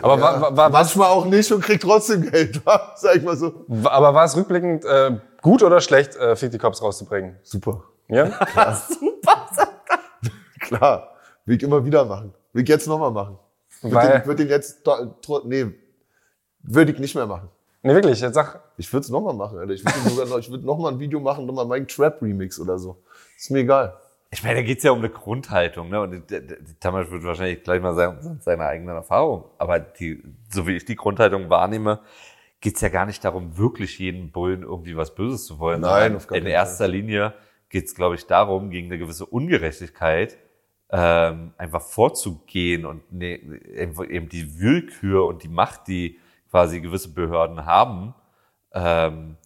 Aber, 0.00 0.16
ja. 0.16 0.20
war, 0.20 0.40
war, 0.40 0.56
war, 0.56 0.70
Manchmal 0.70 1.08
auch 1.08 1.24
nicht 1.26 1.50
und 1.52 1.60
kriegt 1.62 1.82
trotzdem 1.82 2.30
Geld. 2.30 2.62
Sag 2.96 3.16
ich 3.16 3.22
mal 3.22 3.36
so. 3.36 3.66
aber 3.84 4.14
war 4.14 4.24
es 4.24 4.36
rückblickend 4.36 4.84
äh, 4.84 5.18
gut 5.42 5.62
oder 5.62 5.80
schlecht, 5.80 6.16
äh, 6.16 6.36
Fick 6.36 6.50
die 6.50 6.58
Cops 6.58 6.80
rauszubringen? 6.82 7.36
Super. 7.42 7.82
Ja? 8.08 8.26
Klar. 10.60 11.14
Will 11.44 11.56
ich 11.56 11.62
immer 11.62 11.84
wieder 11.84 12.04
machen. 12.04 12.34
Will 12.52 12.62
ich 12.62 12.68
jetzt 12.68 12.86
nochmal 12.86 13.10
machen. 13.10 13.38
Würde 13.80 13.96
Weil, 13.96 14.18
den, 14.20 14.26
würd 14.26 14.38
den 14.38 14.48
jetzt, 14.48 14.86
nee, 15.44 15.66
würde 16.62 16.92
ich 16.92 16.98
nicht 16.98 17.14
mehr 17.14 17.26
machen. 17.26 17.48
nee, 17.82 17.94
wirklich, 17.94 18.20
jetzt 18.20 18.34
sag, 18.34 18.60
Ich 18.76 18.92
würde 18.92 19.04
es 19.04 19.10
nochmal 19.10 19.34
machen, 19.34 19.58
Alter. 19.58 19.72
Ich 19.72 19.84
würde 19.84 20.10
sogar 20.10 20.26
noch, 20.26 20.38
ich 20.38 20.50
würde 20.50 20.66
nochmal 20.66 20.92
ein 20.92 20.98
Video 20.98 21.20
machen, 21.20 21.46
nochmal 21.46 21.64
meinen 21.64 21.86
Trap-Remix 21.86 22.58
oder 22.60 22.78
so. 22.78 23.02
Ist 23.36 23.50
mir 23.50 23.60
egal. 23.60 23.94
Ich 24.30 24.42
meine, 24.42 24.56
da 24.56 24.62
geht's 24.62 24.84
ja 24.84 24.90
um 24.90 24.98
eine 24.98 25.08
Grundhaltung, 25.08 25.88
ne? 25.88 26.00
Und 26.00 26.30
der, 26.30 26.40
der, 26.40 26.56
der 26.58 26.80
Tamas 26.80 27.10
wird 27.10 27.24
wahrscheinlich 27.24 27.62
gleich 27.62 27.80
mal 27.80 27.94
sagen, 27.94 28.38
seine 28.40 28.66
eigenen 28.66 28.96
Erfahrung. 28.96 29.44
Aber 29.56 29.78
die, 29.78 30.22
so 30.50 30.66
wie 30.66 30.76
ich 30.76 30.84
die 30.84 30.96
Grundhaltung 30.96 31.48
wahrnehme, 31.48 32.00
geht's 32.60 32.80
ja 32.80 32.90
gar 32.90 33.06
nicht 33.06 33.24
darum, 33.24 33.56
wirklich 33.56 33.98
jeden 33.98 34.30
Bullen 34.30 34.62
irgendwie 34.62 34.96
was 34.96 35.14
Böses 35.14 35.46
zu 35.46 35.58
wollen. 35.58 35.80
Nein, 35.80 36.16
auf 36.16 36.26
gar 36.26 36.36
In 36.36 36.46
erster 36.46 36.88
Linie 36.88 37.34
geht's, 37.70 37.94
glaube 37.94 38.16
ich, 38.16 38.26
darum, 38.26 38.70
gegen 38.70 38.88
eine 38.88 38.98
gewisse 38.98 39.24
Ungerechtigkeit 39.24 40.36
ähm, 40.90 41.52
einfach 41.58 41.82
vorzugehen 41.82 42.86
und 42.86 43.12
ne, 43.12 43.36
eben 43.36 44.10
eben 44.10 44.28
die 44.28 44.58
Willkür 44.58 45.26
und 45.26 45.42
die 45.42 45.48
Macht, 45.48 45.86
die 45.88 46.18
quasi 46.50 46.80
gewisse 46.80 47.12
Behörden 47.12 47.66
haben. 47.66 48.14
Ähm, 48.72 49.36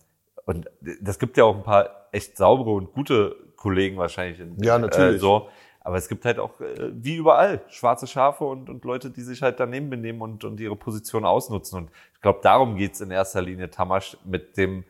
und 0.44 0.70
das 1.00 1.18
gibt 1.18 1.36
ja 1.36 1.44
auch 1.44 1.56
ein 1.56 1.62
paar 1.62 2.08
echt 2.12 2.36
saubere 2.36 2.70
und 2.70 2.92
gute 2.92 3.36
Kollegen 3.62 3.96
wahrscheinlich. 3.96 4.40
In, 4.40 4.56
Ja, 4.62 4.78
natürlich. 4.78 5.16
Äh, 5.16 5.18
so. 5.18 5.48
Aber 5.84 5.96
es 5.96 6.08
gibt 6.08 6.24
halt 6.24 6.38
auch, 6.38 6.60
äh, 6.60 6.90
wie 6.92 7.16
überall, 7.16 7.62
schwarze 7.68 8.06
Schafe 8.06 8.44
und, 8.44 8.68
und 8.68 8.84
Leute, 8.84 9.10
die 9.10 9.22
sich 9.22 9.40
halt 9.42 9.60
daneben 9.60 9.88
benehmen 9.88 10.20
und, 10.20 10.44
und 10.44 10.58
ihre 10.60 10.76
Position 10.76 11.24
ausnutzen. 11.24 11.78
Und 11.78 11.90
ich 12.14 12.20
glaube, 12.20 12.40
darum 12.42 12.76
geht's 12.76 13.00
in 13.00 13.10
erster 13.10 13.40
Linie, 13.40 13.70
Tamasch, 13.70 14.16
mit 14.24 14.56
dem 14.56 14.84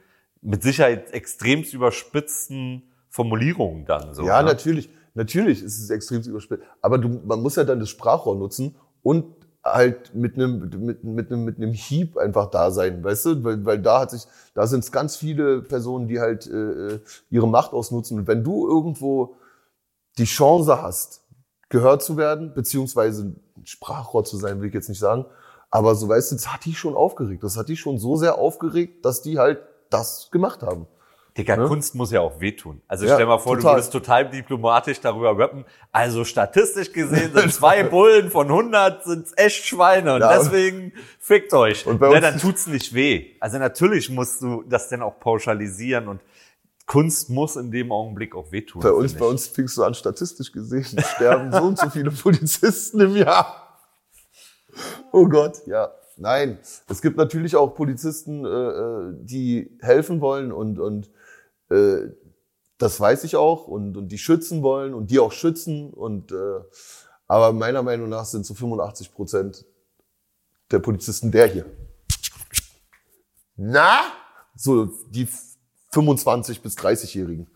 mit 0.45 0.63
Sicherheit 0.63 1.13
extremst 1.13 1.73
überspitzten 1.73 2.83
Formulierungen 3.09 3.85
dann 3.85 4.13
so. 4.13 4.27
Ja, 4.27 4.43
ne? 4.43 4.49
natürlich. 4.49 4.91
Natürlich 5.15 5.63
ist 5.63 5.79
es 5.79 5.91
extrem 5.91 6.23
überspielt. 6.23 6.63
Aber 6.81 6.99
du, 6.99 7.21
man 7.25 7.41
muss 7.41 7.57
ja 7.57 7.65
dann 7.65 7.79
das 7.79 7.91
Sprachrohr 7.91 8.35
nutzen 8.35 8.75
und 9.03 9.27
halt 9.65 10.15
mit 10.15 10.35
einem, 10.35 10.71
mit, 10.85 11.05
mit 11.05 11.31
einem, 11.31 11.45
mit 11.45 11.57
einem 11.57 11.73
Hieb 11.73 12.17
einfach 12.17 12.51
da 12.51 12.71
sein, 12.71 13.03
weißt 13.03 13.27
du? 13.27 13.45
Weil, 13.45 13.65
weil 13.65 13.81
da 13.81 14.01
hat 14.01 14.11
sich, 14.11 14.27
da 14.55 14.67
sind 14.67 14.85
es 14.85 14.91
ganz 14.91 15.17
viele 15.17 15.63
Personen, 15.63 16.09
die 16.09 16.21
halt 16.21 16.47
äh, 16.47 16.99
ihre 17.31 17.49
Macht 17.49 17.73
ausnutzen. 17.73 18.19
Und 18.19 18.27
wenn 18.27 18.43
du 18.43 18.67
irgendwo 18.69 19.37
die 20.19 20.25
Chance 20.25 20.83
hast, 20.83 21.23
gehört 21.69 22.03
zu 22.03 22.17
werden, 22.17 22.55
beziehungsweise 22.55 23.35
ein 23.57 23.67
Sprachrohr 23.67 24.25
zu 24.25 24.37
sein, 24.37 24.61
will 24.61 24.69
ich 24.69 24.75
jetzt 24.75 24.89
nicht 24.89 24.99
sagen, 24.99 25.27
aber 25.71 25.95
so 25.95 26.09
weißt 26.09 26.33
du, 26.33 26.37
das 26.37 26.53
hat 26.53 26.65
die 26.67 26.75
schon 26.75 26.95
aufgeregt. 26.95 27.43
Das 27.43 27.57
hat 27.57 27.69
die 27.69 27.79
schon 27.79 27.99
so 27.99 28.17
sehr 28.17 28.37
aufgeregt, 28.39 29.05
dass 29.07 29.23
die 29.23 29.39
halt 29.39 29.63
das 29.89 30.31
gemacht 30.31 30.63
haben. 30.63 30.87
Digga, 31.37 31.57
Ne? 31.57 31.67
Kunst 31.67 31.95
muss 31.95 32.11
ja 32.13 32.21
auch 32.21 32.41
wehtun. 32.41 32.83
Also 32.89 33.07
Ja, 33.07 33.15
stell 33.15 33.25
mal 33.27 33.39
vor, 33.39 33.57
total. 33.57 33.71
du 33.73 33.77
würdest 33.79 33.93
total 33.93 34.29
diplomatisch 34.31 35.01
darüber 35.01 35.39
rappen. 35.39 35.65
Also 35.91 36.25
statistisch 36.25 36.93
gesehen 36.93 37.33
sind 37.35 37.53
zwei 37.55 37.85
Bullen 37.85 38.31
von 38.31 38.49
100 38.49 39.05
sind 39.05 39.29
echt 39.37 39.65
Schweine 39.65 40.15
und 40.15 40.21
Ja. 40.21 40.37
deswegen 40.39 40.93
fickt 41.19 41.55
euch. 41.55 41.87
Und 41.87 41.99
bei 42.01 42.09
ne, 42.09 42.13
uns- 42.17 42.21
dann 42.23 42.39
tut's 42.39 42.67
nicht 42.67 42.93
weh. 42.93 43.31
Also 43.41 43.59
natürlich 43.59 44.11
musst 44.11 44.43
du 44.43 44.63
das 44.69 44.89
dann 44.91 45.01
auch 45.03 45.19
pauschalisieren 45.21 46.09
und 46.09 46.21
Kunst 46.85 47.31
muss 47.31 47.57
in 47.57 47.71
dem 47.71 47.93
Augenblick 47.93 48.35
auch 48.35 48.53
wehtun. 48.53 48.83
Bei 48.83 48.91
uns, 48.93 49.15
bei 49.15 49.25
uns 49.25 49.47
fingst 49.47 49.79
du 49.79 49.85
an, 49.85 49.95
statistisch 49.95 50.53
gesehen 50.53 50.85
sterben 51.15 51.51
so 51.51 51.63
und 51.63 51.79
so 51.79 51.89
viele 51.89 52.11
Polizisten 52.11 53.01
im 53.01 53.17
Jahr. 53.17 53.79
Oh 55.13 55.27
Gott, 55.29 55.59
ja. 55.67 55.91
Nein, 56.19 56.59
es 56.89 57.01
gibt 57.01 57.17
natürlich 57.17 57.57
auch 57.57 57.69
Polizisten, 57.75 58.45
äh, 58.45 58.49
äh, 58.49 59.13
die 59.23 59.79
helfen 59.81 60.21
wollen 60.21 60.53
und, 60.53 60.79
und 60.79 61.11
äh, 61.73 62.13
das 62.79 63.01
weiß 63.01 63.25
ich 63.25 63.37
auch 63.37 63.69
und, 63.69 63.97
und 63.97 64.09
die 64.09 64.19
schützen 64.19 64.63
wollen 64.63 64.93
und 64.95 65.11
die 65.11 65.21
auch 65.21 65.33
schützen 65.33 65.93
und 65.93 66.33
äh, 66.33 66.61
aber 67.29 67.53
meiner 67.53 67.83
Meinung 67.83 68.09
nach 68.09 68.25
sind 68.25 68.45
so 68.45 68.55
85 68.55 69.15
Prozent 69.15 69.65
der 70.71 70.81
Polizisten 70.81 71.31
der 71.31 71.47
hier. 71.47 71.65
Na? 73.57 74.01
So 74.55 74.87
die 75.09 75.29
25 75.93 76.61
bis 76.61 76.77
30-Jährigen. 76.77 77.47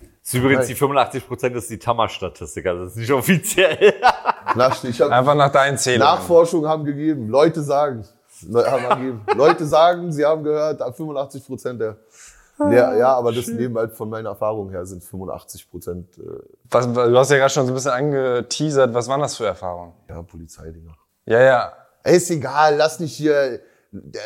Das 0.00 0.34
ist 0.34 0.34
übrigens 0.34 0.66
die 0.66 0.74
85 0.74 1.28
Prozent 1.28 1.54
ist 1.54 1.70
die 1.70 1.78
Tamasch-Statistik, 1.78 2.66
also 2.66 2.84
das 2.84 2.92
ist 2.94 2.98
nicht 2.98 3.12
offiziell. 3.12 3.94
Nach, 4.56 4.82
ich 4.82 5.00
hab, 5.00 5.10
einfach 5.10 5.34
nach 5.34 5.52
deinen 5.52 5.76
Zählungen. 5.76 6.14
Nachforschungen 6.14 6.68
haben 6.68 6.84
gegeben. 6.84 7.28
Leute 7.28 7.62
sagen. 7.62 8.04
Haben 8.54 8.86
angegeben. 8.86 9.26
Leute 9.34 9.66
sagen, 9.66 10.12
sie 10.12 10.24
haben 10.24 10.44
gehört, 10.44 10.80
ab 10.80 10.96
85 10.96 11.44
Prozent 11.44 11.80
der. 11.80 11.98
Ja, 12.58 12.94
ja, 12.94 13.12
aber 13.14 13.32
das 13.32 13.48
nehmen 13.48 13.76
halt 13.76 13.92
von 13.92 14.08
meiner 14.08 14.30
Erfahrung 14.30 14.70
her 14.70 14.86
sind 14.86 15.04
85 15.04 15.70
Prozent 15.70 16.18
äh, 16.18 16.22
Was, 16.70 16.90
du 16.90 17.18
hast 17.18 17.30
ja 17.30 17.36
gerade 17.36 17.50
schon 17.50 17.66
so 17.66 17.72
ein 17.72 17.74
bisschen 17.74 17.92
angeteasert. 17.92 18.94
Was 18.94 19.08
waren 19.08 19.20
das 19.20 19.36
für 19.36 19.46
Erfahrungen? 19.46 19.92
ja, 20.08 20.22
Polizeidinger. 20.22 20.94
Ja, 21.26 21.40
ja. 21.40 21.72
Ey, 22.02 22.16
ist 22.16 22.30
egal, 22.30 22.76
lass 22.76 23.00
nicht 23.00 23.14
hier 23.14 23.60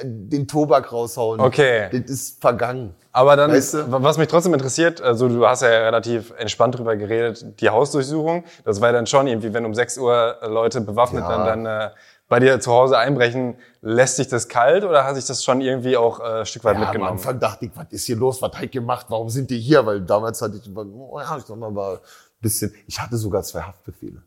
den 0.02 0.46
Tobak 0.48 0.92
raushauen. 0.92 1.40
Okay. 1.40 1.88
Das 1.92 2.10
ist 2.10 2.40
vergangen. 2.40 2.94
Aber 3.12 3.36
dann, 3.36 3.50
Weißt 3.52 3.74
du? 3.74 3.84
was 3.88 4.18
mich 4.18 4.28
trotzdem 4.28 4.54
interessiert, 4.54 5.00
also 5.00 5.28
du 5.28 5.46
hast 5.46 5.62
ja 5.62 5.68
relativ 5.68 6.32
entspannt 6.38 6.78
drüber 6.78 6.96
geredet, 6.96 7.60
die 7.60 7.68
Hausdurchsuchung, 7.68 8.44
das 8.64 8.80
war 8.80 8.88
ja 8.88 8.92
dann 8.94 9.06
schon 9.06 9.26
irgendwie, 9.26 9.52
wenn 9.52 9.64
um 9.64 9.74
6 9.74 9.98
Uhr 9.98 10.36
Leute 10.42 10.80
bewaffnet 10.80 11.22
Ja. 11.22 11.44
dann, 11.46 11.64
dann 11.64 11.90
äh, 11.90 11.90
bei 12.30 12.38
dir 12.38 12.60
zu 12.60 12.70
Hause 12.70 12.96
einbrechen, 12.96 13.56
lässt 13.82 14.16
sich 14.16 14.28
das 14.28 14.48
kalt 14.48 14.84
oder 14.84 15.04
hat 15.04 15.16
sich 15.16 15.26
das 15.26 15.42
schon 15.42 15.60
irgendwie 15.60 15.96
auch 15.96 16.20
äh, 16.20 16.40
ein 16.40 16.46
Stück 16.46 16.62
weit 16.62 16.76
Ja, 16.76 16.82
am 16.82 16.86
mitgenommen? 16.86 17.12
Anfang 17.12 17.40
dachte 17.40 17.66
ich, 17.66 17.72
was 17.74 17.86
ist 17.90 18.06
hier 18.06 18.16
los? 18.16 18.40
Was 18.40 18.52
hat 18.52 18.62
ich 18.62 18.70
gemacht? 18.70 19.06
Warum 19.08 19.28
sind 19.28 19.50
die 19.50 19.58
hier? 19.58 19.84
Weil 19.84 20.00
damals 20.00 20.40
hatte 20.40 20.56
ich, 20.56 20.70
oh 20.74 21.18
ja, 21.18 21.36
ich 21.36 21.44
sag 21.44 21.56
mal, 21.56 21.74
war 21.74 21.94
ein 21.94 21.98
bisschen, 22.40 22.72
ich 22.86 23.00
hatte 23.00 23.16
sogar 23.16 23.42
zwei 23.42 23.62
Haftbefehle. 23.62 24.22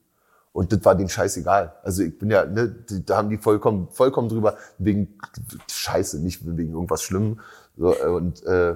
Und 0.51 0.73
das 0.73 0.83
war 0.83 0.95
denen 0.95 1.07
scheißegal. 1.07 1.73
Also 1.81 2.03
ich 2.03 2.19
bin 2.19 2.29
ja, 2.29 2.45
ne, 2.45 2.75
da 3.05 3.17
haben 3.17 3.29
die 3.29 3.37
vollkommen, 3.37 3.87
vollkommen 3.89 4.27
drüber, 4.27 4.57
wegen 4.77 5.17
Scheiße, 5.71 6.19
nicht 6.19 6.45
wegen 6.45 6.73
irgendwas 6.73 7.03
Schlimmem. 7.03 7.39
So, 7.77 7.95
äh, 7.95 8.07
und 8.07 8.43
äh, 8.43 8.75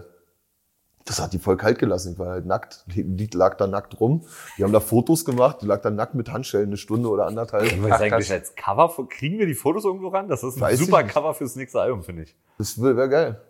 das 1.07 1.19
hat 1.21 1.33
die 1.33 1.39
voll 1.39 1.57
kalt 1.57 1.79
gelassen. 1.79 2.13
Ich 2.13 2.19
war 2.19 2.29
halt 2.29 2.45
nackt, 2.45 2.83
die 2.87 3.29
lag 3.33 3.55
da 3.57 3.65
nackt 3.67 3.99
rum. 3.99 4.25
Die 4.57 4.63
haben 4.63 4.73
da 4.73 4.79
Fotos 4.79 5.25
gemacht, 5.25 5.57
die 5.61 5.65
lag 5.65 5.81
da 5.81 5.89
nackt 5.89 6.15
mit 6.15 6.31
Handschellen 6.31 6.67
eine 6.67 6.77
Stunde 6.77 7.09
oder 7.09 7.25
anderthalb. 7.25 7.67
Können 7.69 7.81
wir 7.83 7.89
das 7.89 8.01
eigentlich 8.01 8.31
als 8.31 8.55
Cover, 8.55 8.91
kriegen 9.09 9.39
wir 9.39 9.45
die 9.45 9.55
Fotos 9.55 9.85
irgendwo 9.85 10.09
ran? 10.09 10.27
Das 10.27 10.43
ist 10.43 10.55
ein 10.57 10.61
Weiß 10.61 10.79
super. 10.79 11.03
Cover 11.03 11.33
fürs 11.33 11.55
nächste 11.55 11.79
Album, 11.81 12.03
finde 12.03 12.23
ich. 12.23 12.35
Das 12.57 12.81
wäre 12.81 13.07
geil. 13.09 13.41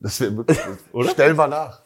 Das 0.00 0.20
wäre 0.20 0.36
wirklich, 0.36 0.58
Oder? 0.92 1.08
stellen 1.08 1.36
wir 1.36 1.48
nach. 1.48 1.80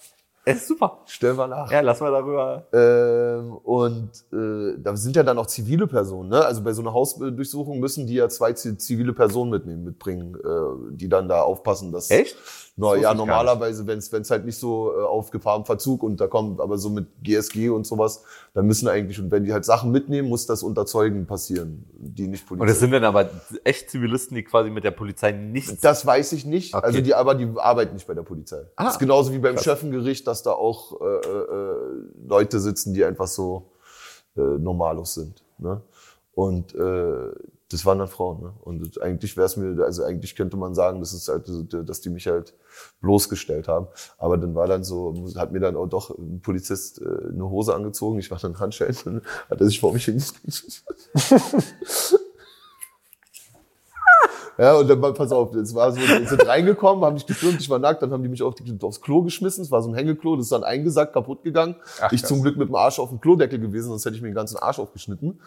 Es 0.44 0.56
ist 0.62 0.68
super. 0.68 0.98
Stellen 1.06 1.36
wir 1.36 1.46
nach. 1.46 1.70
Ja, 1.70 1.80
lass 1.82 2.00
mal 2.00 2.10
darüber. 2.10 2.66
Ähm, 2.72 3.52
und 3.58 4.10
äh, 4.32 4.76
da 4.76 4.96
sind 4.96 5.14
ja 5.14 5.22
dann 5.22 5.38
auch 5.38 5.46
zivile 5.46 5.86
Personen. 5.86 6.30
Ne? 6.30 6.44
Also 6.44 6.64
bei 6.64 6.72
so 6.72 6.82
einer 6.82 6.92
Hausdurchsuchung 6.92 7.78
müssen 7.78 8.08
die 8.08 8.14
ja 8.14 8.28
zwei 8.28 8.52
zi- 8.52 8.76
zivile 8.76 9.12
Personen 9.12 9.52
mitnehmen, 9.52 9.84
mitbringen, 9.84 10.34
äh, 10.34 10.96
die 10.96 11.08
dann 11.08 11.28
da 11.28 11.42
aufpassen, 11.42 11.92
dass. 11.92 12.10
Echt? 12.10 12.36
No, 12.74 12.94
Das 12.94 13.02
ja, 13.02 13.12
normalerweise, 13.12 13.87
wenn 13.87 13.98
es 13.98 14.30
halt 14.30 14.46
nicht 14.46 14.58
so 14.58 14.92
äh, 14.92 15.02
auf 15.02 15.30
Gefahr 15.30 15.58
im 15.58 15.66
Verzug 15.66 16.02
und 16.02 16.20
da 16.20 16.26
kommt 16.26 16.58
aber 16.58 16.78
so 16.78 16.88
mit 16.88 17.06
GSG 17.22 17.68
und 17.68 17.87
sowas, 17.87 18.24
dann 18.54 18.66
müssen 18.66 18.88
eigentlich, 18.88 19.20
und 19.20 19.30
wenn 19.30 19.44
die 19.44 19.52
halt 19.52 19.66
Sachen 19.66 19.90
mitnehmen, 19.90 20.28
muss 20.30 20.46
das 20.46 20.62
unter 20.62 20.87
Zeugen 20.87 21.26
passieren, 21.26 21.85
die 21.92 22.28
nicht 22.28 22.46
Polizei. 22.46 22.62
Und 22.62 22.70
das 22.70 22.80
sind 22.80 22.92
dann 22.92 23.04
aber 23.04 23.28
echt 23.64 23.90
Zivilisten, 23.90 24.35
die 24.37 24.42
quasi 24.42 24.70
mit 24.70 24.85
der 24.85 24.90
Polizei 24.90 25.32
nichts. 25.32 25.80
Das 25.80 26.06
weiß 26.06 26.32
ich 26.32 26.46
nicht. 26.46 26.74
Okay. 26.74 26.87
Also 26.87 27.00
die, 27.02 27.14
aber 27.14 27.35
die 27.35 27.46
arbeiten 27.56 27.92
nicht 27.92 28.06
bei 28.06 28.14
der 28.14 28.22
Polizei. 28.22 28.62
Ah, 28.76 28.85
das 28.85 28.94
ist 28.94 28.98
genauso 29.00 29.32
wie 29.32 29.38
beim 29.38 29.58
Schöffengericht, 29.58 30.26
dass 30.26 30.42
da 30.42 30.52
auch 30.52 30.98
äh, 30.98 31.04
äh, 31.04 31.76
Leute 32.26 32.58
sitzen, 32.58 32.94
die 32.94 33.04
einfach 33.04 33.26
so 33.26 33.72
äh, 34.35 34.40
normalos 34.40 35.12
sind. 35.12 35.44
Ne? 35.58 35.82
Und 36.35 36.74
äh, 36.74 37.32
das 37.72 37.87
waren 37.87 37.98
dann 37.98 38.08
Frauen. 38.08 38.42
Ne? 38.42 38.52
Und 38.61 39.00
eigentlich 39.00 39.37
wäre 39.37 39.46
es 39.46 39.56
mir, 39.56 39.82
also 39.82 40.04
eigentlich 40.04 40.37
könnte 40.37 40.58
man 40.58 40.74
sagen, 40.74 41.00
das 41.00 41.14
ist 41.14 41.28
halt, 41.28 41.46
so, 41.46 41.62
dass 41.62 42.02
die 42.02 42.11
mich 42.11 42.26
halt 42.26 42.54
bloßgestellt 43.00 43.66
haben. 43.66 43.88
Aber 44.18 44.37
dann 44.37 44.54
war 44.54 44.66
dann 44.66 44.85
so, 44.85 45.14
hat 45.37 45.52
mir 45.52 45.61
dann 45.61 45.76
auch 45.76 45.87
doch 45.87 46.11
ein 46.11 46.40
Polizist 46.42 47.00
äh, 47.00 47.04
eine 47.04 47.48
Hose 47.48 47.74
angezogen. 47.74 48.18
Ich 48.18 48.30
war 48.30 48.38
dann 48.38 48.58
Handschellen, 48.61 49.22
hat 49.48 49.61
er 49.61 49.66
sich 49.66 49.80
vor 49.80 49.92
mich 49.92 50.04
hingestellt. 50.04 50.85
Ja, 54.58 54.74
und 54.74 54.88
dann, 54.88 55.00
pass 55.00 55.32
auf, 55.32 55.54
es 55.54 55.74
war 55.74 55.92
so, 55.92 55.98
die 55.98 56.26
sind 56.26 56.46
reingekommen, 56.46 57.04
haben 57.04 57.14
mich 57.14 57.26
gefilmt, 57.26 57.60
ich 57.60 57.70
war 57.70 57.78
nackt, 57.78 58.02
dann 58.02 58.12
haben 58.12 58.22
die 58.22 58.28
mich 58.28 58.42
auf 58.42 58.54
die, 58.54 58.78
aufs 58.82 59.00
Klo 59.00 59.22
geschmissen, 59.22 59.62
es 59.64 59.70
war 59.70 59.82
so 59.82 59.88
ein 59.88 59.94
Hängeklo, 59.94 60.36
das 60.36 60.46
ist 60.46 60.52
dann 60.52 60.64
eingesackt, 60.64 61.14
kaputt 61.14 61.42
gegangen. 61.42 61.76
Ach, 62.00 62.12
ich 62.12 62.20
krass. 62.20 62.28
zum 62.28 62.42
Glück 62.42 62.56
mit 62.56 62.68
dem 62.68 62.74
Arsch 62.74 62.98
auf 62.98 63.08
dem 63.08 63.20
Klodeckel 63.20 63.58
gewesen, 63.58 63.88
sonst 63.88 64.04
hätte 64.04 64.16
ich 64.16 64.22
mir 64.22 64.28
den 64.28 64.34
ganzen 64.34 64.58
Arsch 64.58 64.78
aufgeschnitten. 64.78 65.40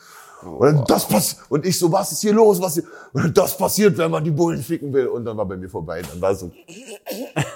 Und, 0.43 0.61
dann, 0.61 0.85
das 0.85 1.07
pass 1.07 1.43
und 1.49 1.65
ich 1.65 1.77
so, 1.77 1.91
was 1.91 2.11
ist 2.11 2.21
hier 2.21 2.33
los, 2.33 2.61
was 2.61 2.75
hier? 2.75 2.83
Und 3.13 3.37
das 3.37 3.57
passiert, 3.57 3.97
wenn 3.97 4.11
man 4.11 4.23
die 4.23 4.31
Bullen 4.31 4.61
ficken 4.61 4.93
will. 4.93 5.07
Und 5.07 5.25
dann 5.25 5.37
war 5.37 5.45
bei 5.45 5.57
mir 5.57 5.69
vorbei, 5.69 6.01
dann 6.01 6.21
war 6.21 6.35
so, 6.35 6.51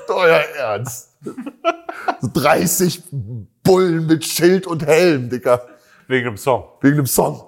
euer 0.08 0.44
Ernst. 0.58 1.10
So 2.22 2.30
30 2.34 3.04
Bullen 3.64 4.08
mit 4.08 4.24
Schild 4.26 4.68
und 4.68 4.86
Helm, 4.86 5.30
Dicker. 5.30 5.62
Wegen 6.08 6.26
dem 6.26 6.38
Song. 6.38 6.64
Wegen 6.82 6.98
dem 6.98 7.06
Song. 7.06 7.44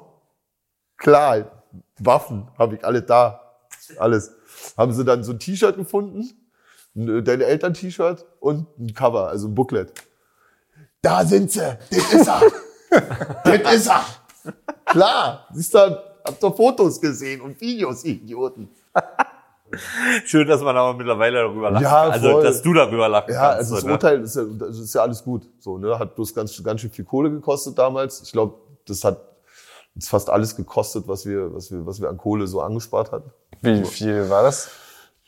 Klar, 0.98 1.64
Waffen 2.00 2.48
habe 2.58 2.76
ich 2.76 2.86
alle 2.86 3.02
da. 3.02 3.41
Alles. 3.98 4.32
Haben 4.78 4.94
sie 4.94 5.04
dann 5.06 5.24
so 5.24 5.32
ein 5.32 5.40
T-Shirt 5.40 5.76
gefunden, 5.76 6.30
äh, 6.96 7.22
deine 7.22 7.46
Eltern-T-Shirt 7.46 8.26
und 8.40 8.68
ein 8.80 8.94
Cover, 8.94 9.28
also 9.30 9.48
ein 9.48 9.56
Booklet. 9.56 9.94
Da 11.02 11.26
sind 11.26 11.52
sie, 11.52 11.78
das 11.90 12.14
ist 12.14 12.28
er. 12.28 12.42
das 13.62 13.76
ist 13.76 13.88
er. 13.88 14.06
Klar, 14.86 15.48
siehst 15.54 15.74
du, 15.74 15.80
habt 15.80 16.44
ihr 16.44 16.52
Fotos 16.52 17.00
gesehen 17.00 17.42
und 17.42 17.60
Videos, 17.60 18.04
ihr 18.04 18.14
Idioten. 18.16 18.70
Schön, 20.26 20.48
dass 20.48 20.62
man 20.62 20.76
aber 20.76 20.98
mittlerweile 20.98 21.44
darüber 21.44 21.72
lachen 21.72 21.84
Ja. 21.84 22.02
Also, 22.04 22.42
dass 22.42 22.62
du 22.62 22.74
darüber 22.74 23.08
lachen 23.08 23.34
Ja, 23.34 23.54
kannst. 23.54 23.58
also 23.60 23.76
das 23.76 23.86
ne? 23.86 23.92
Urteil 23.94 24.22
ist 24.22 24.36
ja, 24.36 24.44
das 24.44 24.78
ist 24.78 24.94
ja 24.94 25.02
alles 25.02 25.24
gut. 25.24 25.48
So, 25.60 25.78
ne? 25.78 25.98
Hat 25.98 26.16
bloß 26.16 26.34
ganz, 26.34 26.62
ganz 26.62 26.82
schön 26.82 26.92
viel 26.92 27.06
Kohle 27.06 27.32
gekostet 27.32 27.78
damals. 27.78 28.22
Ich 28.22 28.32
glaube, 28.32 28.56
das 28.86 29.04
hat 29.04 29.18
uns 29.96 30.08
fast 30.08 30.30
alles 30.30 30.56
gekostet, 30.56 31.08
was 31.08 31.26
wir, 31.26 31.54
was 31.54 31.72
wir, 31.72 31.86
was 31.86 32.02
wir 32.02 32.10
an 32.10 32.18
Kohle 32.18 32.48
so 32.48 32.62
angespart 32.62 33.12
hatten. 33.12 33.32
Wie 33.62 33.84
viel 33.86 34.30
war 34.30 34.44
das? 34.44 34.70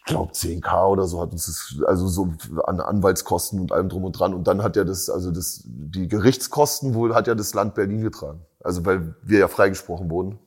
ich 0.06 0.12
glaube 0.12 0.34
10k 0.34 0.88
oder 0.88 1.08
so 1.08 1.22
hat 1.22 1.32
uns 1.32 1.46
das, 1.46 1.82
also 1.88 2.08
so 2.10 2.34
an 2.66 2.82
Anwaltskosten 2.82 3.58
und 3.62 3.72
allem 3.72 3.88
drum 3.88 4.04
und 4.04 4.12
dran. 4.12 4.34
Und 4.34 4.48
dann 4.48 4.62
hat 4.62 4.76
ja 4.76 4.84
das, 4.84 5.10
also 5.10 5.32
das, 5.32 5.62
die 5.66 6.10
Gerichtskosten 6.10 6.94
wohl 6.94 7.16
hat 7.16 7.28
ja 7.28 7.36
das 7.36 7.54
Land 7.54 7.74
Berlin 7.74 8.02
getragen. 8.02 8.42
Also 8.62 8.86
weil 8.86 9.16
wir 9.22 9.40
ja 9.40 9.48
freigesprochen 9.48 10.10
wurden. 10.10 10.40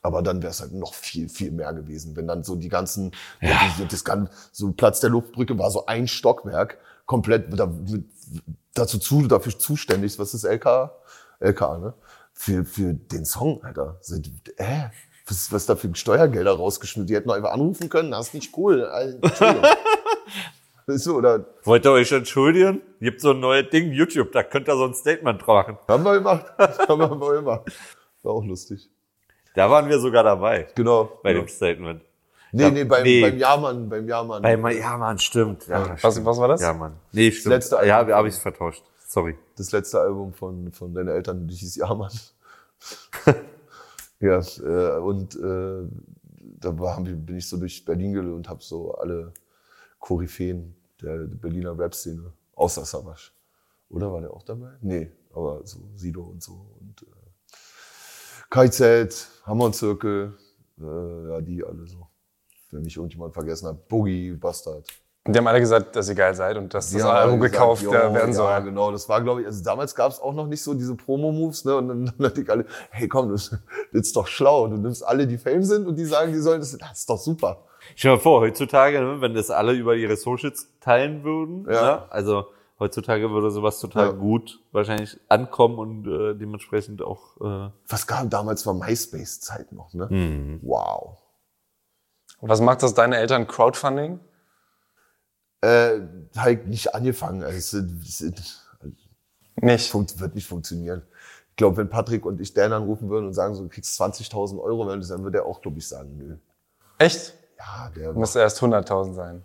Aber 0.00 0.22
dann 0.22 0.40
wäre 0.40 0.50
es 0.50 0.62
halt 0.62 0.72
noch 0.72 0.94
viel, 0.94 1.28
viel 1.28 1.50
mehr 1.50 1.74
gewesen, 1.74 2.16
wenn 2.16 2.26
dann 2.26 2.42
so 2.42 2.56
die 2.56 2.70
ganzen, 2.70 3.12
ja. 3.42 3.58
das 3.90 4.04
kann, 4.04 4.30
so 4.50 4.72
Platz 4.72 5.00
der 5.00 5.10
Luftbrücke 5.10 5.58
war 5.58 5.70
so 5.70 5.84
ein 5.84 6.08
Stockwerk, 6.08 6.78
komplett 7.04 7.58
da, 7.58 7.70
dazu 8.72 8.98
zu, 8.98 9.26
dafür 9.26 9.58
zuständig, 9.58 10.18
was 10.18 10.32
ist 10.32 10.44
LK? 10.44 10.90
LK, 11.40 11.60
ne? 11.80 11.94
Für, 12.38 12.64
für 12.64 12.92
den 12.94 13.24
Song, 13.24 13.62
Alter. 13.64 13.96
Sind, 14.02 14.30
äh, 14.58 14.90
was, 15.26 15.50
was 15.50 15.66
da 15.66 15.74
für 15.74 15.92
Steuergelder 15.94 16.52
rausgeschmissen? 16.52 17.06
Die 17.06 17.14
hätten 17.16 17.28
doch 17.28 17.34
einfach 17.34 17.52
anrufen 17.52 17.88
können, 17.88 18.10
das 18.10 18.28
ist 18.28 18.34
nicht 18.34 18.56
cool. 18.56 18.84
Also, 18.84 19.18
du, 21.10 21.16
oder 21.16 21.46
Wollt 21.64 21.84
ihr 21.84 21.92
euch 21.92 22.12
entschuldigen? 22.12 22.82
Gibt 23.00 23.20
so 23.22 23.30
ein 23.30 23.40
neues 23.40 23.70
Ding, 23.70 23.90
YouTube, 23.90 24.32
da 24.32 24.42
könnt 24.42 24.68
ihr 24.68 24.76
so 24.76 24.84
ein 24.84 24.94
Statement 24.94 25.46
machen. 25.46 25.78
haben 25.88 26.04
wir 26.04 26.12
gemacht. 26.14 26.44
haben 26.58 27.00
wir 27.00 27.08
mal 27.14 27.34
gemacht. 27.36 27.72
War 28.22 28.32
auch 28.34 28.44
lustig. 28.44 28.88
Da 29.54 29.70
waren 29.70 29.88
wir 29.88 29.98
sogar 29.98 30.22
dabei, 30.22 30.68
Genau. 30.74 31.18
bei 31.22 31.32
dem 31.32 31.48
Statement. 31.48 32.02
Nee, 32.52 32.70
nee, 32.70 32.84
beim, 32.84 33.02
Nee. 33.02 33.22
beim 33.22 33.38
Jahrmann, 33.38 33.88
beim 33.88 34.06
Jahrmann. 34.08 34.42
Bei, 34.42 34.74
ja, 34.74 34.96
Mann, 34.96 35.18
stimmt. 35.18 35.66
Ja, 35.66 35.96
Was, 36.02 36.12
stimmt. 36.12 36.26
was 36.26 36.38
war 36.38 36.48
das? 36.48 36.60
Ja, 36.60 36.72
Mann. 36.74 36.96
Nee, 37.12 37.30
stimmt. 37.32 37.54
letzte 37.54 37.76
ja, 37.84 38.06
habe 38.06 38.28
ich 38.28 38.34
vertauscht. 38.36 38.82
Sorry. 39.16 39.34
das 39.56 39.72
letzte 39.72 39.98
Album 39.98 40.34
von, 40.34 40.70
von 40.72 40.92
deinen 40.92 41.08
Eltern, 41.08 41.48
die 41.48 41.54
hieß 41.54 41.76
Jahrmann. 41.76 42.12
ja, 44.20 44.40
äh, 44.40 44.98
und 44.98 45.34
äh, 45.36 45.88
da 46.60 46.78
war, 46.78 47.00
bin 47.00 47.36
ich 47.38 47.48
so 47.48 47.56
durch 47.56 47.82
Berlin 47.82 48.12
gelöst 48.12 48.36
und 48.36 48.48
habe 48.50 48.62
so 48.62 48.92
alle 48.92 49.32
Koryphäen 50.00 50.76
der 51.00 51.16
Berliner 51.28 51.78
Rap-Szene, 51.78 52.30
außer 52.56 52.84
Savage. 52.84 53.30
Oder 53.88 54.12
war 54.12 54.20
der 54.20 54.34
auch 54.34 54.42
dabei? 54.42 54.72
Nee, 54.82 55.10
aber 55.32 55.62
so 55.64 55.78
Sido 55.94 56.22
und 56.22 56.42
so. 56.42 56.66
Und 56.78 57.00
äh, 57.00 57.06
KZ, 58.50 59.30
Hammer-Zirkel, 59.44 60.36
äh, 60.78 61.28
ja, 61.30 61.40
die 61.40 61.64
alle 61.64 61.86
so. 61.86 62.06
Wenn 62.70 62.82
mich 62.82 62.96
irgendjemand 62.96 63.32
vergessen 63.32 63.68
hat. 63.68 63.88
Boogie, 63.88 64.32
Bastard. 64.32 64.86
Und 65.26 65.32
die 65.34 65.38
haben 65.38 65.46
alle 65.46 65.60
gesagt, 65.60 65.96
dass 65.96 66.08
ihr 66.08 66.14
geil 66.14 66.34
seid 66.34 66.56
und 66.56 66.72
dass 66.72 66.86
das 66.90 66.96
Die 66.96 67.02
haben 67.02 67.16
Album 67.16 67.40
gekauft 67.40 67.82
gesagt, 67.82 68.04
äh, 68.04 68.08
jo, 68.08 68.14
werden 68.14 68.32
soll. 68.32 68.50
Ja, 68.50 68.58
genau. 68.60 68.92
Das 68.92 69.08
war, 69.08 69.20
glaube 69.22 69.40
ich, 69.40 69.46
also 69.46 69.64
damals 69.64 69.94
gab 69.94 70.12
es 70.12 70.20
auch 70.20 70.32
noch 70.34 70.46
nicht 70.46 70.62
so 70.62 70.74
diese 70.74 70.94
Promo-Moves, 70.94 71.64
ne? 71.64 71.76
Und 71.76 71.88
dann, 71.88 72.12
hatte 72.26 72.40
ich 72.42 72.50
alle, 72.50 72.66
hey 72.90 73.08
komm, 73.08 73.30
das, 73.30 73.50
das 73.92 74.02
ist 74.02 74.16
doch 74.16 74.26
schlau. 74.26 74.66
Du 74.68 74.76
nimmst 74.76 75.04
alle, 75.06 75.26
die 75.26 75.38
Fame 75.38 75.62
sind 75.62 75.86
und 75.86 75.96
die 75.96 76.04
sagen, 76.04 76.32
die 76.32 76.38
sollen 76.38 76.60
das, 76.60 76.76
das 76.76 76.98
ist 76.98 77.10
doch 77.10 77.18
super. 77.18 77.64
Stell 77.94 78.10
dir 78.12 78.16
mal 78.16 78.22
vor, 78.22 78.40
heutzutage, 78.40 79.00
ne, 79.00 79.20
wenn 79.20 79.34
das 79.34 79.50
alle 79.50 79.72
über 79.72 79.94
ihre 79.94 80.16
Socials 80.16 80.68
teilen 80.80 81.22
würden, 81.24 81.66
Ja. 81.70 81.82
ne, 81.82 82.02
also 82.10 82.46
heutzutage 82.78 83.30
würde 83.30 83.50
sowas 83.50 83.78
total 83.80 84.06
Ja. 84.06 84.12
gut 84.12 84.60
wahrscheinlich 84.72 85.18
ankommen 85.28 85.78
und 85.78 86.06
äh, 86.06 86.34
dementsprechend 86.34 87.00
auch 87.02 87.36
äh, 87.40 87.70
Was 87.88 88.06
gab 88.06 88.28
damals 88.30 88.66
war 88.66 88.74
MySpace-Zeit 88.74 89.72
noch, 89.72 89.94
ne? 89.94 90.08
Mhm. 90.10 90.60
Wow. 90.62 91.18
Was 92.40 92.60
macht 92.60 92.82
das 92.82 92.92
deine 92.94 93.16
Eltern 93.16 93.46
Crowdfunding? 93.46 94.20
Äh, 95.62 96.00
halt 96.36 96.66
nicht 96.68 96.94
angefangen. 96.94 97.42
Also, 97.42 97.56
es, 97.58 97.72
es, 98.20 98.20
Nicht. 99.60 100.20
wird 100.20 100.34
nicht 100.34 100.46
funktionieren. 100.46 101.02
Ich 101.50 101.56
glaube, 101.56 101.78
wenn 101.78 101.88
Patrick 101.88 102.26
und 102.26 102.40
ich 102.40 102.52
Dan 102.52 102.72
anrufen 102.74 103.08
würden 103.08 103.26
und 103.26 103.32
sagen, 103.32 103.54
so, 103.54 103.62
du 103.62 103.68
kriegst 103.70 103.98
20.000 104.00 104.60
Euro, 104.62 104.84
dann 104.88 105.24
würde 105.24 105.38
er 105.38 105.46
auch, 105.46 105.62
glaube 105.62 105.78
ich, 105.78 105.88
sagen, 105.88 106.16
nö. 106.18 106.36
Echt? 106.98 107.32
Ja, 107.58 107.90
der 107.96 108.12
Müsste 108.12 108.40
erst 108.40 108.60
100.000 108.62 109.14
sein. 109.14 109.42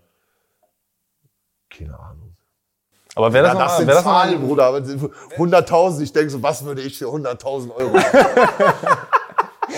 keine 1.69 1.97
Ahnung. 1.97 2.35
Aber 3.15 3.31
wäre 3.33 3.45
das, 3.45 3.53
Ja, 3.53 3.59
das 3.59 3.71
mal- 3.71 3.77
sind 3.77 3.87
wär 3.87 3.95
das 3.95 4.03
noch 4.05 4.11
mal- 4.11 4.25
Zahlen, 4.29 4.41
Bruder. 4.47 4.65
aber 4.65 4.77
100.000, 4.79 6.01
ich 6.01 6.11
denke 6.13 6.29
so, 6.29 6.43
was 6.43 6.63
würde 6.65 6.81
ich 6.81 6.97
für 6.97 7.05
100.000 7.07 7.71
Euro? 7.75 7.97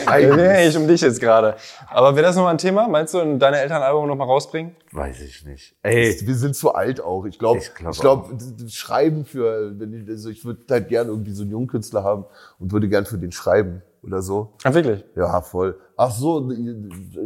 Eigentlich. 0.07 0.69
ich 0.69 0.77
um 0.77 0.87
dich 0.87 1.01
jetzt 1.01 1.19
gerade. 1.19 1.55
Aber 1.89 2.15
wäre 2.15 2.25
das 2.25 2.35
nochmal 2.35 2.53
ein 2.53 2.57
Thema? 2.57 2.87
Meinst 2.87 3.13
du, 3.13 3.19
in 3.19 3.39
deine 3.39 3.59
Eltern 3.59 3.77
ein 3.77 3.83
Album 3.83 4.07
nochmal 4.07 4.27
rausbringen? 4.27 4.75
Weiß 4.91 5.21
ich 5.21 5.45
nicht. 5.45 5.75
Ey, 5.83 6.17
Wir 6.21 6.35
sind 6.35 6.55
zu 6.55 6.73
alt 6.73 7.01
auch. 7.01 7.25
Ich 7.25 7.39
glaube, 7.39 7.59
Ich 7.59 7.67
ich 7.67 7.73
glaub 7.75 7.95
glaube, 7.99 8.37
glaub, 8.37 8.69
Schreiben 8.69 9.25
für, 9.25 9.79
wenn 9.79 9.93
ich, 9.93 10.09
also 10.09 10.29
ich 10.29 10.45
würde 10.45 10.61
halt 10.69 10.87
gern 10.89 11.07
irgendwie 11.07 11.31
so 11.31 11.43
einen 11.43 11.51
Jungkünstler 11.51 12.03
haben 12.03 12.25
und 12.59 12.71
würde 12.71 12.89
gern 12.89 13.05
für 13.05 13.17
den 13.17 13.31
schreiben 13.31 13.81
oder 14.03 14.21
so. 14.21 14.53
Ah, 14.63 14.73
wirklich? 14.73 15.03
Ja, 15.15 15.41
voll. 15.41 15.79
Ach 15.95 16.11
so, 16.11 16.49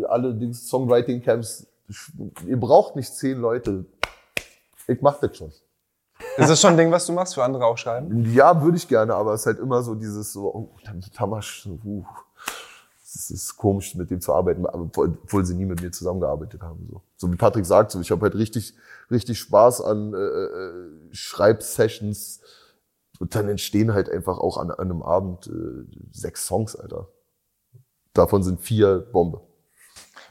allerdings 0.07 0.67
Songwriting 0.67 1.21
Camps, 1.21 1.67
ihr 2.45 2.59
braucht 2.59 2.95
nicht 2.95 3.13
zehn 3.13 3.37
Leute. 3.39 3.85
Ich 4.87 5.01
mach 5.01 5.19
das 5.19 5.37
schon. 5.37 5.51
Ist 6.37 6.49
das 6.49 6.61
schon 6.61 6.71
ein 6.71 6.77
Ding, 6.77 6.91
was 6.91 7.05
du 7.05 7.13
machst, 7.13 7.33
für 7.35 7.43
andere 7.43 7.65
auch 7.65 7.77
schreiben? 7.77 8.31
Ja, 8.33 8.61
würde 8.61 8.77
ich 8.77 8.87
gerne, 8.87 9.13
aber 9.15 9.33
es 9.33 9.41
ist 9.41 9.47
halt 9.47 9.59
immer 9.59 9.81
so 9.81 9.95
dieses 9.95 10.33
so, 10.33 10.53
oh, 10.53 10.69
Tamasch, 11.15 11.67
uh, 11.83 12.03
es 13.17 13.31
ist 13.31 13.57
komisch, 13.57 13.95
mit 13.95 14.11
dem 14.11 14.21
zu 14.21 14.33
arbeiten, 14.33 14.65
obwohl 14.65 15.45
sie 15.45 15.55
nie 15.55 15.65
mit 15.65 15.81
mir 15.81 15.91
zusammengearbeitet 15.91 16.61
haben. 16.61 16.87
So, 16.89 17.01
so 17.15 17.31
wie 17.31 17.35
Patrick 17.35 17.65
sagt, 17.65 17.91
so, 17.91 17.99
ich 17.99 18.11
habe 18.11 18.21
halt 18.21 18.35
richtig, 18.35 18.75
richtig 19.09 19.39
Spaß 19.39 19.81
an 19.81 20.13
äh, 20.13 20.17
äh, 20.17 20.89
Schreibsessions 21.11 22.41
und 23.19 23.33
dann 23.35 23.49
entstehen 23.49 23.93
halt 23.93 24.09
einfach 24.09 24.37
auch 24.37 24.57
an, 24.57 24.69
an 24.71 24.79
einem 24.79 25.01
Abend 25.01 25.47
äh, 25.47 25.85
sechs 26.11 26.45
Songs, 26.45 26.75
Alter. 26.75 27.07
Davon 28.13 28.43
sind 28.43 28.61
vier 28.61 28.99
Bombe. 28.99 29.41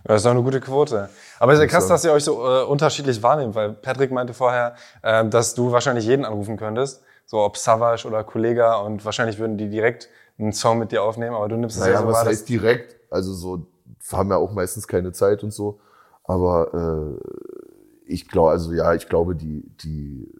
Das 0.05 0.19
ist 0.19 0.27
doch 0.27 0.31
eine 0.31 0.43
gute 0.43 0.61
Quote. 0.61 1.09
Aber 1.41 1.53
es 1.53 1.59
ist 1.59 1.65
ja 1.65 1.69
krass, 1.69 1.89
dass 1.89 2.05
ihr 2.05 2.13
euch 2.13 2.25
so 2.25 2.47
äh, 2.47 2.63
unterschiedlich 2.63 3.23
wahrnehmt, 3.23 3.57
weil 3.57 3.73
Patrick 3.73 4.13
meinte 4.13 4.35
vorher, 4.35 4.77
äh, 5.03 5.25
dass 5.29 5.55
du 5.55 5.73
wahrscheinlich 5.73 6.07
jeden 6.07 6.25
anrufen 6.25 6.57
könntest, 6.57 7.03
so 7.25 7.39
ob 7.39 7.57
Savage 7.57 8.07
oder 8.07 8.23
Kollega 8.23 8.77
und 8.77 9.05
wahrscheinlich 9.05 9.39
würden 9.39 9.59
die 9.59 9.69
direkt 9.69 10.09
einen 10.39 10.53
Song 10.53 10.79
mit 10.79 10.93
dir 10.93 11.03
aufnehmen, 11.03 11.35
aber 11.35 11.49
du 11.49 11.57
nimmst 11.57 11.77
es 11.77 11.87
ja 11.87 11.93
Naja, 11.93 12.03
so 12.03 12.09
was 12.09 12.25
heißt 12.25 12.49
direkt? 12.49 12.97
Also 13.11 13.33
so, 13.33 13.67
haben 14.13 14.31
ja 14.31 14.37
auch 14.37 14.53
meistens 14.53 14.87
keine 14.87 15.13
Zeit 15.13 15.43
und 15.43 15.53
so. 15.53 15.81
Aber 16.25 17.19
äh, 17.23 18.13
ich 18.13 18.29
glaube, 18.29 18.51
also 18.51 18.73
ja, 18.73 18.95
ich 18.95 19.09
glaube, 19.09 19.35
die, 19.35 19.63
die 19.79 20.33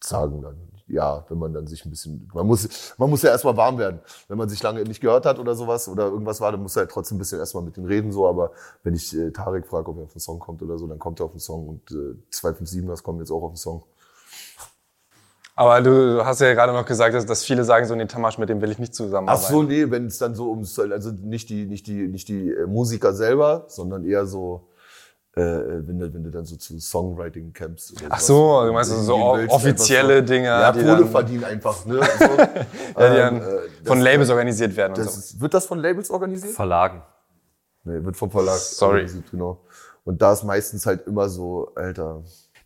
sagen 0.00 0.42
dann, 0.42 0.56
ja, 0.88 1.24
wenn 1.28 1.38
man 1.38 1.52
dann 1.52 1.66
sich 1.66 1.84
ein 1.84 1.90
bisschen, 1.90 2.28
man 2.34 2.46
muss, 2.46 2.94
man 2.98 3.08
muss 3.08 3.22
ja 3.22 3.30
erstmal 3.30 3.56
warm 3.56 3.78
werden. 3.78 4.00
Wenn 4.28 4.36
man 4.36 4.48
sich 4.48 4.62
lange 4.62 4.82
nicht 4.82 5.00
gehört 5.00 5.24
hat 5.24 5.38
oder 5.38 5.54
sowas 5.54 5.88
oder 5.88 6.04
irgendwas 6.04 6.40
war, 6.40 6.52
dann 6.52 6.62
muss 6.62 6.76
er 6.76 6.80
halt 6.80 6.90
trotzdem 6.90 7.16
ein 7.16 7.18
bisschen 7.18 7.38
erstmal 7.38 7.64
mit 7.64 7.76
denen 7.76 7.86
reden, 7.86 8.12
so. 8.12 8.26
Aber 8.28 8.52
wenn 8.82 8.94
ich 8.94 9.16
äh, 9.16 9.30
Tarek 9.30 9.66
frage, 9.66 9.90
ob 9.90 9.98
er 9.98 10.04
auf 10.04 10.12
den 10.12 10.20
Song 10.20 10.38
kommt 10.38 10.62
oder 10.62 10.78
so, 10.78 10.86
dann 10.86 10.98
kommt 10.98 11.20
er 11.20 11.26
auf 11.26 11.32
den 11.32 11.40
Song 11.40 11.68
und 11.68 11.90
äh, 11.92 12.16
257 12.30 12.86
das 12.86 13.02
kommen 13.02 13.20
jetzt 13.20 13.30
auch 13.30 13.42
auf 13.42 13.52
den 13.52 13.56
Song. 13.56 13.84
Aber 15.54 15.80
du 15.82 16.24
hast 16.24 16.40
ja 16.40 16.54
gerade 16.54 16.72
noch 16.72 16.86
gesagt, 16.86 17.14
dass, 17.14 17.26
dass 17.26 17.44
viele 17.44 17.64
sagen 17.64 17.86
so, 17.86 17.94
nee, 17.94 18.06
Tamasch, 18.06 18.38
mit 18.38 18.48
dem 18.48 18.60
will 18.62 18.70
ich 18.70 18.78
nicht 18.78 18.92
Ach 18.92 18.96
zusammenarbeiten. 18.96 19.52
so, 19.52 19.62
nee, 19.62 19.90
wenn 19.90 20.06
es 20.06 20.18
dann 20.18 20.34
so 20.34 20.50
ums, 20.50 20.78
also 20.78 21.10
nicht 21.10 21.50
die, 21.50 21.66
nicht 21.66 21.86
die, 21.86 22.08
nicht 22.08 22.28
die 22.28 22.48
äh, 22.50 22.66
Musiker 22.66 23.12
selber, 23.12 23.64
sondern 23.68 24.04
eher 24.06 24.24
so, 24.24 24.68
äh, 25.34 25.40
wenn 25.42 25.98
du, 25.98 26.12
wenn 26.14 26.24
du 26.24 26.30
dann 26.30 26.46
so 26.46 26.56
zu 26.56 26.78
Songwriting 26.80 27.52
Camps. 27.52 27.92
Oder 27.92 28.06
Ach 28.10 28.20
so, 28.20 28.64
du 28.66 28.72
meinst 28.72 28.90
so 28.90 29.14
o- 29.14 29.36
willst, 29.36 29.54
offizielle 29.54 30.22
Dinge, 30.22 30.46
Ja, 30.46 30.72
die 30.72 30.80
Kohle 30.80 30.96
dann- 31.00 31.08
verdienen 31.10 31.44
einfach, 31.44 31.84
ne? 31.84 32.00
So. 32.18 32.24
ja, 32.24 32.46
die 32.46 33.16
dann 33.16 33.36
Ähm, 33.36 33.42
äh, 33.42 33.86
von 33.86 34.00
Labels 34.00 34.30
organisiert 34.30 34.74
werden 34.76 34.92
und 34.92 34.98
Das 35.04 35.12
so. 35.14 35.18
ist, 35.20 35.40
wird 35.40 35.52
das 35.54 35.66
von 35.66 35.78
Labels 35.78 36.10
organisiert? 36.10 36.54
Verlagen. 36.54 37.02
Nee, 37.84 38.02
wird 38.04 38.16
vom 38.16 38.30
Verlag 38.30 38.56
Sorry. 38.58 38.92
organisiert, 39.00 39.30
genau. 39.30 39.60
Und 40.04 40.22
da 40.22 40.32
ist 40.32 40.44
meistens 40.44 40.86
halt 40.86 41.06
immer 41.06 41.28
so, 41.28 41.72
Alter. 41.74 42.22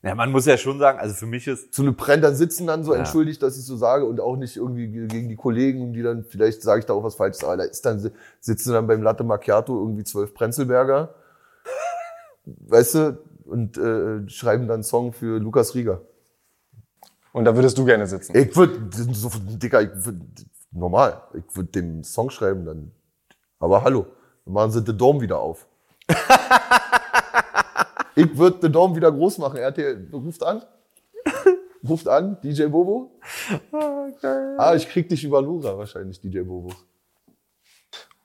Ja, 0.06 0.14
man 0.14 0.30
muss 0.30 0.46
ja 0.46 0.56
schon 0.56 0.78
sagen, 0.78 0.98
also 0.98 1.14
für 1.14 1.26
mich 1.26 1.46
ist, 1.48 1.74
So 1.74 1.82
eine 1.82 1.92
Brenn, 1.92 2.22
dann 2.22 2.36
sitzen 2.36 2.66
dann 2.66 2.84
so, 2.84 2.92
Ja. 2.92 3.00
entschuldigt, 3.00 3.42
dass 3.42 3.58
ich 3.58 3.64
so 3.64 3.76
sage, 3.76 4.04
und 4.04 4.20
auch 4.20 4.36
nicht 4.36 4.56
irgendwie 4.56 4.88
ge- 4.88 5.06
gegen 5.08 5.28
die 5.28 5.36
Kollegen, 5.36 5.92
die 5.92 6.02
dann, 6.02 6.22
vielleicht 6.24 6.62
sage 6.62 6.80
ich 6.80 6.86
da 6.86 6.92
auch 6.92 7.02
was 7.02 7.16
Falsches, 7.16 7.42
aber 7.44 7.56
da 7.56 7.64
ist 7.64 7.84
dann, 7.84 8.10
sitzen 8.40 8.72
dann 8.72 8.86
beim 8.86 9.02
Latte 9.02 9.24
Macchiato 9.24 9.76
irgendwie 9.78 10.04
zwölf 10.04 10.32
Prenzelberger, 10.32 11.14
weißt 12.44 12.94
du, 12.94 13.18
und 13.46 13.78
äh, 13.78 14.28
schreiben 14.28 14.66
dann 14.68 14.74
einen 14.76 14.82
Song 14.84 15.12
für 15.12 15.38
Lukas 15.38 15.74
Rieger. 15.74 16.00
Und 17.32 17.44
da 17.44 17.54
würdest 17.54 17.76
du 17.76 17.84
gerne 17.84 18.06
sitzen. 18.06 18.36
Ich 18.36 18.56
würde, 18.56 18.78
so, 19.12 19.30
Dicker, 19.34 19.82
ich 19.82 19.90
würd, 19.92 20.16
normal, 20.72 21.20
ich 21.34 21.56
würde 21.56 21.70
den 21.70 22.02
Song 22.04 22.30
schreiben 22.30 22.64
dann, 22.64 22.92
aber 23.58 23.82
hallo, 23.82 24.06
dann 24.44 24.54
machen 24.54 24.70
sie 24.70 24.82
The 24.86 24.96
Dome 24.96 25.20
wieder 25.20 25.38
auf. 25.38 25.66
ich 28.16 28.36
würde 28.36 28.58
The 28.62 28.72
Dome 28.72 28.96
wieder 28.96 29.12
groß 29.12 29.38
machen. 29.38 29.58
RTL 29.58 30.08
ruft 30.12 30.42
an. 30.42 30.62
Ruft 31.88 32.08
an, 32.08 32.36
DJ 32.42 32.64
Bobo. 32.64 33.12
Ah, 34.58 34.74
ich 34.74 34.88
krieg 34.88 35.08
dich 35.08 35.22
über 35.22 35.40
Lura 35.40 35.78
wahrscheinlich, 35.78 36.20
DJ 36.20 36.40
Bobo. 36.40 36.72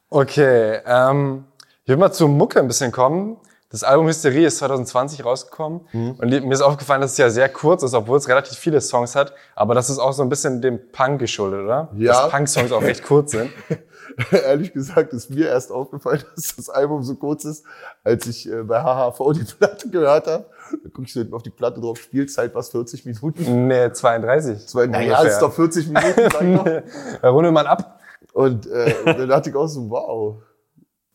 Okay, 0.10 0.80
ähm, 0.84 1.46
ich 1.84 1.90
will 1.90 1.98
mal 1.98 2.12
zur 2.12 2.28
Mucke 2.28 2.60
ein 2.60 2.68
bisschen 2.68 2.92
kommen. 2.92 3.38
Das 3.72 3.84
Album 3.84 4.08
Hysterie 4.08 4.46
ist 4.48 4.58
2020 4.58 5.24
rausgekommen 5.24 5.82
Mhm. 5.94 6.12
und 6.20 6.30
mir 6.30 6.52
ist 6.54 6.62
aufgefallen, 6.62 7.02
dass 7.02 7.14
es 7.14 7.18
ja 7.18 7.30
sehr 7.30 7.48
kurz 7.50 7.84
ist, 7.84 7.94
obwohl 7.94 8.18
es 8.18 8.28
relativ 8.28 8.58
viele 8.58 8.82
Songs 8.82 9.16
hat. 9.16 9.34
Aber 9.56 9.74
das 9.76 9.90
ist 9.90 9.98
auch 10.00 10.12
so 10.12 10.22
ein 10.24 10.30
bisschen 10.30 10.62
dem 10.62 10.92
Punk 10.92 11.20
geschuldet, 11.20 11.62
oder? 11.64 11.90
Ja. 11.96 12.24
Dass 12.24 12.30
Punk-Songs 12.32 12.72
auch 12.74 12.82
recht 12.82 13.04
kurz 13.04 13.32
sind. 13.32 13.50
Ehrlich 14.32 14.74
gesagt 14.74 15.14
ist 15.14 15.30
mir 15.30 15.48
erst 15.48 15.72
aufgefallen, 15.72 16.22
dass 16.36 16.56
das 16.58 16.70
Album 16.70 17.02
so 17.02 17.16
kurz 17.16 17.46
ist, 17.46 17.64
als 18.04 18.28
ich 18.28 18.52
äh, 18.52 18.64
bei 18.64 18.82
HHV 18.84 19.20
die 19.34 19.44
Platte 19.46 19.90
gehört 19.90 20.28
habe. 20.28 20.46
Da 20.72 20.90
guck 20.94 21.06
ich 21.06 21.14
so 21.14 21.22
hinten 21.22 21.34
auf 21.34 21.44
die 21.44 21.50
Platte 21.50 21.80
drauf, 21.80 21.98
Spielzeit 21.98 22.54
was 22.54 22.70
40 22.70 23.06
Minuten. 23.06 23.68
Nee, 23.68 23.92
32. 23.94 24.68
Zwei, 24.68 24.88
naja, 24.88 25.22
ist 25.24 25.40
doch 25.40 25.54
40 25.54 25.88
Minuten, 25.88 26.30
sag 26.30 26.42
ich 26.42 26.56
doch. 26.58 26.66
Da 27.22 27.30
runde 27.30 27.52
man 27.52 27.68
ab. 27.68 28.00
Und 28.34 28.68
äh, 28.68 28.94
dann 29.06 29.30
dachte 29.30 29.50
ich 29.50 29.56
auch 29.56 29.68
so, 29.68 29.90
wow. 29.90 30.36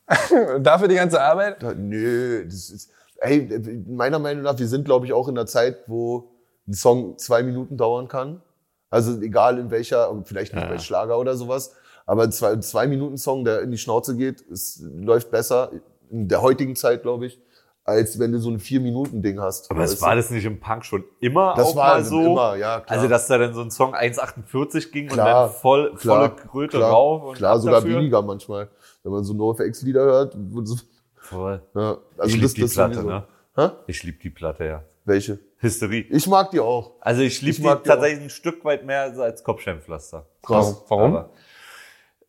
Dafür 0.61 0.87
die 0.87 0.95
ganze 0.95 1.21
Arbeit. 1.21 1.61
Da, 1.61 1.73
nö, 1.73 2.45
das 2.45 2.69
ist, 2.69 2.91
ey, 3.17 3.83
meiner 3.87 4.19
Meinung 4.19 4.43
nach, 4.43 4.57
wir 4.57 4.67
sind, 4.67 4.85
glaube 4.85 5.05
ich, 5.05 5.13
auch 5.13 5.27
in 5.27 5.37
einer 5.37 5.45
Zeit, 5.47 5.77
wo 5.87 6.31
ein 6.67 6.73
Song 6.73 7.17
zwei 7.17 7.43
Minuten 7.43 7.77
dauern 7.77 8.07
kann. 8.07 8.41
Also 8.89 9.19
egal 9.21 9.59
in 9.59 9.69
welcher, 9.69 10.13
vielleicht 10.25 10.53
nicht 10.53 10.63
Ja. 10.63 10.69
bei 10.69 10.77
Schlager 10.79 11.19
oder 11.19 11.35
sowas, 11.35 11.73
aber 12.05 12.23
ein 12.23 12.31
zwei, 12.31 12.55
zwei 12.57 12.87
Minuten 12.87 13.17
Song, 13.17 13.43
der 13.43 13.61
in 13.61 13.71
die 13.71 13.77
Schnauze 13.77 14.15
geht, 14.15 14.41
es 14.49 14.81
läuft 14.95 15.29
besser 15.29 15.71
in 16.09 16.29
der 16.29 16.41
heutigen 16.41 16.73
Zeit, 16.77 17.01
glaube 17.01 17.25
ich, 17.25 17.37
als 17.83 18.17
wenn 18.17 18.31
du 18.31 18.39
so 18.39 18.49
ein 18.49 18.59
vier 18.59 18.79
Minuten 18.79 19.21
Ding 19.21 19.41
hast. 19.41 19.69
aber 19.71 19.83
es 19.83 20.01
war 20.01 20.15
das 20.15 20.29
nicht 20.29 20.45
im 20.45 20.59
Punk 20.61 20.85
schon 20.85 21.03
immer 21.19 21.53
Das 21.57 21.67
auch 21.67 21.75
war 21.75 21.95
mal 21.95 22.03
so. 22.05 22.21
immer, 22.21 22.55
ja, 22.55 22.79
klar. 22.79 22.97
Also, 22.97 23.09
dass 23.09 23.27
da 23.27 23.37
dann 23.37 23.53
so 23.53 23.61
ein 23.61 23.71
Song 23.71 23.93
1,48 23.93 24.91
ging 24.91 25.05
und 25.09 25.13
Klar, 25.15 25.47
dann 25.47 25.55
voll, 25.55 25.97
volle 25.97 26.29
Kröte 26.29 26.77
klar, 26.77 26.91
rauf 26.91 27.23
und 27.23 27.35
klar, 27.35 27.59
sogar 27.59 27.81
dafür. 27.81 27.97
weniger 27.97 28.21
manchmal. 28.21 28.69
Wenn 29.07 29.13
man 29.13 29.23
so 29.23 29.33
NoFX-Lieder 29.33 30.01
hört, 30.03 30.37
so, 30.63 30.75
Voll. 31.15 31.61
ja, 31.73 31.97
also 32.17 32.27
ich 32.27 32.33
lieb 32.33 32.43
das, 32.43 32.53
die 32.55 32.61
das 32.61 32.73
Platte, 32.73 32.93
sowieso. 32.95 33.09
ne? 33.09 33.23
Hä? 33.55 33.69
Ich 33.87 34.03
lieb 34.03 34.19
die 34.19 34.29
Platte, 34.29 34.65
ja. 34.65 34.83
Welche? 35.05 35.39
Hysterie. 35.59 36.01
Ich 36.09 36.27
mag 36.27 36.51
die 36.51 36.59
auch. 36.59 36.91
Also 36.99 37.21
ich 37.21 37.41
lieb 37.41 37.51
Ich 37.51 37.55
die 37.57 37.63
die 37.63 37.83
tatsächlich 37.87 38.23
ein 38.25 38.29
Stück 38.29 38.65
weit 38.65 38.85
mehr 38.85 39.03
als 39.17 39.45
Kopfsteinpflaster. 39.45 40.25
Krass. 40.43 40.83
Warum? 40.89 41.15
Aber, 41.15 41.29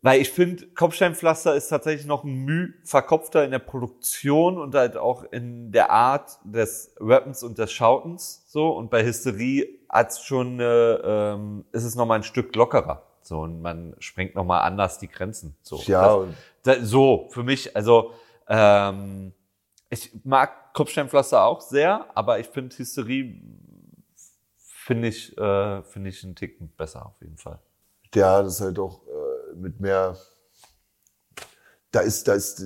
weil 0.01 0.21
ich 0.21 0.31
finde, 0.31 0.65
Kopfsteinpflaster 0.67 1.53
ist 1.53 1.67
tatsächlich 1.67 2.07
noch 2.07 2.23
ein 2.23 2.45
Müh 2.45 2.69
verkopfter 2.85 3.43
in 3.43 3.51
der 3.51 3.59
Produktion 3.59 4.57
und 4.57 4.73
halt 4.73 4.95
auch 4.95 5.25
in 5.31 5.73
der 5.73 5.91
Art 5.91 6.39
des 6.45 6.95
Rappens 7.01 7.43
und 7.43 7.57
des 7.57 7.73
Schautens. 7.73 8.45
So 8.47 8.69
und 8.69 8.89
bei 8.89 9.03
Hysterie 9.03 9.67
hat's 9.89 10.23
schon, 10.23 10.53
eine, 10.53 11.01
ähm, 11.03 11.65
ist 11.73 11.83
es 11.83 11.95
noch 11.95 12.05
mal 12.05 12.15
ein 12.15 12.23
Stück 12.23 12.55
lockerer. 12.55 13.03
So 13.21 13.41
und 13.41 13.61
man 13.61 13.93
sprengt 13.99 14.33
noch 14.35 14.45
mal 14.45 14.61
anders 14.61 14.97
die 14.97 15.09
Grenzen. 15.09 15.55
So, 15.61 15.81
Ja, 15.85 16.17
das, 16.17 16.27
so 16.81 17.27
für 17.31 17.43
mich. 17.43 17.75
Also 17.75 18.13
ähm, 18.47 19.33
ich 19.89 20.11
mag 20.23 20.73
Kopfsteinpflaster 20.73 21.43
auch 21.43 21.61
sehr, 21.61 22.05
aber 22.15 22.39
ich 22.39 22.47
finde 22.47 22.77
Hysterie 22.77 23.41
finde 24.57 25.07
ich 25.07 25.37
äh, 25.37 25.83
finde 25.83 26.09
ich 26.09 26.23
einen 26.23 26.35
Ticken 26.35 26.71
besser 26.75 27.05
auf 27.05 27.21
jeden 27.21 27.37
Fall. 27.37 27.59
Ja, 28.13 28.41
das 28.41 28.55
ist 28.55 28.61
halt 28.61 28.79
auch 28.79 29.03
äh, 29.07 29.55
mit 29.55 29.79
mehr, 29.79 30.17
da 31.91 31.99
ist, 31.99 32.27
da 32.27 32.33
ist 32.33 32.65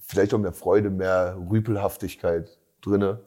vielleicht 0.00 0.32
auch 0.32 0.38
mehr 0.38 0.52
Freude, 0.52 0.90
mehr 0.90 1.36
Rüpelhaftigkeit 1.50 2.56
drinne 2.80 3.20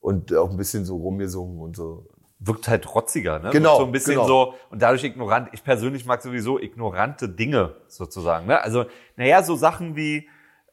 und 0.00 0.34
auch 0.34 0.50
ein 0.50 0.56
bisschen 0.56 0.84
so 0.84 0.96
rumgesungen 0.96 1.60
und 1.60 1.76
so. 1.76 2.08
Wirkt 2.38 2.68
halt 2.68 2.94
rotziger, 2.94 3.38
ne? 3.38 3.50
Genau, 3.50 3.70
Wirkt 3.70 3.78
So 3.80 3.86
ein 3.86 3.92
bisschen 3.92 4.14
genau. 4.14 4.26
so 4.26 4.54
und 4.70 4.82
dadurch 4.82 5.04
ignorant. 5.04 5.48
Ich 5.52 5.64
persönlich 5.64 6.04
mag 6.04 6.20
sowieso 6.22 6.58
ignorante 6.60 7.28
Dinge 7.28 7.76
sozusagen, 7.88 8.46
ne? 8.46 8.60
Also, 8.60 8.84
naja, 9.16 9.42
so 9.42 9.56
Sachen 9.56 9.96
wie 9.96 10.28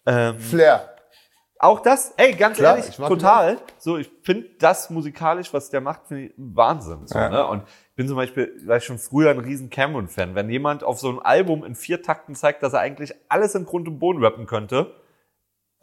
ähm, 0.06 0.38
Flair. 0.40 0.90
auch 1.60 1.80
das, 1.80 2.14
ey, 2.18 2.34
ganz 2.34 2.58
Klar, 2.58 2.78
ehrlich, 2.78 2.96
total. 2.98 3.58
So, 3.78 3.98
ich 3.98 4.12
finde 4.24 4.50
das 4.60 4.90
musikalisch, 4.90 5.54
was 5.54 5.70
der 5.70 5.80
macht, 5.80 6.08
finde 6.08 6.24
ich 6.26 6.34
Wahnsinn. 6.36 7.08
So, 7.08 7.18
Ja. 7.18 7.30
ne? 7.30 7.48
Und 7.48 7.64
ich 7.90 7.96
bin 7.96 8.08
zum 8.08 8.18
Beispiel, 8.18 8.52
war 8.66 8.78
ich 8.78 8.84
schon 8.84 8.98
früher 8.98 9.30
ein 9.32 9.40
riesen 9.40 9.70
Cameron-Fan. 9.70 10.36
Wenn 10.36 10.50
jemand 10.50 10.84
auf 10.84 11.00
so 11.00 11.08
einem 11.10 11.20
Album 11.20 11.64
in 11.64 11.76
vier 11.76 12.02
Takten 12.02 12.36
zeigt, 12.36 12.62
dass 12.64 12.74
er 12.74 12.80
eigentlich 12.82 13.14
alles 13.30 13.56
in 13.56 13.66
Grund 13.66 13.88
und 13.88 14.00
Boden 14.00 14.22
rappen 14.24 14.46
könnte, 14.48 14.94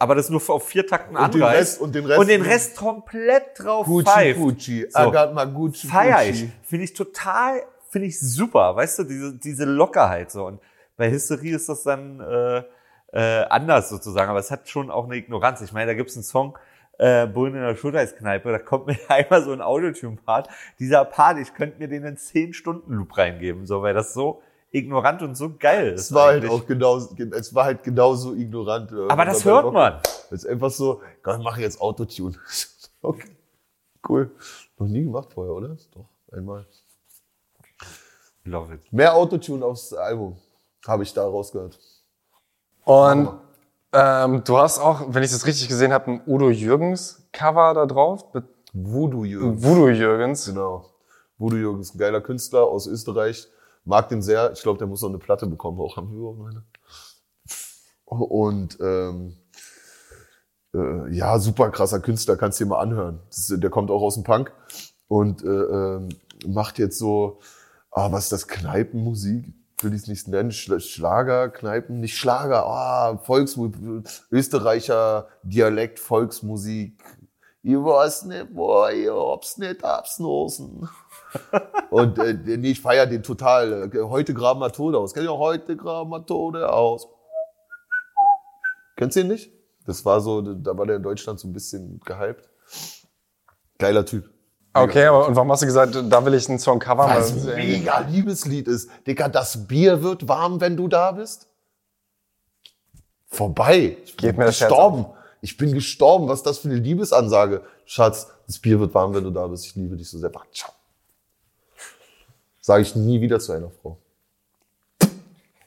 aber 0.01 0.15
das 0.15 0.29
nur 0.31 0.41
auf 0.49 0.67
vier 0.67 0.87
Takten 0.87 1.15
Und 1.15 1.33
den 1.35 1.43
anreißt. 1.43 1.59
Rest- 1.59 1.81
und 1.81 1.93
den 1.93 2.05
Rest- 2.05 2.19
und 2.19 2.27
den 2.27 2.41
Rest 2.41 2.75
komplett 2.75 3.59
drauf 3.59 3.85
Gucci, 3.85 4.05
pfeift. 4.09 4.39
Gucci. 4.39 4.87
So. 4.89 5.13
I 5.13 5.33
my 5.33 5.45
Gucci, 5.45 5.87
Feier 5.87 6.23
ich. 6.27 6.49
Finde 6.63 6.85
ich 6.85 6.93
total, 6.93 7.61
finde 7.89 8.07
ich 8.07 8.19
super. 8.19 8.75
Weißt 8.75 8.97
du, 8.97 9.03
diese, 9.03 9.37
diese 9.37 9.65
Lockerheit 9.65 10.31
so. 10.31 10.47
Und 10.47 10.59
bei 10.97 11.11
Hysterie 11.11 11.55
ist 11.55 11.69
das 11.69 11.83
dann 11.83 12.19
äh, 12.19 12.63
äh, 13.13 13.45
anders 13.45 13.89
sozusagen. 13.89 14.29
Aber 14.29 14.39
es 14.39 14.49
hat 14.49 14.67
schon 14.69 14.89
auch 14.89 15.05
eine 15.05 15.17
Ignoranz. 15.17 15.61
Ich 15.61 15.71
meine, 15.71 15.91
da 15.91 15.93
gibt's 15.93 16.15
einen 16.15 16.23
Song, 16.23 16.57
äh, 16.97 17.27
Bullen 17.27 17.53
in 17.53 17.61
der 17.61 17.75
Schulterskneipe, 17.75 18.51
da 18.51 18.57
kommt 18.57 18.87
mir 18.87 18.97
einmal 19.07 19.43
so 19.43 19.51
ein 19.51 19.61
Autotune-Part. 19.61 20.49
Dieser 20.79 21.05
Part, 21.05 21.37
ich 21.37 21.53
könnte 21.53 21.77
mir 21.77 21.87
den 21.87 22.03
in 22.05 22.17
10-Stunden-Loop 22.17 23.17
reingeben, 23.17 23.67
so, 23.67 23.83
weil 23.83 23.93
das 23.93 24.13
so 24.15 24.41
ignorant 24.71 25.21
und 25.21 25.35
so 25.35 25.53
geil 25.57 25.93
ist. 25.93 26.01
Es 26.01 26.13
war 26.13 26.27
halt 26.27 26.43
eigentlich. 26.43 26.51
auch 26.61 26.65
genauso, 26.65 27.15
es 27.17 27.53
war 27.53 27.65
halt 27.65 27.83
genauso 27.83 28.33
ignorant. 28.33 28.91
äh, 28.91 29.07
Aber 29.09 29.25
das 29.25 29.43
hört 29.45 29.65
auch- 29.65 29.71
man. 29.71 29.99
Es 30.31 30.43
ist 30.43 30.47
einfach 30.47 30.71
so, 30.71 31.01
Gott, 31.23 31.37
ich 31.39 31.43
mache 31.43 31.61
jetzt 31.61 31.79
Autotune. 31.81 32.35
Okay. 33.03 33.29
Cool. 34.07 34.29
Noch 34.77 34.85
nie 34.87 35.03
gemacht 35.03 35.33
vorher, 35.33 35.53
oder? 35.55 35.75
Doch, 35.95 36.05
einmal. 36.31 36.67
Love 38.43 38.75
it. 38.75 38.93
Mehr 38.93 39.13
Autotune 39.15 39.65
aufs 39.65 39.91
Album. 39.93 40.37
Habe 40.87 41.03
ich 41.03 41.13
da 41.13 41.23
rausgehört. 41.23 41.79
Und 42.83 43.29
ähm, 43.93 44.43
du 44.43 44.57
hast 44.57 44.79
auch, 44.79 45.01
wenn 45.09 45.23
ich 45.23 45.31
das 45.31 45.45
richtig 45.45 45.67
gesehen 45.67 45.93
habe, 45.93 46.11
ein 46.11 46.21
Udo 46.27 46.49
Jürgens 46.49 47.27
Cover 47.31 47.73
da 47.73 47.85
drauf. 47.85 48.33
mit 48.33 48.45
Voodoo 48.73 49.25
Jürgens. 49.25 49.63
Voodoo 49.63 49.89
Jürgens. 49.89 50.45
Genau. 50.45 50.85
Voodoo 51.37 51.57
Jürgens, 51.57 51.93
ein 51.93 51.97
geiler 51.97 52.21
Künstler 52.21 52.63
aus 52.67 52.87
Österreich. 52.87 53.47
Mag 53.83 54.09
den 54.09 54.21
sehr. 54.21 54.51
Ich 54.51 54.61
glaube, 54.61 54.77
der 54.77 54.87
muss 54.87 55.01
noch 55.01 55.09
eine 55.09 55.17
Platte 55.17 55.47
bekommen. 55.47 55.79
Auch 55.79 55.97
haben 55.97 56.11
wir 56.11 56.17
überhaupt 56.17 56.39
noch 56.39 56.47
eine. 56.47 56.63
Und 58.05 58.77
ähm, 58.81 59.37
äh, 60.73 61.13
ja, 61.15 61.39
super 61.39 61.69
krasser 61.71 61.99
Künstler, 61.99 62.35
kannst 62.37 62.59
du 62.59 62.65
dir 62.65 62.69
mal 62.69 62.79
anhören. 62.79 63.19
Das 63.29 63.47
der 63.47 63.69
kommt 63.69 63.89
auch 63.89 64.01
aus 64.01 64.15
dem 64.15 64.23
Punk 64.23 64.51
und 65.07 65.43
äh, 65.43 65.47
ähm, 65.47 66.09
macht 66.45 66.77
jetzt 66.79 66.97
so, 66.97 67.39
ah, 67.91 68.11
was 68.11 68.25
ist 68.25 68.31
das, 68.31 68.47
Kneipenmusik? 68.47 69.53
Will 69.81 69.93
ich 69.93 70.03
es 70.03 70.07
nicht 70.07 70.27
nennen, 70.27 70.51
Schla- 70.51 70.79
Schlager, 70.79 71.49
Kneipen, 71.49 72.01
nicht 72.01 72.17
Schlager, 72.17 72.65
ah, 72.65 73.17
Volksmusik, 73.17 73.77
Österreicher 74.29 75.27
Dialekt, 75.43 75.97
Volksmusik. 75.99 77.01
Ich 77.63 77.75
weiß 77.75 78.25
nicht, 78.25 78.47
wo, 78.53 78.85
ich 78.87 79.09
hab's 79.09 79.57
nicht 79.57 79.83
absnosen. 79.83 80.87
Und 81.89 82.19
äh, 82.19 82.33
nee, 82.33 82.71
ich 82.71 82.81
feier 82.81 83.05
den 83.05 83.23
total. 83.23 83.91
Heute 84.09 84.33
graben 84.33 84.59
wir 84.59 84.71
Tode 84.71 84.97
aus. 84.97 85.13
Kennt 85.13 85.25
ihr 85.25 85.31
auch 85.31 85.39
heute 85.39 85.75
graben 85.75 86.09
wir 86.09 86.25
Tode 86.25 86.71
aus? 86.71 87.07
Kennst 88.97 89.15
du 89.15 89.21
ihn 89.21 89.27
nicht? 89.27 89.51
Das 89.85 90.05
war 90.05 90.21
so, 90.21 90.41
da 90.41 90.77
war 90.77 90.85
der 90.85 90.97
in 90.97 91.03
Deutschland 91.03 91.39
so 91.39 91.47
ein 91.47 91.53
bisschen 91.53 91.99
gehypt. 92.05 92.49
Geiler 93.79 94.05
Typ. 94.05 94.29
Okay, 94.73 95.05
aber 95.05 95.27
und 95.27 95.35
warum 95.35 95.51
hast 95.51 95.63
du 95.63 95.65
gesagt, 95.65 95.95
da 96.09 96.25
will 96.25 96.33
ich 96.33 96.47
einen 96.47 96.59
Song 96.59 96.79
covern? 96.79 97.09
Weil 97.09 97.21
es 97.21 97.47
ein 97.47 97.55
mega 97.55 97.99
Liebeslied 97.99 98.67
ist. 98.67 98.89
Digga, 99.05 99.27
das 99.27 99.67
Bier 99.67 100.01
wird 100.01 100.27
warm, 100.27 100.61
wenn 100.61 100.77
du 100.77 100.87
da 100.87 101.11
bist. 101.11 101.47
Vorbei. 103.25 103.97
Ich 104.05 104.15
bin 104.15 104.29
Geht 104.29 104.37
mir 104.37 104.45
gestorben. 104.45 105.07
Ich 105.41 105.57
bin 105.57 105.73
gestorben. 105.73 106.27
Was 106.27 106.39
ist 106.39 106.45
das 106.45 106.59
für 106.59 106.69
eine 106.69 106.77
Liebesansage? 106.77 107.63
Schatz, 107.85 108.31
das 108.47 108.59
Bier 108.59 108.79
wird 108.79 108.93
warm, 108.93 109.13
wenn 109.13 109.23
du 109.23 109.31
da 109.31 109.47
bist. 109.47 109.65
Ich 109.65 109.75
liebe 109.75 109.97
dich 109.97 110.09
so 110.09 110.19
sehr. 110.19 110.31
Ciao. 110.53 110.71
Sage 112.61 112.83
ich 112.83 112.95
nie 112.95 113.19
wieder 113.21 113.39
zu 113.39 113.51
einer 113.51 113.69
Frau. 113.81 113.97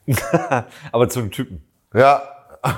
Aber 0.93 1.09
zu 1.09 1.21
einem 1.21 1.31
Typen. 1.31 1.63
Ja, 1.93 2.23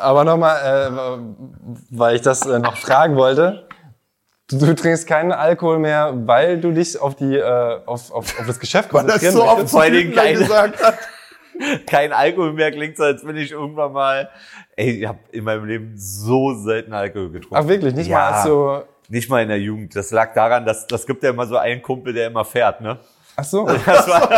Aber 0.00 0.24
nochmal, 0.24 0.56
äh, 0.56 0.90
weil 1.90 2.16
ich 2.16 2.22
das 2.22 2.46
äh, 2.46 2.58
noch 2.58 2.76
fragen 2.76 3.16
wollte. 3.16 3.66
Du, 4.50 4.58
du 4.58 4.74
trinkst 4.74 5.06
keinen 5.06 5.32
Alkohol 5.32 5.78
mehr, 5.78 6.12
weil 6.26 6.60
du 6.60 6.72
dich 6.72 6.98
auf 7.00 7.14
die 7.16 7.36
äh, 7.36 7.80
auf, 7.86 8.10
auf, 8.10 8.38
auf 8.38 8.46
das 8.46 8.58
Geschäft 8.60 8.92
weil 8.92 9.04
das 9.06 9.20
konzentrieren 9.20 9.34
so 9.34 9.44
oft 9.44 9.72
möchtest? 9.72 10.14
Keine- 10.14 10.38
gesagt 10.38 10.82
hat. 10.82 10.98
Kein 11.86 12.12
Alkohol 12.12 12.52
mehr 12.52 12.72
klingt 12.72 12.96
so, 12.96 13.04
als 13.04 13.24
wenn 13.24 13.36
ich 13.36 13.52
irgendwann 13.52 13.92
mal, 13.92 14.28
ey, 14.76 14.90
ich 14.90 15.06
habe 15.06 15.20
in 15.30 15.44
meinem 15.44 15.64
Leben 15.66 15.92
so 15.96 16.52
selten 16.54 16.92
Alkohol 16.92 17.30
getrunken. 17.30 17.56
Ach 17.56 17.68
wirklich, 17.68 17.94
nicht 17.94 18.08
Ja. 18.08 18.18
mal 18.18 18.32
als 18.32 18.44
so. 18.44 18.82
Nicht 19.14 19.30
mal 19.30 19.44
in 19.44 19.48
der 19.48 19.60
Jugend. 19.60 19.94
Das 19.94 20.10
lag 20.10 20.34
daran, 20.34 20.66
dass 20.66 20.88
das 20.88 21.06
gibt 21.06 21.22
ja 21.22 21.30
immer 21.30 21.46
so 21.46 21.56
einen 21.56 21.80
Kumpel, 21.82 22.12
der 22.12 22.26
immer 22.26 22.44
fährt, 22.44 22.80
ne? 22.80 22.98
Ach 23.36 23.44
so. 23.44 23.64
Das 23.86 24.08
war, 24.08 24.28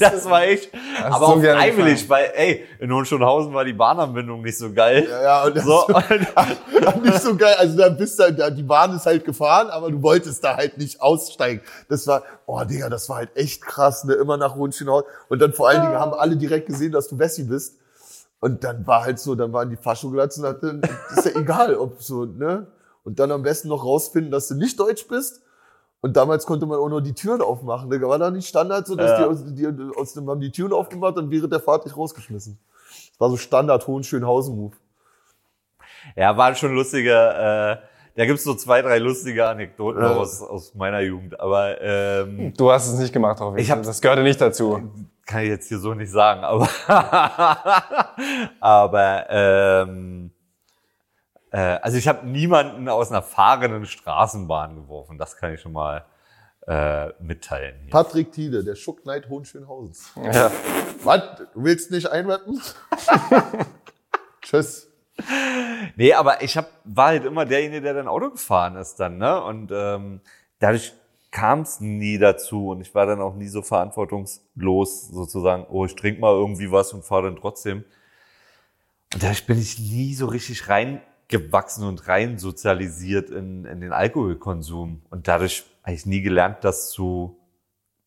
das 0.00 0.24
war 0.24 0.46
ich. 0.46 0.70
Hast 0.96 1.16
Aber 1.16 1.26
so 1.26 1.32
auch 1.32 1.38
freiwillig, 1.42 2.08
weil, 2.08 2.32
ey, 2.34 2.64
in 2.80 2.90
Hohenschönhausen 2.90 3.52
war 3.52 3.62
die 3.62 3.74
Bahnanbindung 3.74 4.40
nicht 4.40 4.56
so 4.56 4.72
geil. 4.72 5.06
Ja, 5.06 5.22
ja, 5.22 5.44
und 5.44 5.54
das 5.54 5.64
So, 5.64 5.86
ist 5.88 7.02
nicht 7.02 7.20
so 7.20 7.36
geil. 7.36 7.56
Also 7.58 7.76
da 7.76 7.90
bist 7.90 8.18
du, 8.18 8.32
da, 8.32 8.48
die 8.48 8.62
Bahn 8.62 8.96
ist 8.96 9.04
halt 9.04 9.26
gefahren, 9.26 9.68
aber 9.68 9.90
du 9.90 10.02
wolltest 10.02 10.42
da 10.42 10.56
halt 10.56 10.78
nicht 10.78 11.02
aussteigen. 11.02 11.60
Das 11.90 12.06
war, 12.06 12.22
oh 12.46 12.64
Digga, 12.64 12.88
das 12.88 13.10
war 13.10 13.16
halt 13.16 13.36
echt 13.36 13.60
krass, 13.60 14.04
ne? 14.04 14.14
Immer 14.14 14.38
nach 14.38 14.54
Hohenschönhausen. 14.54 15.06
Und 15.28 15.42
dann 15.42 15.52
vor 15.52 15.68
allen 15.68 15.82
Dingen 15.82 16.00
haben 16.00 16.14
alle 16.14 16.38
direkt 16.38 16.68
gesehen, 16.68 16.92
dass 16.92 17.08
du 17.08 17.18
Wessi 17.18 17.44
bist. 17.44 17.76
Und 18.40 18.64
dann 18.64 18.86
war 18.86 19.04
halt 19.04 19.18
so, 19.18 19.34
dann 19.34 19.52
waren 19.52 19.68
die 19.68 19.76
Faschoglatzen, 19.76 20.42
dann 20.42 20.80
ist 21.14 21.26
ja 21.26 21.38
egal, 21.38 21.76
ob 21.76 22.00
so, 22.02 22.24
ne? 22.24 22.66
Und 23.04 23.18
dann 23.18 23.30
am 23.30 23.42
besten 23.42 23.68
noch 23.68 23.84
rausfinden, 23.84 24.30
dass 24.32 24.48
du 24.48 24.54
nicht 24.54 24.80
deutsch 24.80 25.06
bist. 25.08 25.42
Und 26.00 26.16
damals 26.16 26.44
konnte 26.46 26.66
man 26.66 26.78
auch 26.78 26.88
nur 26.88 27.00
die 27.02 27.14
Türen 27.14 27.40
aufmachen. 27.40 27.88
Da 27.90 28.00
war 28.02 28.18
da 28.18 28.30
nicht 28.30 28.48
Standard 28.48 28.86
so, 28.86 28.94
dass 28.94 29.10
Ja. 29.10 29.18
die, 29.18 29.24
aus, 29.24 29.44
die 29.54 29.90
aus 29.96 30.12
dem 30.14 30.28
haben 30.28 30.40
die 30.40 30.50
Türen 30.50 30.72
aufgemacht 30.72 31.16
und 31.16 31.30
während 31.30 31.52
der 31.52 31.60
Fahrt 31.60 31.84
dich 31.86 31.96
rausgeschmissen. 31.96 32.58
Das 33.12 33.20
war 33.20 33.30
so 33.30 33.36
Standard 33.36 33.86
Hohenschönhausen-Move. 33.86 34.74
ja, 36.16 36.36
war 36.36 36.54
schon 36.54 36.74
lustiger, 36.74 37.72
äh, 37.72 37.76
da 38.16 38.26
gibt's 38.26 38.44
so 38.44 38.54
zwei, 38.54 38.82
drei 38.82 38.98
lustige 38.98 39.46
Anekdoten 39.48 40.02
Ja. 40.02 40.14
aus, 40.14 40.42
aus 40.42 40.74
meiner 40.74 41.00
Jugend. 41.00 41.38
Aber 41.40 41.80
ähm, 41.80 42.52
Du 42.56 42.70
hast 42.70 42.86
es 42.92 42.98
nicht 42.98 43.12
gemacht, 43.12 43.40
auch 43.40 43.56
Ich 43.56 43.70
hab- 43.70 43.82
das 43.82 44.00
gehörte 44.00 44.22
nicht 44.22 44.40
dazu. 44.40 44.82
kann 45.26 45.42
ich 45.42 45.48
jetzt 45.48 45.68
hier 45.68 45.78
so 45.78 45.94
nicht 45.94 46.10
sagen, 46.12 46.44
aber 46.44 46.68
aber 48.60 49.26
ähm, 49.30 50.30
äh, 51.54 51.78
also 51.82 51.96
ich 51.96 52.08
habe 52.08 52.26
niemanden 52.26 52.88
aus 52.88 53.12
einer 53.12 53.22
fahrenden 53.22 53.86
Straßenbahn 53.86 54.74
geworfen. 54.74 55.18
Das 55.18 55.36
kann 55.36 55.54
ich 55.54 55.60
schon 55.60 55.70
mal 55.70 56.04
äh, 56.66 57.10
mitteilen. 57.20 57.76
Hier. 57.82 57.90
Patrick 57.90 58.32
Tiede, 58.32 58.64
der 58.64 58.74
Schuckneid 58.74 59.28
Hohenschönhausens. 59.28 60.10
Ja. 60.16 60.50
Was? 61.04 61.20
Du 61.54 61.62
willst 61.62 61.92
nicht 61.92 62.10
einrappen? 62.10 62.60
Tschüss. 64.42 64.88
Nee, 65.94 66.12
aber 66.12 66.42
ich 66.42 66.56
hab, 66.56 66.70
war 66.82 67.08
halt 67.08 67.24
immer 67.24 67.44
derjenige, 67.44 67.82
der 67.82 67.94
dann 67.94 68.08
Auto 68.08 68.30
gefahren 68.30 68.74
ist 68.74 68.96
dann, 68.96 69.18
ne? 69.18 69.40
Und 69.40 69.70
ähm, 69.72 70.22
dadurch 70.58 70.92
kam 71.30 71.60
es 71.60 71.78
nie 71.78 72.18
dazu 72.18 72.70
und 72.70 72.80
ich 72.80 72.92
war 72.96 73.06
dann 73.06 73.20
auch 73.20 73.36
nie 73.36 73.46
so 73.46 73.62
verantwortungslos 73.62 75.06
sozusagen, 75.08 75.66
oh, 75.70 75.84
ich 75.84 75.94
trinke 75.94 76.20
mal 76.20 76.32
irgendwie 76.32 76.72
was 76.72 76.92
und 76.92 77.04
fahre 77.04 77.24
dann 77.24 77.36
trotzdem. 77.36 77.84
Und 79.12 79.22
dadurch 79.22 79.46
bin 79.46 79.60
ich 79.60 79.78
nie 79.78 80.14
so 80.14 80.26
richtig 80.26 80.68
reingewachsen 81.32 81.86
und 81.86 82.08
rein 82.08 82.38
sozialisiert 82.38 83.30
in, 83.30 83.64
in 83.64 83.80
den 83.80 83.92
Alkoholkonsum. 83.92 85.02
Und 85.10 85.28
dadurch 85.28 85.64
habe 85.82 85.94
ich 85.94 86.06
nie 86.06 86.22
gelernt, 86.22 86.58
das 86.62 86.90
zu 86.90 87.38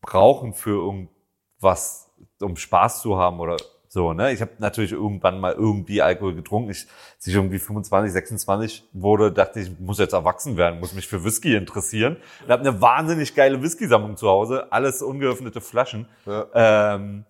brauchen 0.00 0.54
für 0.54 0.80
irgendwas, 0.80 2.10
um 2.40 2.56
Spaß 2.56 3.02
zu 3.02 3.16
haben 3.16 3.40
oder 3.40 3.56
so, 3.90 4.12
ne? 4.12 4.32
Ich 4.32 4.42
habe 4.42 4.50
natürlich 4.58 4.92
irgendwann 4.92 5.40
mal 5.40 5.54
irgendwie 5.54 6.02
Alkohol 6.02 6.34
getrunken. 6.34 6.70
Ich, 6.70 6.86
als 7.16 7.26
ich 7.26 7.34
irgendwie 7.34 7.58
25, 7.58 8.12
26 8.12 8.84
wurde, 8.92 9.32
dachte 9.32 9.60
ich, 9.60 9.72
ich 9.72 9.80
muss 9.80 9.98
jetzt 9.98 10.12
erwachsen 10.12 10.58
werden, 10.58 10.78
muss 10.78 10.92
mich 10.92 11.08
für 11.08 11.24
Whisky 11.24 11.56
interessieren. 11.56 12.18
Und 12.44 12.50
habe 12.50 12.68
eine 12.68 12.82
wahnsinnig 12.82 13.34
geile 13.34 13.62
Whisky-Sammlung 13.62 14.18
zu 14.18 14.28
Hause, 14.28 14.70
alles 14.72 15.00
ungeöffnete 15.00 15.62
Flaschen. 15.62 16.06
Ja. 16.26 16.46
Ähm, 16.94 17.24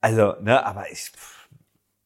also, 0.00 0.34
ne, 0.40 0.64
aber 0.64 0.90
ich 0.90 1.12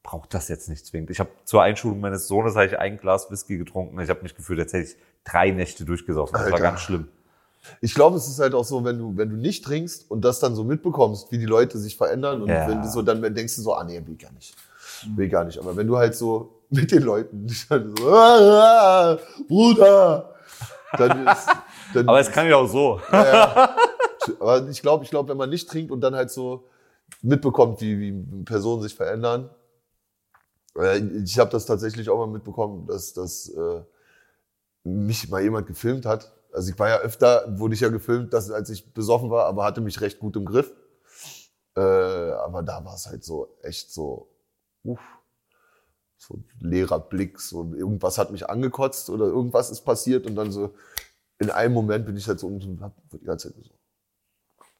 brauche 0.03 0.27
das 0.29 0.49
jetzt 0.49 0.69
nicht 0.69 0.85
zwingend. 0.85 1.09
Ich 1.09 1.19
habe 1.19 1.29
zur 1.45 1.63
Einschulung 1.63 1.99
meines 2.01 2.27
Sohnes 2.27 2.55
habe 2.55 2.65
ich 2.67 2.77
ein 2.77 2.97
Glas 2.97 3.31
Whisky 3.31 3.57
getrunken. 3.57 3.99
Ich 4.01 4.09
habe 4.09 4.21
mich 4.21 4.35
gefühlt, 4.35 4.59
als 4.59 4.73
hätte 4.73 4.89
ich 4.89 4.95
drei 5.23 5.51
Nächte 5.51 5.85
durchgesoffen. 5.85 6.33
Das 6.33 6.41
war 6.45 6.53
Alter. 6.53 6.63
ganz 6.63 6.81
schlimm. 6.81 7.07
Ich 7.79 7.95
glaube, 7.95 8.17
es 8.17 8.27
ist 8.27 8.39
halt 8.39 8.53
auch 8.53 8.65
so, 8.65 8.83
wenn 8.83 8.97
du, 8.99 9.15
wenn 9.15 9.29
du 9.29 9.37
nicht 9.37 9.63
trinkst 9.63 10.11
und 10.11 10.25
das 10.25 10.41
dann 10.41 10.53
so 10.53 10.65
mitbekommst, 10.65 11.31
wie 11.31 11.37
die 11.37 11.45
Leute 11.45 11.77
sich 11.77 11.95
verändern 11.95 12.41
und 12.41 12.49
Ja. 12.49 12.67
wenn 12.67 12.81
du 12.81 12.89
so, 12.89 13.01
dann 13.01 13.21
denkst 13.33 13.55
du 13.55 13.61
so, 13.61 13.73
ah 13.73 13.85
nee, 13.85 14.01
will 14.05 14.17
gar 14.17 14.33
nicht. 14.33 14.53
Will 15.15 15.29
gar 15.29 15.45
nicht. 15.45 15.57
Aber 15.57 15.75
wenn 15.77 15.87
du 15.87 15.95
halt 15.97 16.13
so 16.15 16.59
mit 16.69 16.91
den 16.91 17.03
Leuten 17.03 17.47
dann 17.69 17.95
so, 17.95 18.09
ah, 18.09 19.13
ah, 19.13 19.19
Bruder, 19.47 20.35
dann 20.97 21.25
ist, 21.27 21.47
dann, 21.93 22.09
Aber 22.09 22.19
es 22.19 22.29
kann 22.29 22.47
ja 22.47 22.57
auch 22.57 22.67
so. 22.67 22.99
Aber 23.09 24.67
ich 24.69 24.81
glaube, 24.81 25.05
ich 25.05 25.09
glaube, 25.09 25.29
wenn 25.29 25.37
man 25.37 25.49
nicht 25.49 25.69
trinkt 25.69 25.91
und 25.91 26.01
dann 26.01 26.15
halt 26.15 26.31
so 26.31 26.65
mitbekommt, 27.21 27.79
wie, 27.81 27.97
wie 27.99 28.43
Personen 28.43 28.81
sich 28.81 28.93
verändern. 28.93 29.49
Äh, 30.77 30.99
Ich 31.23 31.39
habe 31.39 31.51
das 31.51 31.65
tatsächlich 31.65 32.09
auch 32.09 32.17
mal 32.17 32.31
mitbekommen, 32.31 32.87
dass, 32.87 33.13
dass 33.13 33.49
äh, 33.49 33.81
mich 34.83 35.29
mal 35.29 35.41
jemand 35.41 35.67
gefilmt 35.67 36.05
hat. 36.05 36.33
Also 36.51 36.71
ich 36.71 36.79
war 36.79 36.89
ja 36.89 36.97
öfter, 36.99 37.45
wurde 37.59 37.73
ich 37.73 37.81
ja 37.81 37.89
gefilmt, 37.89 38.33
dass, 38.33 38.51
als 38.51 38.69
ich 38.69 38.93
besoffen 38.93 39.29
war, 39.29 39.45
aber 39.45 39.63
hatte 39.65 39.81
mich 39.81 40.01
recht 40.01 40.19
gut 40.19 40.35
im 40.35 40.45
Griff. 40.45 40.71
Äh, 41.75 41.81
aber 41.81 42.61
da 42.63 42.83
war 42.85 42.95
es 42.95 43.07
halt 43.07 43.23
so 43.23 43.57
echt 43.63 43.91
so, 43.91 44.29
uff, 44.83 44.99
so 46.17 46.43
leerer 46.59 46.99
Blick, 46.99 47.39
so 47.39 47.73
irgendwas 47.73 48.17
hat 48.17 48.31
mich 48.31 48.49
angekotzt 48.49 49.09
oder 49.09 49.25
irgendwas 49.25 49.69
ist 49.71 49.81
passiert 49.81 50.25
und 50.25 50.35
dann 50.35 50.51
so 50.51 50.73
in 51.39 51.49
einem 51.49 51.73
Moment 51.73 52.05
bin 52.05 52.15
ich 52.15 52.27
halt 52.27 52.39
so 52.39 52.47
und 52.47 52.81
hab 52.81 52.95
die 53.11 53.23
ganze 53.23 53.53
Zeit 53.53 53.63
so. 53.65 53.71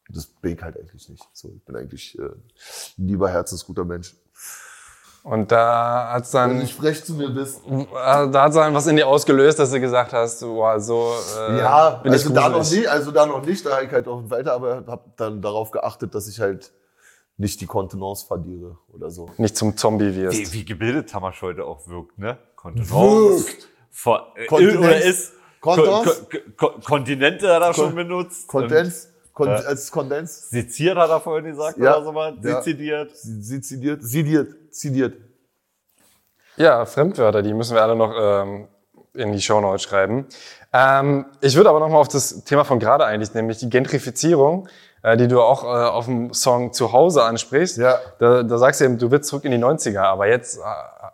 Das 0.09 0.25
bin 0.27 0.55
ich 0.55 0.61
halt 0.61 0.77
eigentlich 0.77 1.09
nicht. 1.09 1.27
So, 1.33 1.49
ich 1.55 1.63
bin 1.63 1.75
eigentlich 1.75 2.17
äh, 2.19 2.23
ein 2.23 3.07
lieber 3.07 3.29
herzensguter 3.29 3.85
Mensch. 3.85 4.15
Und 5.23 5.53
da 5.53 6.09
hat's 6.11 6.33
Wenn 6.33 6.49
dann, 6.49 6.59
du 6.59 6.67
frech 6.67 7.03
zu 7.05 7.13
mir 7.13 7.29
bist. 7.29 7.61
äh, 7.65 7.85
da 7.93 8.41
hat's 8.43 8.55
dann 8.55 8.73
was 8.73 8.87
in 8.87 8.97
dir 8.97 9.07
ausgelöst, 9.07 9.57
dass 9.57 9.71
du 9.71 9.79
gesagt 9.79 10.11
hast, 10.11 10.41
boah, 10.41 10.77
so 10.81 11.13
äh, 11.49 11.59
Ja, 11.59 11.91
bin 12.03 12.11
ich 12.11 12.19
also 12.23 12.33
da 12.33 12.49
noch 12.49 12.69
nicht, 12.69 12.87
also 12.87 13.11
da 13.11 13.25
noch 13.25 13.45
nicht, 13.45 13.65
da 13.65 13.75
habe 13.77 13.85
ich 13.85 13.91
halt 13.91 14.05
auch 14.09 14.21
weiter, 14.29 14.51
aber 14.53 14.83
habe 14.85 15.03
dann 15.15 15.41
darauf 15.41 15.71
geachtet, 15.71 16.13
dass 16.13 16.27
ich 16.27 16.41
halt 16.41 16.73
nicht 17.37 17.61
die 17.61 17.65
Kontenance 17.67 18.25
verliere 18.27 18.77
oder 18.93 19.09
so. 19.09 19.29
Nicht 19.37 19.55
zum 19.55 19.77
Zombie 19.77 20.13
wirst. 20.13 20.37
Wie, 20.37 20.59
wie 20.59 20.65
gebildet 20.65 21.09
Tamasch 21.09 21.41
heute 21.41 21.63
auch 21.65 21.87
wirkt, 21.87 22.17
ne? 22.19 22.37
Kontenance. 22.57 22.91
Wirkt. 23.47 23.69
Vor, 23.91 24.33
äh, 24.35 24.45
Kontinenz. 24.47 24.77
oder 24.77 25.01
ist 25.05 25.33
Kontos. 25.61 26.05
Ko- 26.05 26.37
Ko- 26.57 26.71
Ko- 26.73 26.79
Kontinente 26.85 27.47
hat 27.53 27.61
er 27.61 27.71
Kon- 27.71 27.85
schon 27.85 27.95
benutzt. 27.95 28.47
Kondens, 28.47 29.07
Kon 29.31 29.47
Ja. 29.47 29.55
als 29.55 29.89
Kondens, 29.89 30.49
Seziert 30.49 30.97
hat 30.97 31.09
er 31.09 31.21
vorhin 31.21 31.45
gesagt 31.45 31.77
Ja. 31.77 31.95
oder 31.95 32.03
sowas. 32.05 32.33
Ja. 32.43 32.55
Sezidiert. 32.61 33.11
sizidiert, 33.15 34.03
sidiert, 34.03 34.53
zidiert. 34.73 35.15
Ja, 36.57 36.85
Fremdwörter, 36.85 37.41
die 37.41 37.53
müssen 37.53 37.75
wir 37.75 37.81
alle 37.81 37.95
noch 37.95 38.13
ähm, 38.15 38.67
in 39.13 39.31
die 39.31 39.41
Shownotes 39.41 39.81
schreiben. 39.83 40.27
Ähm, 40.71 41.25
ich 41.41 41.55
würde 41.55 41.69
aber 41.69 41.79
noch 41.79 41.89
mal 41.89 41.97
auf 41.97 42.07
das 42.07 42.43
Thema 42.43 42.63
von 42.63 42.79
gerade 42.79 43.05
eigentlich, 43.05 43.33
nämlich 43.33 43.59
die 43.59 43.69
Gentrifizierung, 43.69 44.67
äh, 45.03 45.17
die 45.17 45.27
du 45.27 45.41
auch 45.41 45.63
äh, 45.63 45.67
auf 45.67 46.05
dem 46.05 46.33
Song 46.33 46.73
Zuhause 46.73 47.23
ansprichst. 47.23 47.77
Ja. 47.77 47.99
Da, 48.19 48.43
da 48.43 48.57
sagst 48.57 48.81
du 48.81 48.85
eben, 48.85 48.97
du 48.97 49.09
willst 49.11 49.29
zurück 49.29 49.45
in 49.45 49.51
die 49.51 49.57
90er, 49.57 50.01
aber 50.01 50.27
jetzt 50.27 50.57
äh, 50.57 50.61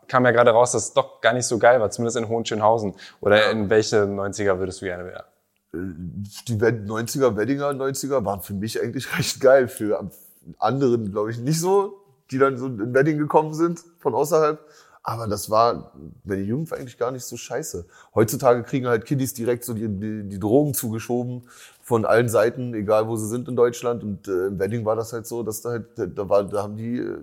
kam 0.08 0.26
ja 0.26 0.32
gerade 0.32 0.52
raus, 0.52 0.72
dass 0.72 0.86
es 0.86 0.94
doch 0.94 1.22
gar 1.22 1.34
nicht 1.34 1.46
so 1.46 1.58
geil 1.58 1.80
war, 1.80 1.90
zumindest 1.90 2.18
in 2.18 2.28
Hohenschönhausen. 2.28 2.96
Oder 3.22 3.52
in 3.52 3.70
welche 3.70 4.04
90er 4.04 4.60
würdest 4.60 4.82
du 4.82 4.86
gerne 4.86 5.06
wieder? 5.08 5.26
Die 5.74 6.60
Wed- 6.60 6.88
90er, 6.88 7.36
Weddinger 7.38 7.70
90er 7.70 8.26
waren 8.26 8.42
für 8.42 8.54
mich 8.54 8.82
eigentlich 8.82 9.18
recht 9.18 9.40
geil. 9.40 9.68
Für 9.68 10.10
anderen, 10.58 11.12
glaube 11.12 11.32
ich, 11.32 11.38
nicht 11.38 11.60
so, 11.60 11.99
die 12.32 12.38
dann 12.38 12.58
so 12.58 12.68
in 12.68 12.94
Wedding 12.94 13.18
gekommen 13.18 13.54
sind 13.54 13.84
von 14.00 14.14
außerhalb. 14.14 14.60
Aber 15.02 15.28
das 15.28 15.50
war, 15.50 15.94
wenn 16.24 16.40
die 16.40 16.46
Jugend 16.50 16.70
war 16.70 16.78
eigentlich 16.78 16.98
gar 16.98 17.12
nicht 17.12 17.24
so 17.24 17.38
scheiße. 17.38 17.86
Heutzutage 18.14 18.64
kriegen 18.64 18.88
halt 18.88 19.06
Kiddies 19.06 19.34
direkt 19.34 19.64
so 19.64 19.74
die, 19.74 19.88
die, 19.88 20.28
die 20.28 20.40
Drogen 20.40 20.74
zugeschoben 20.74 21.48
von 21.82 22.06
allen 22.06 22.30
Seiten, 22.30 22.74
egal 22.74 23.08
wo 23.08 23.16
sie 23.16 23.28
sind 23.28 23.48
in 23.48 23.56
Deutschland. 23.56 24.04
Und 24.04 24.28
äh, 24.28 24.48
im 24.48 24.60
Wedding 24.60 24.86
war 24.86 24.96
das 24.96 25.14
halt 25.14 25.26
so, 25.26 25.42
dass 25.42 25.62
da 25.62 25.70
halt, 25.70 25.86
da 25.98 26.30
war, 26.30 26.44
da 26.44 26.64
haben 26.64 26.76
die 26.76 27.00
äh, 27.00 27.18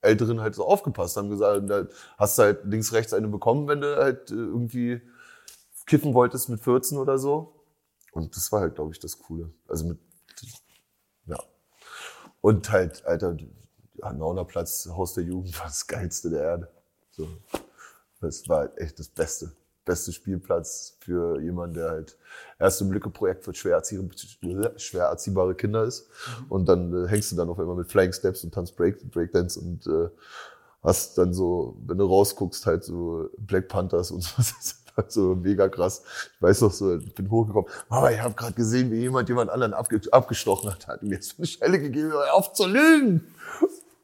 Älteren 0.00 0.40
halt 0.40 0.54
so 0.54 0.64
aufgepasst, 0.66 1.16
haben 1.16 1.30
gesagt, 1.30 1.68
da 1.68 1.86
hast 2.16 2.38
du 2.38 2.42
halt 2.42 2.64
links, 2.64 2.92
rechts 2.92 3.12
eine 3.12 3.28
bekommen, 3.28 3.68
wenn 3.68 3.80
du 3.80 3.96
halt 3.96 4.30
äh, 4.30 4.34
irgendwie 4.34 5.02
kiffen 5.86 6.14
wolltest 6.14 6.48
mit 6.48 6.60
14 6.60 6.98
oder 6.98 7.18
so. 7.18 7.52
Und 8.12 8.34
das 8.36 8.50
war 8.50 8.60
halt, 8.60 8.74
glaube 8.74 8.92
ich, 8.92 8.98
das 8.98 9.18
Coole. 9.18 9.50
Also 9.68 9.86
mit. 9.86 9.98
Und 12.46 12.70
halt, 12.70 13.04
Alter, 13.04 13.36
Hanauner 14.00 14.44
Platz, 14.44 14.88
Haus 14.88 15.14
der 15.14 15.24
Jugend 15.24 15.58
war 15.58 15.66
das 15.66 15.84
geilste 15.84 16.30
der 16.30 16.42
Erde. 16.42 16.68
So. 17.10 17.26
Das 18.20 18.48
war 18.48 18.70
echt 18.78 19.00
das 19.00 19.08
Beste. 19.08 19.50
Beste 19.84 20.12
Spielplatz 20.12 20.96
für 21.00 21.40
jemanden, 21.40 21.74
der 21.74 21.88
halt 21.88 22.16
erst 22.60 22.80
im 22.82 22.92
Lücke-Projekt 22.92 23.42
für 23.42 23.52
schwer, 23.52 23.74
erziehbare, 23.74 24.78
schwer 24.78 25.06
erziehbare 25.06 25.56
Kinder 25.56 25.82
ist. 25.82 26.08
Und 26.48 26.68
dann 26.68 27.06
äh, 27.06 27.08
hängst 27.08 27.32
du 27.32 27.36
dann 27.36 27.48
auf 27.48 27.58
einmal 27.58 27.74
mit 27.74 27.90
Flying 27.90 28.12
Steps 28.12 28.44
und 28.44 28.54
tanzt 28.54 28.76
Break, 28.76 29.10
Breakdance 29.10 29.58
und 29.58 29.84
äh, 29.88 30.08
hast 30.84 31.18
dann 31.18 31.34
so, 31.34 31.76
wenn 31.84 31.98
du 31.98 32.04
rausguckst, 32.04 32.64
halt 32.64 32.84
so 32.84 33.28
Black 33.38 33.66
Panthers 33.66 34.12
und 34.12 34.22
so. 34.22 34.42
Das 34.96 35.04
ist 35.04 35.16
halt 35.16 35.26
so 35.26 35.34
mega 35.34 35.68
krass. 35.68 36.02
Ich 36.36 36.42
weiß 36.42 36.62
noch 36.62 36.72
so, 36.72 36.96
ich 36.96 37.14
bin 37.14 37.30
hochgekommen. 37.30 37.70
Aber 37.90 38.10
ich 38.10 38.20
habe 38.20 38.34
gerade 38.34 38.54
gesehen, 38.54 38.90
wie 38.90 38.96
jemand 38.96 39.28
jemand 39.28 39.50
anderen 39.50 39.74
abge 39.74 40.00
abgestochen 40.10 40.70
hat. 40.70 40.86
Hat 40.88 41.02
mir 41.02 41.14
jetzt 41.14 41.34
eine 41.36 41.46
Schelle 41.46 41.78
gegeben, 41.78 42.12
auf 42.32 42.54
zu 42.54 42.66
lügen. 42.66 43.34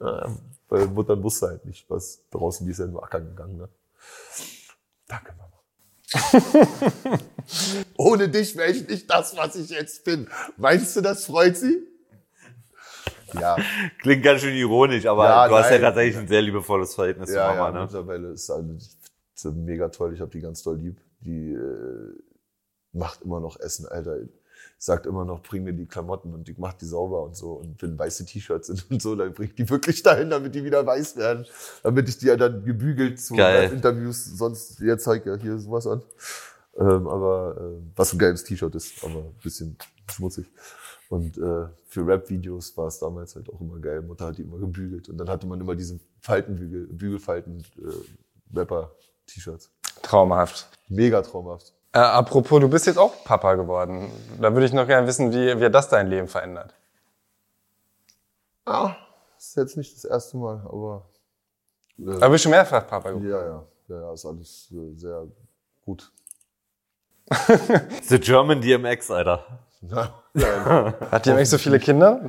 Ja, 0.01 0.37
weil 0.69 0.87
Mutter 0.89 1.23
wusste 1.23 1.47
halt 1.47 1.65
nicht, 1.65 1.89
was 1.89 2.21
draußen, 2.31 2.67
die 2.67 2.73
ist 2.73 2.79
ja 2.79 2.85
in 2.85 2.93
den 2.93 3.01
Acker 3.01 3.21
gegangen. 3.21 3.57
Ne? 3.57 3.69
Danke, 5.09 5.33
Mama. 5.39 5.53
Ohne 7.97 8.29
dich 8.29 8.57
wäre 8.57 8.71
ich 8.71 8.87
nicht 8.87 9.11
das, 9.11 9.37
was 9.37 9.57
ich 9.57 9.71
jetzt 9.71 10.05
bin. 10.05 10.29
Meinst 10.57 10.95
du, 10.97 11.01
das 11.01 11.25
freut 11.27 11.57
sie? 11.57 11.87
Ja, 13.41 13.57
Klingt 14.01 14.23
ganz 14.23 14.43
schön 14.43 14.55
ironisch, 14.55 15.07
aber 15.07 15.25
Ja, 15.25 15.49
du 15.49 15.55
hast 15.57 15.67
ja 15.67 15.73
nein. 15.73 15.81
tatsächlich 15.83 16.19
ein 16.19 16.29
sehr 16.29 16.43
liebevolles 16.43 16.95
Verhältnis 16.95 17.33
ja, 17.33 17.51
zu 17.51 17.57
Mama, 17.57 17.67
ja, 17.69 17.73
ne? 17.73 17.81
mittlerweile 17.85 18.29
ist 18.29 18.51
also, 18.51 18.77
ist 19.45 19.55
mega 19.55 19.89
toll. 19.89 20.15
Ich 20.15 20.21
habe 20.21 20.31
die 20.31 20.41
ganz 20.41 20.63
doll 20.63 20.77
lieb. 20.77 21.01
Die 21.21 21.53
äh, 21.53 22.15
macht 22.93 23.23
immer 23.23 23.41
noch 23.41 23.59
Essen, 23.59 23.87
Alter. 23.87 24.19
Sagt 24.79 25.07
immer 25.07 25.25
noch, 25.25 25.43
bring 25.43 25.65
mir 25.65 25.73
die 25.73 25.87
Klamotten 25.87 26.35
und 26.35 26.49
ich 26.49 26.59
mach 26.59 26.73
die 26.75 26.87
sauber 26.87 27.23
und 27.23 27.37
so. 27.37 27.53
Und 27.53 27.81
wenn 27.83 27.99
weiße 27.99 28.27
T-Shirts 28.27 28.69
sind 28.69 28.85
und 28.91 29.03
so, 29.03 29.15
dann 29.17 29.33
bring 29.33 29.49
ich 29.49 29.55
die 29.55 29.69
wirklich 29.69 30.03
dahin, 30.03 30.31
damit 30.31 30.55
die 30.55 30.65
wieder 30.65 30.85
weiß 30.85 31.17
werden. 31.17 31.47
Damit 31.83 32.09
ich 32.09 32.19
die 32.19 32.27
ja 32.27 32.37
dann 32.37 32.65
gebügelt 32.65 33.21
zu 33.21 33.35
Geil. 33.35 33.73
Interviews, 33.73 34.25
sonst, 34.25 34.81
jetzt 34.81 35.05
zeig 35.05 35.27
ja 35.27 35.37
hier 35.37 35.59
sowas 35.59 35.87
an. 35.87 36.03
Ähm, 36.77 37.07
aber 37.07 37.57
äh, 37.59 37.83
was 37.97 38.13
ein 38.13 38.19
geiles 38.19 38.45
T-Shirt 38.45 38.75
ist, 38.75 39.05
aber 39.05 39.21
ein 39.21 39.35
bisschen 39.43 39.77
schmutzig. 40.11 40.47
Und 41.09 41.37
äh, 41.37 41.67
für 41.85 42.07
Rap-Videos 42.07 42.75
war 42.79 42.87
es 42.87 42.99
damals 42.99 43.37
halt 43.37 43.51
auch 43.51 43.61
immer 43.61 43.79
geil. 43.79 44.01
Mutter 44.01 44.29
hat 44.29 44.39
die 44.39 44.43
immer 44.43 44.59
gebügelt. 44.59 45.11
Und 45.11 45.19
dann 45.19 45.29
hatte 45.29 45.47
man 45.47 45.61
immer 45.61 45.77
diese 45.77 46.01
Faltenbügel, 46.21 46.87
Bügelfalten, 46.87 47.63
äh, 47.79 48.55
Rapper-T-Shirts. 49.33 49.71
Traumhaft. 50.03 50.69
Mega 50.89 51.23
traumhaft. 51.23 51.73
Äh, 51.93 51.99
apropos, 51.99 52.61
du 52.61 52.69
bist 52.69 52.87
jetzt 52.87 52.97
auch 52.99 53.25
Papa 53.25 53.55
geworden. 53.55 54.11
Da 54.41 54.53
würde 54.53 54.67
ich 54.67 54.73
noch 54.73 54.87
gerne 54.87 55.07
wissen, 55.07 55.33
wie, 55.33 55.59
wie 55.61 55.65
hat 55.65 55.75
das 55.75 55.89
dein 55.89 56.09
Leben 56.09 56.29
verändert? 56.29 56.75
Ah, 58.65 58.95
das 59.35 59.49
ist 59.49 59.57
jetzt 59.57 59.77
nicht 59.77 59.97
das 59.97 60.05
erste 60.05 60.37
Mal, 60.37 60.63
aber 60.65 61.11
äh, 61.99 62.15
Aber 62.15 62.31
bist 62.31 62.45
schon 62.45 62.51
mehrfach 62.51 62.87
Papa 62.87 63.11
geworden. 63.11 63.29
ja, 63.29 63.41
ja, 63.45 63.67
ja, 63.89 64.01
ja, 64.01 64.13
ist 64.13 64.25
alles 64.25 64.73
äh, 64.73 64.97
sehr 64.97 65.27
gut. 65.85 66.11
The 68.03 68.19
German 68.19 68.61
DMX, 68.61 69.11
Alter. 69.11 69.45
Ja, 69.83 70.23
nein. 70.33 70.95
Hat 71.11 71.27
die 71.27 71.31
eigentlich 71.31 71.51
so 71.51 71.59
viele 71.59 71.79
Kinder? 71.81 72.29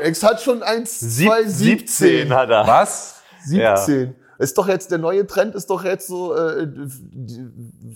Ex 0.00 0.22
hat 0.22 0.40
schon 0.40 0.62
eins, 0.62 1.00
Sieb 1.00 1.28
zwei, 1.28 1.44
17. 1.44 2.32
hat 2.32 2.48
er. 2.50 2.66
Was? 2.66 3.20
17. 3.44 4.14
Ist 4.38 4.58
doch 4.58 4.68
jetzt 4.68 4.90
der 4.90 4.98
neue 4.98 5.26
Trend, 5.26 5.54
ist 5.54 5.70
doch 5.70 5.84
jetzt 5.84 6.06
so, 6.08 6.34
äh, 6.34 6.66
die 6.68 7.48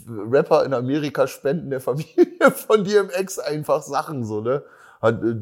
Rapper 0.08 0.64
in 0.64 0.72
Amerika 0.74 1.26
spenden 1.26 1.70
der 1.70 1.80
Familie 1.80 2.26
von 2.54 2.84
DMX 2.84 3.38
einfach 3.38 3.82
Sachen 3.82 4.24
so, 4.24 4.40
ne? 4.40 4.62
Hat, 5.00 5.22
äh, 5.22 5.34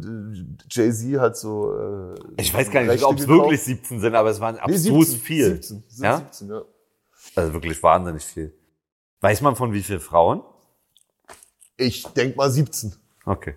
Jay-Z 0.70 1.18
hat 1.20 1.36
so. 1.36 1.74
Äh, 1.76 2.14
Ich 2.38 2.52
weiß 2.52 2.70
gar 2.70 2.82
nicht, 2.82 3.02
ob 3.04 3.18
es 3.18 3.26
wirklich 3.26 3.62
17 3.62 4.00
sind, 4.00 4.14
aber 4.14 4.30
es 4.30 4.40
waren 4.40 4.56
Nee, 4.56 4.60
abstrus 4.60 5.10
17, 5.12 5.18
viel. 5.20 5.46
17, 5.54 5.84
sind 5.88 6.04
Ja? 6.04 6.18
17, 6.18 6.48
ja. 6.50 6.62
Also 7.34 7.52
wirklich 7.54 7.82
wahnsinnig 7.82 8.24
viel. 8.24 8.54
Weiß 9.20 9.40
man 9.40 9.56
von 9.56 9.72
wie 9.72 9.82
vielen 9.82 10.00
Frauen? 10.00 10.42
Ich 11.76 12.04
denk 12.08 12.36
mal 12.36 12.50
17. 12.50 12.94
Okay. 13.24 13.54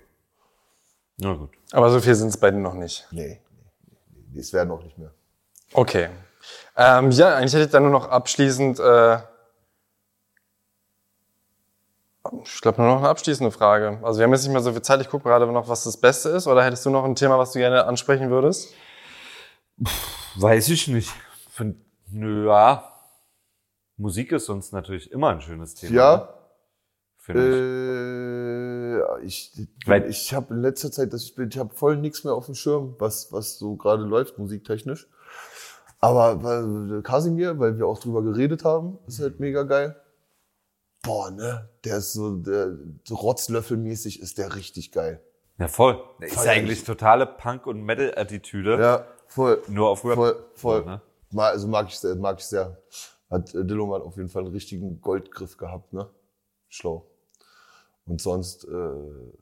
Na 1.18 1.34
gut. 1.34 1.50
Aber 1.72 1.90
so 1.92 2.00
viel 2.00 2.16
sind 2.16 2.30
es 2.30 2.38
bei 2.38 2.50
noch 2.52 2.74
nicht. 2.74 3.08
Nee, 3.12 3.28
nee, 3.28 3.40
nee, 4.12 4.24
nee, 4.34 4.40
es 4.40 4.52
werden 4.54 4.70
noch 4.70 4.82
nicht 4.84 4.98
mehr. 4.98 5.12
Okay. 5.74 6.10
Ähm, 6.76 7.12
ja, 7.12 7.36
eigentlich 7.36 7.54
hätte 7.54 7.66
ich 7.66 7.72
dann 7.72 7.84
nur 7.84 7.92
noch 7.92 8.10
abschließend, 8.10 8.80
äh, 8.80 9.18
ich 12.44 12.62
glaube 12.62 12.82
nur 12.82 12.92
noch 12.92 12.98
eine 13.00 13.10
abschließende 13.10 13.52
Frage. 13.52 14.00
Also 14.04 14.20
wir 14.20 14.26
haben 14.26 14.34
jetzt 14.34 14.44
nicht 14.44 14.52
mehr 14.52 14.62
so 14.62 14.72
viel 14.72 14.82
Zeit. 14.82 15.02
Ich 15.02 15.10
gucke 15.10 15.24
gerade 15.28 15.48
noch, 15.48 15.68
was 15.68 15.84
das 15.84 15.98
Beste 15.98 16.30
ist. 16.30 16.48
Oder 16.48 16.64
hättest 16.64 16.86
du 16.86 16.90
noch 16.90 17.04
ein 17.04 17.16
Thema, 17.16 17.38
was 17.40 17.54
du 17.54 17.60
gerne 17.60 17.86
ansprechen 17.86 18.30
würdest? 18.30 18.74
Weiß 20.36 20.70
ich 20.70 20.88
nicht. 20.90 21.12
Find, 21.50 21.78
nö, 22.08 22.48
ja. 22.48 22.84
Musik 23.98 24.32
ist 24.32 24.46
sonst 24.46 24.72
natürlich 24.74 25.12
immer 25.12 25.30
ein 25.30 25.42
schönes 25.42 25.76
Thema. 25.76 25.92
ne? 25.92 25.98
Ja, 25.98 26.30
Finde 27.18 27.50
ich. 27.50 29.22
Äh, 29.22 29.26
ich 29.26 29.68
Weil- 29.86 30.10
ich 30.10 30.34
habe 30.34 30.54
in 30.54 30.62
letzter 30.62 30.92
Zeit, 30.92 31.12
dass 31.14 31.24
ich 31.24 31.36
bin, 31.36 31.50
ich 31.50 31.58
habe 31.58 31.74
voll 31.74 31.98
nichts 31.98 32.24
mehr 32.24 32.34
auf 32.34 32.46
dem 32.46 32.56
Schirm, 32.56 32.96
was 33.00 33.32
was 33.32 33.58
so 33.58 33.76
gerade 33.76 34.04
läuft 34.04 34.38
musiktechnisch. 34.38 35.08
Aber 36.00 36.42
weil, 36.44 37.02
Kasimir, 37.02 37.60
weil 37.60 37.78
wir 37.78 37.88
auch 37.88 38.00
drüber 38.00 38.22
geredet 38.24 38.64
haben, 38.64 38.98
ist 39.08 39.20
halt 39.20 39.40
mega 39.40 39.64
geil. 39.64 39.96
Boah, 41.04 41.32
ne, 41.32 41.70
der 41.84 41.98
ist 41.98 42.14
so, 42.14 42.38
der 42.38 42.78
so 43.06 43.16
Rotzlöffelmäßig 43.16 44.22
ist 44.22 44.38
der 44.38 44.56
richtig 44.56 44.92
geil. 44.92 45.22
Ja, 45.58 45.68
voll. 45.68 46.02
Ist 46.20 46.36
Voll 46.36 46.46
ja 46.46 46.52
eigentlich 46.54 46.84
totale 46.84 47.26
Punk- 47.26 47.68
und 47.68 47.84
Metal-Attitüde. 47.84 48.80
Ja, 48.82 49.06
voll, 49.28 49.62
Nur 49.68 49.90
auf 49.90 50.06
Rap. 50.06 50.16
voll, 50.16 50.46
voll. 50.56 50.86
Ne? 50.86 51.02
Ma- 51.32 51.50
Also 51.50 51.68
mag 51.68 51.88
ich 51.90 52.00
sehr, 52.00 52.16
mag 52.16 52.40
ich 52.40 52.46
sehr. 52.46 52.78
Hat 53.30 53.54
äh, 53.54 53.66
Dilloman 53.66 54.02
auf 54.02 54.16
jeden 54.18 54.30
Fall 54.30 54.44
einen 54.44 54.54
richtigen 54.54 55.02
Goldgriff 55.02 55.58
gehabt, 55.58 55.92
ne? 55.94 56.10
Schlau. 56.70 57.06
Und 58.06 58.22
sonst 58.22 58.66
äh, 58.66 58.72
will 58.72 59.34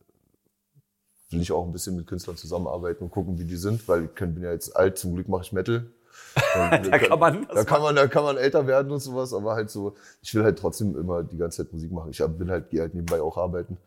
ich 1.41 1.51
auch 1.51 1.65
ein 1.65 1.71
bisschen 1.71 1.95
mit 1.95 2.07
Künstlern 2.07 2.37
zusammenarbeiten 2.37 3.03
und 3.03 3.11
gucken, 3.11 3.37
wie 3.39 3.45
die 3.45 3.55
sind, 3.57 3.87
weil 3.87 4.05
ich 4.05 4.11
bin 4.13 4.41
ja 4.43 4.51
jetzt 4.51 4.75
alt, 4.75 4.97
zum 4.97 5.13
Glück 5.15 5.27
mache 5.27 5.43
ich 5.43 5.53
Metal. 5.53 5.89
Da 6.53 6.99
kann 6.99 7.19
man 7.19 7.47
da 7.53 7.63
kann 7.63 7.81
man, 7.81 7.95
da 7.95 8.07
kann 8.07 8.23
man 8.23 8.37
älter 8.37 8.67
werden 8.67 8.91
und 8.91 8.99
sowas, 8.99 9.33
aber 9.33 9.53
halt 9.53 9.69
so, 9.69 9.95
ich 10.21 10.33
will 10.35 10.43
halt 10.43 10.59
trotzdem 10.59 10.97
immer 10.97 11.23
die 11.23 11.37
ganze 11.37 11.63
Zeit 11.63 11.73
Musik 11.73 11.91
machen. 11.91 12.11
Ich 12.11 12.23
bin 12.23 12.49
halt, 12.49 12.69
gehe 12.69 12.81
halt 12.81 12.93
nebenbei 12.93 13.21
auch 13.21 13.37
arbeiten. 13.37 13.77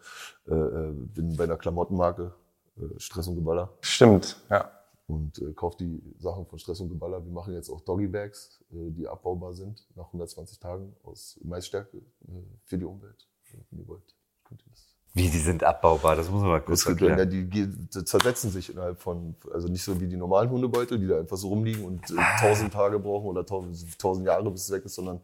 Äh, 0.49 0.55
äh, 0.55 0.93
bin 0.93 1.37
bei 1.37 1.45
einer 1.45 1.57
Klamottenmarke, 1.57 2.33
äh, 2.77 2.99
Stress 2.99 3.29
und 3.29 3.37
Geballer. 3.37 3.71
Stimmt, 3.81 4.41
ja. 4.51 4.71
Und 5.07 5.39
äh, 5.39 5.53
kaufe 5.53 5.79
die 5.79 6.03
Sachen 6.19 6.47
von 6.47 6.59
Stress 6.59 6.81
und 6.81 6.89
Geballer. 6.89 7.25
Wir 7.25 7.33
machen 7.33 7.55
jetzt 7.55 7.71
auch 7.71 7.81
Doggy 7.81 8.07
Bags, 8.07 8.61
äh, 8.73 8.91
die 8.91 9.07
abbaubar 9.09 9.53
sind 9.55 9.87
nach 9.97 10.07
120 10.07 10.59
Tagen 10.59 10.95
aus 11.03 11.39
Maisstärke 11.43 11.99
äh, 11.99 12.33
für 12.65 12.79
die 12.79 12.85
Umwelt. 12.85 13.27
Wenn 13.71 13.81
ihr 13.81 13.89
wollt, 13.89 14.15
könnt 14.45 14.63
ihr 14.63 14.71
das. 14.71 14.90
Wie, 15.13 15.29
die 15.29 15.39
sind 15.39 15.65
abbaubar, 15.65 16.15
das 16.15 16.31
muss 16.31 16.41
man 16.43 16.51
mal 16.51 16.61
kurz 16.61 16.85
Das 16.85 16.89
gibt, 16.89 17.01
ja, 17.01 17.17
erklären. 17.17 17.51
die, 17.51 17.67
die 17.67 18.05
zersetzen 18.05 18.51
sich 18.53 18.71
innerhalb 18.71 19.01
von, 19.01 19.35
also 19.53 19.67
nicht 19.67 19.83
so 19.83 20.01
wie 20.01 20.07
die 20.07 20.17
normalen 20.17 20.49
Hundebeutel, 20.51 21.01
die 21.01 21.09
da 21.09 21.19
einfach 21.19 21.37
so 21.37 21.49
rumliegen 21.49 21.85
und 21.85 22.09
äh, 22.11 22.15
Ah. 22.17 22.39
tausend 22.41 22.73
Tage 22.73 22.99
brauchen 23.01 23.27
oder 23.27 23.45
tausend, 23.45 24.25
Jahre, 24.25 24.49
bis 24.53 24.65
es 24.65 24.71
weg 24.71 24.85
ist, 24.85 24.95
sondern 24.95 25.21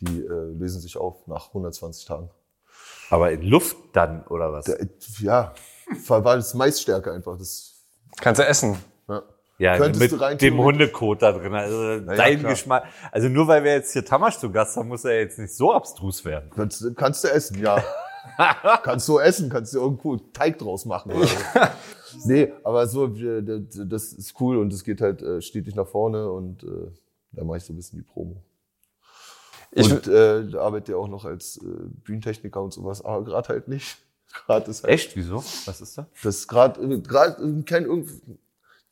die 0.00 0.20
äh, 0.20 0.52
lösen 0.58 0.80
sich 0.80 0.96
auf 0.96 1.26
nach 1.26 1.48
120 1.48 2.06
Tagen. 2.06 2.30
Aber 3.10 3.30
in 3.30 3.42
Luft 3.42 3.76
dann, 3.92 4.24
oder 4.26 4.52
was? 4.52 4.64
Der, 4.64 4.78
ja, 5.18 5.52
war 6.08 6.22
das 6.22 6.54
Maisstärke 6.54 7.12
einfach. 7.12 7.36
Das, 7.36 7.74
Kannst 8.18 8.40
du 8.40 8.46
essen. 8.46 8.76
ja. 9.08 9.22
Ja, 9.58 9.78
Könntest 9.78 10.00
mit 10.02 10.12
du 10.12 10.16
rein 10.16 10.36
dem 10.36 10.58
Hundekot 10.58 11.22
da 11.22 11.32
drin. 11.32 11.54
Also 11.54 11.82
ja, 11.82 11.98
dein 12.00 12.40
klar. 12.40 12.50
Geschmack. 12.52 12.84
Also 13.10 13.28
nur 13.30 13.48
weil 13.48 13.64
wir 13.64 13.72
jetzt 13.72 13.92
hier 13.94 14.04
Tamasch 14.04 14.36
zu 14.38 14.50
Gast 14.52 14.76
haben, 14.76 14.88
muss 14.88 15.04
er 15.06 15.18
jetzt 15.20 15.38
nicht 15.38 15.54
so 15.54 15.72
abstrus 15.72 16.26
werden. 16.26 16.50
Kannst, 16.54 16.84
kannst 16.94 17.24
du 17.24 17.28
essen, 17.28 17.58
ja. 17.62 17.82
kannst 18.82 19.08
du 19.08 19.18
essen, 19.18 19.48
kannst 19.48 19.74
du 19.74 19.78
irgendwo 19.78 20.16
Teig 20.16 20.58
draus 20.58 20.84
machen. 20.84 21.12
Oder 21.12 21.26
so. 21.26 21.36
nee, 22.26 22.52
aber 22.64 22.86
so, 22.86 23.06
das 23.06 24.12
ist 24.12 24.34
cool 24.40 24.58
und 24.58 24.72
es 24.72 24.84
geht 24.84 25.00
halt 25.00 25.22
äh, 25.22 25.40
stetig 25.40 25.74
nach 25.74 25.86
vorne 25.86 26.30
und 26.30 26.62
äh, 26.62 26.90
da 27.32 27.44
mache 27.44 27.58
ich 27.58 27.64
so 27.64 27.72
ein 27.72 27.76
bisschen 27.76 27.98
die 27.98 28.04
Promo. 28.04 28.36
Ich, 29.72 29.92
und 29.92 30.06
äh, 30.08 30.56
arbeite 30.56 30.92
ja 30.92 30.98
auch 30.98 31.08
noch 31.08 31.24
als 31.24 31.58
äh, 31.58 31.66
Bühnentechniker 32.04 32.62
und 32.62 32.72
sowas, 32.72 33.04
aber 33.04 33.24
gerade 33.24 33.48
halt 33.48 33.68
nicht. 33.68 33.98
Gerade 34.46 34.70
ist 34.70 34.82
halt, 34.82 34.92
Echt? 34.92 35.16
Wieso? 35.16 35.36
Was 35.36 35.80
ist 35.80 35.96
da? 35.96 36.06
das 36.22 36.46
gerade 36.46 37.00
gerade 37.00 37.62
kein 37.62 37.84
irgend, 37.84 38.10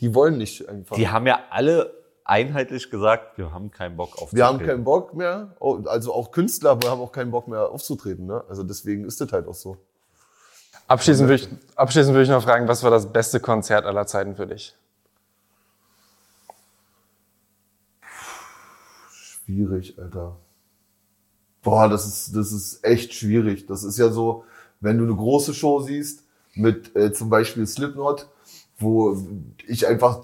die 0.00 0.14
wollen 0.14 0.38
nicht 0.38 0.68
einfach. 0.68 0.96
Die 0.96 1.08
haben 1.08 1.26
ja 1.26 1.40
alle 1.50 2.03
einheitlich 2.24 2.90
gesagt, 2.90 3.38
wir 3.38 3.52
haben 3.52 3.70
keinen 3.70 3.96
Bock 3.96 4.20
auf 4.20 4.32
wir 4.32 4.46
haben 4.46 4.58
keinen 4.58 4.84
Bock 4.84 5.14
mehr, 5.14 5.54
oh, 5.60 5.82
also 5.86 6.12
auch 6.12 6.32
Künstler, 6.32 6.82
wir 6.82 6.90
haben 6.90 7.00
auch 7.00 7.12
keinen 7.12 7.30
Bock 7.30 7.48
mehr 7.48 7.68
aufzutreten. 7.70 8.26
Ne? 8.26 8.42
Also 8.48 8.62
deswegen 8.62 9.04
ist 9.04 9.20
das 9.20 9.30
halt 9.32 9.46
auch 9.46 9.54
so. 9.54 9.76
abschließend, 10.88 11.28
würde 11.28 11.42
ich, 11.42 11.48
abschließend 11.76 12.14
würde 12.14 12.24
ich 12.24 12.30
noch 12.30 12.42
fragen, 12.42 12.66
was 12.66 12.82
war 12.82 12.90
das 12.90 13.12
beste 13.12 13.40
Konzert 13.40 13.84
aller 13.84 14.06
Zeiten 14.06 14.34
für 14.34 14.46
dich? 14.46 14.74
Schwierig, 19.12 19.98
Alter. 19.98 20.36
Boah, 21.62 21.88
das 21.88 22.06
ist, 22.06 22.36
das 22.36 22.52
ist 22.52 22.84
echt 22.84 23.12
schwierig. 23.12 23.66
Das 23.66 23.84
ist 23.84 23.98
ja 23.98 24.08
so, 24.08 24.44
wenn 24.80 24.98
du 24.98 25.04
eine 25.04 25.14
große 25.14 25.52
Show 25.52 25.80
siehst, 25.80 26.24
mit 26.54 26.94
äh, 26.94 27.12
zum 27.12 27.30
Beispiel 27.30 27.66
Slipknot, 27.66 28.28
wo 28.78 29.16
ich 29.66 29.86
einfach 29.86 30.20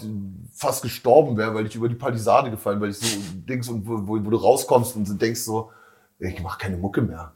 fast 0.52 0.82
gestorben 0.82 1.36
wäre, 1.36 1.54
weil 1.54 1.66
ich 1.66 1.74
über 1.74 1.88
die 1.88 1.94
Palisade 1.94 2.50
gefallen, 2.50 2.80
weil 2.80 2.90
ich 2.90 2.98
so 2.98 3.06
Dings 3.48 3.68
und 3.68 3.86
wo, 3.86 4.06
wo, 4.06 4.18
du 4.18 4.36
rauskommst 4.36 4.96
und 4.96 5.20
denkst 5.20 5.40
so, 5.40 5.70
ich 6.18 6.42
mach 6.42 6.58
keine 6.58 6.76
Mucke 6.76 7.02
mehr. 7.02 7.32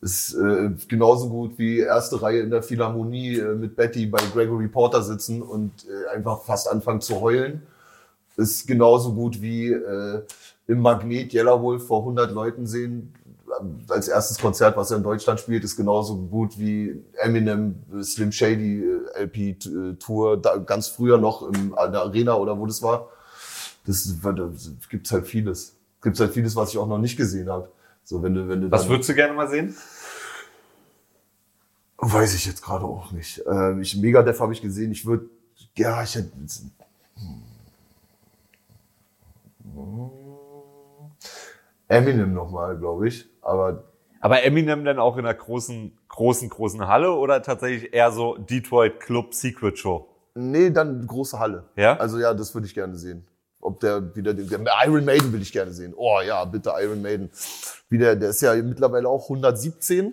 Ist 0.00 0.34
äh, 0.34 0.70
genauso 0.88 1.28
gut 1.28 1.58
wie 1.58 1.78
erste 1.78 2.20
Reihe 2.20 2.40
in 2.40 2.50
der 2.50 2.62
Philharmonie 2.62 3.38
äh, 3.38 3.54
mit 3.54 3.76
Betty 3.76 4.06
bei 4.06 4.20
Gregory 4.32 4.68
Porter 4.68 5.02
sitzen 5.02 5.42
und 5.42 5.86
äh, 5.86 6.14
einfach 6.14 6.42
fast 6.42 6.70
anfangen 6.70 7.00
zu 7.00 7.20
heulen 7.20 7.62
ist 8.36 8.66
genauso 8.66 9.14
gut 9.14 9.40
wie 9.40 9.72
äh, 9.72 10.22
im 10.66 10.80
Magnet 10.80 11.32
Yellerwolf 11.32 11.86
vor 11.86 12.00
100 12.00 12.30
Leuten 12.32 12.66
sehen. 12.66 13.14
Als 13.88 14.08
erstes 14.08 14.38
Konzert, 14.38 14.76
was 14.76 14.90
er 14.90 14.98
in 14.98 15.02
Deutschland 15.02 15.40
spielt, 15.40 15.64
ist 15.64 15.76
genauso 15.76 16.16
gut 16.16 16.58
wie 16.58 17.02
Eminem 17.14 17.76
Slim 18.02 18.32
Shady 18.32 18.82
äh, 18.82 19.22
LP 19.24 19.36
äh, 19.38 19.94
Tour, 19.94 20.36
da, 20.36 20.56
ganz 20.56 20.88
früher 20.88 21.18
noch 21.18 21.48
in 21.48 21.70
der 21.70 22.02
Arena 22.02 22.34
oder 22.34 22.58
wo 22.58 22.66
das 22.66 22.82
war. 22.82 23.08
Das, 23.86 24.12
da 24.22 24.50
gibt's 24.90 25.12
halt 25.12 25.26
vieles. 25.26 25.76
Gibt's 26.02 26.20
halt 26.20 26.32
vieles, 26.32 26.56
was 26.56 26.70
ich 26.70 26.78
auch 26.78 26.88
noch 26.88 26.98
nicht 26.98 27.16
gesehen 27.16 27.48
habe. 27.48 27.68
So, 28.04 28.22
wenn 28.22 28.34
du, 28.34 28.48
wenn 28.48 28.60
du 28.60 28.70
Was 28.70 28.88
würdest 28.88 29.08
du 29.08 29.14
gerne 29.14 29.34
mal 29.34 29.48
sehen? 29.48 29.76
Weiß 31.98 32.34
ich 32.34 32.46
jetzt 32.46 32.62
gerade 32.62 32.84
auch 32.84 33.10
nicht. 33.12 33.42
Ähm, 33.46 33.80
ich, 33.80 33.96
Megadeth 33.96 34.38
habe 34.38 34.52
ich 34.52 34.60
gesehen. 34.60 34.92
Ich 34.92 35.06
würde, 35.06 35.28
ja, 35.76 36.02
ich 36.02 36.14
hätte. 36.14 36.30
Eminem 41.88 42.32
nochmal, 42.34 42.76
glaube 42.78 43.08
ich. 43.08 43.28
Aber 43.42 43.84
Aber 44.20 44.42
Eminem 44.42 44.84
dann 44.84 44.98
auch 44.98 45.16
in 45.16 45.24
einer 45.24 45.34
großen, 45.34 45.96
großen, 46.08 46.48
großen 46.48 46.86
Halle 46.88 47.12
oder 47.12 47.42
tatsächlich 47.42 47.92
eher 47.94 48.10
so 48.12 48.36
Detroit 48.36 49.00
Club 49.00 49.34
Secret 49.34 49.78
Show? 49.78 50.08
nee, 50.38 50.68
dann 50.70 51.06
große 51.06 51.38
Halle. 51.38 51.64
Ja? 51.76 51.96
Also 51.96 52.18
ja, 52.18 52.34
das 52.34 52.54
würde 52.54 52.66
ich 52.66 52.74
gerne 52.74 52.96
sehen. 52.96 53.26
Ob 53.60 53.80
der 53.80 54.14
wieder 54.14 54.34
den 54.34 54.48
der 54.48 54.60
Iron 54.84 55.04
Maiden 55.06 55.32
will 55.32 55.40
ich 55.40 55.50
gerne 55.50 55.72
sehen. 55.72 55.94
Oh 55.96 56.18
ja, 56.24 56.44
bitte 56.44 56.72
Iron 56.78 57.00
Maiden. 57.02 57.30
Wie 57.88 57.96
der, 57.98 58.14
der 58.16 58.30
ist 58.30 58.42
ja 58.42 58.54
mittlerweile 58.54 59.08
auch 59.08 59.22
117, 59.30 60.12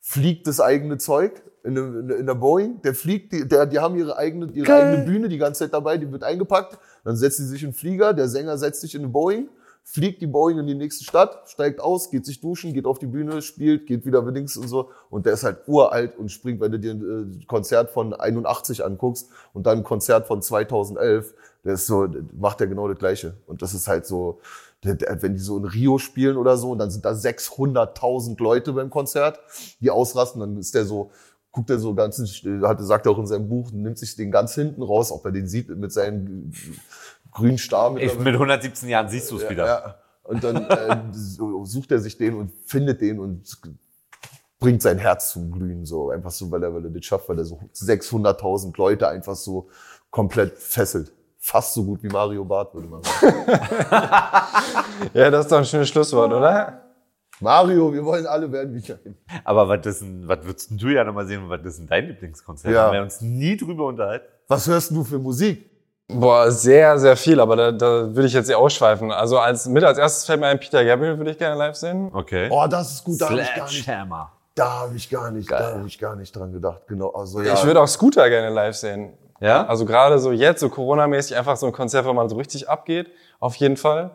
fliegt 0.00 0.46
das 0.46 0.60
eigene 0.60 0.98
Zeug 0.98 1.42
in, 1.64 1.74
der- 1.74 1.84
in, 1.84 2.08
der- 2.08 2.16
in 2.18 2.26
der 2.26 2.34
Boeing. 2.34 2.80
Der 2.82 2.94
fliegt, 2.94 3.32
die, 3.32 3.46
der, 3.48 3.66
die 3.66 3.78
haben 3.78 3.96
ihre 3.96 4.16
eigene, 4.16 4.46
ihre 4.52 4.66
Geil. 4.66 4.82
eigene 4.86 5.04
Bühne 5.04 5.28
die 5.28 5.36
ganze 5.38 5.64
Zeit 5.64 5.74
dabei, 5.74 5.98
die 5.98 6.10
wird 6.10 6.22
eingepackt. 6.24 6.78
Dann 7.04 7.16
setzen 7.16 7.44
sie 7.46 7.50
sich 7.52 7.62
in 7.64 7.70
den 7.70 7.74
Flieger, 7.74 8.14
der 8.14 8.28
Sänger 8.28 8.56
setzt 8.56 8.80
sich 8.82 8.94
in 8.94 9.02
eine 9.02 9.10
Boeing, 9.10 9.48
fliegt 9.82 10.22
die 10.22 10.26
Boeing 10.26 10.58
in 10.58 10.66
die 10.66 10.74
nächste 10.74 11.04
Stadt, 11.04 11.48
steigt 11.48 11.80
aus, 11.80 12.10
geht 12.10 12.24
sich 12.24 12.40
duschen, 12.40 12.72
geht 12.72 12.86
auf 12.86 12.98
die 12.98 13.06
Bühne, 13.06 13.42
spielt, 13.42 13.86
geht 13.86 14.06
wieder 14.06 14.22
links 14.30 14.56
und 14.56 14.68
so. 14.68 14.90
Und 15.10 15.26
der 15.26 15.32
ist 15.32 15.42
halt 15.42 15.66
uralt 15.66 16.16
und 16.16 16.30
springt, 16.30 16.60
wenn 16.60 16.72
du 16.72 16.78
dir 16.78 16.92
ein 16.92 17.40
äh, 17.40 17.44
Konzert 17.46 17.90
von 17.90 18.14
81 18.14 18.84
anguckst 18.84 19.30
und 19.52 19.66
dann 19.66 19.78
ein 19.78 19.84
Konzert 19.84 20.26
von 20.26 20.42
2011, 20.42 21.34
der 21.64 21.74
ist 21.74 21.86
so, 21.86 22.08
macht 22.38 22.60
der 22.60 22.68
genau 22.68 22.88
das 22.88 22.98
Gleiche. 22.98 23.34
Und 23.46 23.62
das 23.62 23.74
ist 23.74 23.88
halt 23.88 24.06
so, 24.06 24.40
wenn 24.82 25.34
die 25.34 25.40
so 25.40 25.58
in 25.58 25.64
Rio 25.64 25.98
spielen 25.98 26.36
oder 26.36 26.56
so, 26.56 26.70
und 26.70 26.78
dann 26.78 26.90
sind 26.90 27.04
da 27.04 27.10
600.000 27.10 28.40
Leute 28.42 28.72
beim 28.72 28.90
Konzert, 28.90 29.40
die 29.80 29.90
ausrasten, 29.90 30.40
dann 30.40 30.56
ist 30.56 30.74
der 30.74 30.86
so, 30.86 31.10
guckt 31.52 31.68
er 31.68 31.78
so 31.78 31.94
ganz, 31.94 32.18
hat, 32.62 32.80
sagt 32.80 33.06
er 33.06 33.12
auch 33.12 33.18
in 33.18 33.26
seinem 33.26 33.48
Buch, 33.48 33.72
nimmt 33.72 33.98
sich 33.98 34.14
den 34.16 34.30
ganz 34.30 34.54
hinten 34.54 34.82
raus, 34.82 35.10
ob 35.10 35.24
er 35.24 35.32
den 35.32 35.48
sieht 35.48 35.68
mit 35.68 35.92
seinen 35.92 36.54
grünen 37.30 37.58
Star. 37.58 37.96
Ich, 37.96 38.18
mit 38.18 38.34
117 38.34 38.88
Jahren 38.88 39.08
siehst 39.08 39.30
du 39.30 39.36
es 39.36 39.48
wieder. 39.48 39.66
Ja. 39.66 39.94
Und 40.24 40.44
dann 40.44 40.64
äh, 40.64 40.96
sucht 41.12 41.90
er 41.90 41.98
sich 41.98 42.16
den 42.16 42.34
und 42.34 42.52
findet 42.66 43.00
den 43.00 43.18
und 43.18 43.46
bringt 44.60 44.82
sein 44.82 44.98
Herz 44.98 45.32
zum 45.32 45.50
Glühen, 45.50 45.84
so 45.84 46.10
einfach 46.10 46.30
so, 46.30 46.50
weil 46.50 46.62
er, 46.62 46.72
weil 46.72 46.84
er 46.84 46.90
das 46.90 47.04
schafft, 47.04 47.28
weil 47.28 47.38
er 47.38 47.44
so 47.44 47.58
600.000 47.74 48.76
Leute 48.76 49.08
einfach 49.08 49.34
so 49.34 49.68
komplett 50.10 50.56
fesselt. 50.58 51.12
Fast 51.38 51.72
so 51.72 51.84
gut 51.84 52.02
wie 52.02 52.08
Mario 52.08 52.44
Barth, 52.44 52.74
würde 52.74 52.88
man 52.88 53.02
sagen. 53.02 53.34
Ja, 55.14 55.30
das 55.30 55.46
ist 55.46 55.52
doch 55.52 55.58
ein 55.58 55.64
schönes 55.64 55.88
Schlusswort, 55.88 56.30
oder? 56.30 56.82
Mario, 57.40 57.90
wir 57.90 58.04
wollen 58.04 58.26
alle 58.26 58.52
werden 58.52 58.74
wie 58.74 58.82
Karim. 58.82 59.16
Aber 59.44 59.66
was, 59.66 59.86
ist 59.86 60.02
denn, 60.02 60.28
was 60.28 60.44
würdest 60.44 60.70
du 60.72 60.88
ja 60.88 61.04
nochmal 61.04 61.26
sehen, 61.26 61.48
was 61.48 61.64
ist 61.64 61.78
denn 61.78 61.86
dein 61.86 62.06
Lieblingskonzert? 62.08 62.74
Ja. 62.74 62.84
Haben 62.84 62.92
wir 62.92 63.02
uns 63.02 63.22
nie 63.22 63.56
drüber 63.56 63.86
unterhalten. 63.86 64.26
Was 64.46 64.66
hörst 64.66 64.90
du 64.90 65.02
für 65.02 65.18
Musik? 65.18 65.69
Boah, 66.14 66.50
sehr, 66.50 66.98
sehr 66.98 67.16
viel, 67.16 67.40
aber 67.40 67.56
da, 67.56 67.72
da 67.72 68.14
würde 68.14 68.26
ich 68.26 68.32
jetzt 68.32 68.48
nicht 68.48 68.56
ausschweifen. 68.56 69.12
Also 69.12 69.38
als 69.38 69.66
mit 69.66 69.84
als 69.84 69.98
erstes 69.98 70.24
fällt 70.24 70.40
mir 70.40 70.46
ein 70.46 70.58
Peter 70.60 70.84
Gabriel, 70.84 71.18
würde 71.18 71.30
ich 71.30 71.38
gerne 71.38 71.56
live 71.56 71.76
sehen. 71.76 72.10
Okay. 72.12 72.48
Oh, 72.50 72.66
das 72.68 72.92
ist 72.92 73.04
gut, 73.04 73.20
da 73.20 73.30
habe 73.30 73.40
ich 73.40 73.54
gar 73.54 73.64
nicht, 73.64 73.84
Sledgehammer. 73.84 74.32
da 74.54 74.70
habe 74.80 74.96
ich 74.96 75.10
gar 75.10 75.30
nicht, 75.30 75.50
da 75.50 75.74
habe 75.74 75.86
ich 75.86 75.98
gar 75.98 76.16
nicht 76.16 76.34
dran 76.34 76.52
gedacht. 76.52 76.82
Genau, 76.88 77.10
also 77.10 77.40
ja. 77.42 77.54
Ich 77.54 77.64
würde 77.64 77.80
auch 77.80 77.88
Scooter 77.88 78.28
gerne 78.28 78.50
live 78.50 78.74
sehen. 78.76 79.12
Ja? 79.40 79.66
Also 79.66 79.84
gerade 79.86 80.18
so 80.18 80.32
jetzt, 80.32 80.60
so 80.60 80.68
Corona-mäßig, 80.68 81.36
einfach 81.36 81.56
so 81.56 81.66
ein 81.66 81.72
Konzert, 81.72 82.04
wo 82.06 82.12
man 82.12 82.28
so 82.28 82.36
richtig 82.36 82.68
abgeht. 82.68 83.10
Auf 83.38 83.56
jeden 83.56 83.76
Fall. 83.76 84.10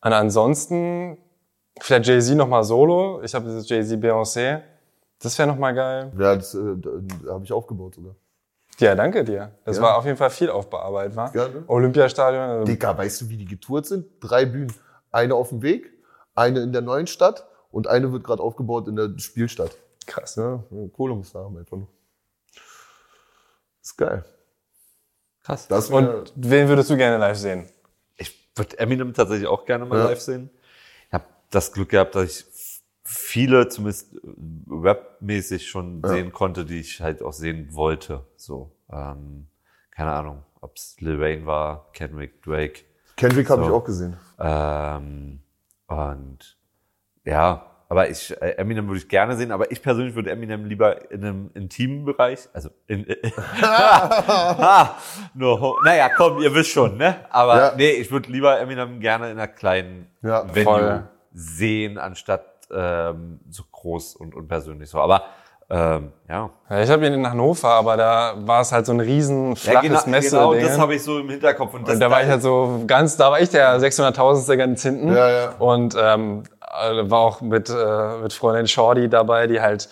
Und 0.00 0.12
ansonsten 0.12 1.18
vielleicht 1.80 2.06
Jay-Z 2.06 2.36
nochmal 2.36 2.64
solo. 2.64 3.22
Ich 3.22 3.34
habe 3.34 3.44
dieses 3.44 3.68
Jay-Z 3.68 4.00
Beyoncé. 4.02 4.60
Das 5.20 5.38
wäre 5.38 5.46
nochmal 5.48 5.74
geil. 5.74 6.12
ja, 6.18 6.34
das 6.34 6.54
äh, 6.54 6.58
habe 7.28 7.44
ich 7.44 7.52
aufgebaut 7.52 7.94
sogar. 7.94 8.14
Ja, 8.78 8.94
danke 8.94 9.22
dir. 9.24 9.52
Das 9.64 9.76
Ja. 9.76 9.82
war 9.82 9.96
auf 9.96 10.04
jeden 10.04 10.16
Fall 10.16 10.30
viel 10.30 10.50
Aufbearbeitet, 10.50 11.14
war. 11.16 11.34
Ja, 11.34 11.48
ne? 11.48 11.64
Olympiastadion. 11.66 12.42
also 12.42 12.64
Digga, 12.64 12.96
weißt 12.96 13.20
du, 13.22 13.28
wie 13.28 13.36
die 13.36 13.44
getourt 13.44 13.86
sind? 13.86 14.06
Drei 14.20 14.44
Bühnen. 14.46 14.72
Eine 15.10 15.34
auf 15.34 15.50
dem 15.50 15.62
Weg, 15.62 15.92
eine 16.34 16.60
in 16.62 16.72
der 16.72 16.80
neuen 16.82 17.06
Stadt 17.06 17.46
und 17.70 17.86
eine 17.86 18.12
wird 18.12 18.24
gerade 18.24 18.42
aufgebaut 18.42 18.88
in 18.88 18.96
der 18.96 19.10
Spielstadt. 19.18 19.76
Krass. 20.06 20.36
Ja, 20.36 20.62
Kohle 20.94 21.14
muss 21.14 21.32
da 21.32 21.40
haben 21.40 21.56
einfach 21.58 21.76
nur. 21.76 21.88
Ist 23.82 23.96
geil. 23.96 24.24
Krass. 25.42 25.68
Das 25.68 25.90
Und 25.90 26.32
wen 26.36 26.68
würdest 26.68 26.88
du 26.90 26.96
gerne 26.96 27.18
live 27.18 27.36
sehen? 27.36 27.68
Ich 28.16 28.50
würde 28.56 28.78
Eminem 28.78 29.12
tatsächlich 29.12 29.46
auch 29.48 29.64
gerne 29.64 29.84
mal 29.84 29.98
Ja. 29.98 30.04
live 30.06 30.20
sehen. 30.20 30.50
Ich 31.08 31.12
habe 31.14 31.24
das 31.50 31.72
Glück 31.72 31.88
gehabt, 31.90 32.14
dass 32.14 32.24
ich 32.24 32.46
viele, 33.04 33.68
zumindest 33.68 34.14
Rap-mäßig 34.70 35.68
schon 35.68 36.02
Ja. 36.02 36.08
sehen 36.10 36.32
konnte, 36.32 36.64
die 36.64 36.80
ich 36.80 37.00
halt 37.00 37.22
auch 37.22 37.32
sehen 37.32 37.68
wollte. 37.74 38.24
So, 38.36 38.72
ähm, 38.90 39.46
keine 39.90 40.12
Ahnung, 40.12 40.42
ob's 40.60 40.96
Lil 41.00 41.20
Wayne 41.20 41.46
war, 41.46 41.88
Kendrick, 41.92 42.42
Drake. 42.42 42.82
Kendrick 43.16 43.50
habe 43.50 43.62
So. 43.62 43.68
ich 43.68 43.74
auch 43.74 43.84
gesehen. 43.84 44.16
Ähm, 44.38 45.40
und 45.88 46.56
ja, 47.24 47.66
aber 47.88 48.08
ich, 48.08 48.30
äh, 48.40 48.52
Eminem 48.56 48.86
würde 48.88 48.98
ich 48.98 49.08
gerne 49.08 49.36
sehen, 49.36 49.52
aber 49.52 49.70
ich 49.70 49.82
persönlich 49.82 50.14
würde 50.14 50.30
Eminem 50.30 50.64
lieber 50.64 51.10
in 51.10 51.22
einem 51.24 51.50
intimen 51.54 52.04
Bereich, 52.06 52.48
also 52.54 52.70
in, 52.86 53.04
nur, 55.34 55.60
ho- 55.60 55.78
naja, 55.84 56.08
komm, 56.16 56.40
ihr 56.40 56.54
wisst 56.54 56.70
schon, 56.70 56.96
ne? 56.96 57.26
Aber 57.30 57.56
Ja. 57.56 57.74
nee, 57.76 57.90
ich 57.90 58.10
würde 58.10 58.30
lieber 58.30 58.58
Eminem 58.58 59.00
gerne 59.00 59.26
in 59.26 59.32
einer 59.38 59.48
kleinen 59.48 60.06
Ja, 60.22 60.42
Venue 60.54 60.64
voll. 60.64 61.08
sehen, 61.34 61.98
anstatt 61.98 62.46
ähm, 62.74 63.40
so 63.50 63.62
groß 63.70 64.16
und 64.16 64.34
unpersönlich 64.34 64.90
so. 64.90 64.98
Aber 65.00 65.22
ähm, 65.70 66.12
ja. 66.28 66.50
Ja, 66.68 66.82
ich 66.82 66.90
habe 66.90 67.06
ihn 67.06 67.14
in 67.14 67.30
Hannover, 67.30 67.68
aber 67.70 67.96
da 67.96 68.34
war 68.38 68.60
es 68.60 68.72
halt 68.72 68.84
so 68.84 68.92
ein 68.92 69.00
riesen 69.00 69.50
Ja, 69.50 69.56
flaches 69.56 70.04
genau, 70.04 70.16
Messe. 70.16 70.30
genau 70.36 70.54
das 70.54 70.78
habe 70.78 70.94
ich 70.94 71.02
so 71.02 71.18
im 71.18 71.30
Hinterkopf. 71.30 71.72
Und, 71.74 71.88
das 71.88 71.94
Und 71.94 72.00
da 72.00 72.10
war 72.10 72.22
ich 72.22 72.28
halt 72.28 72.42
so 72.42 72.82
ganz, 72.86 73.16
da 73.16 73.30
war 73.30 73.40
ich 73.40 73.48
der 73.48 73.78
600.000. 73.80 74.56
ganz 74.56 74.82
hinten. 74.82 75.08
Ja, 75.14 75.30
ja. 75.30 75.54
Und 75.58 75.96
ähm, 75.98 76.42
äh, 76.60 77.10
war 77.10 77.20
auch 77.20 77.40
mit, 77.40 77.70
äh, 77.70 78.18
mit 78.22 78.32
Freundin 78.34 78.66
Shorty 78.66 79.08
dabei, 79.08 79.46
die 79.46 79.60
halt 79.60 79.88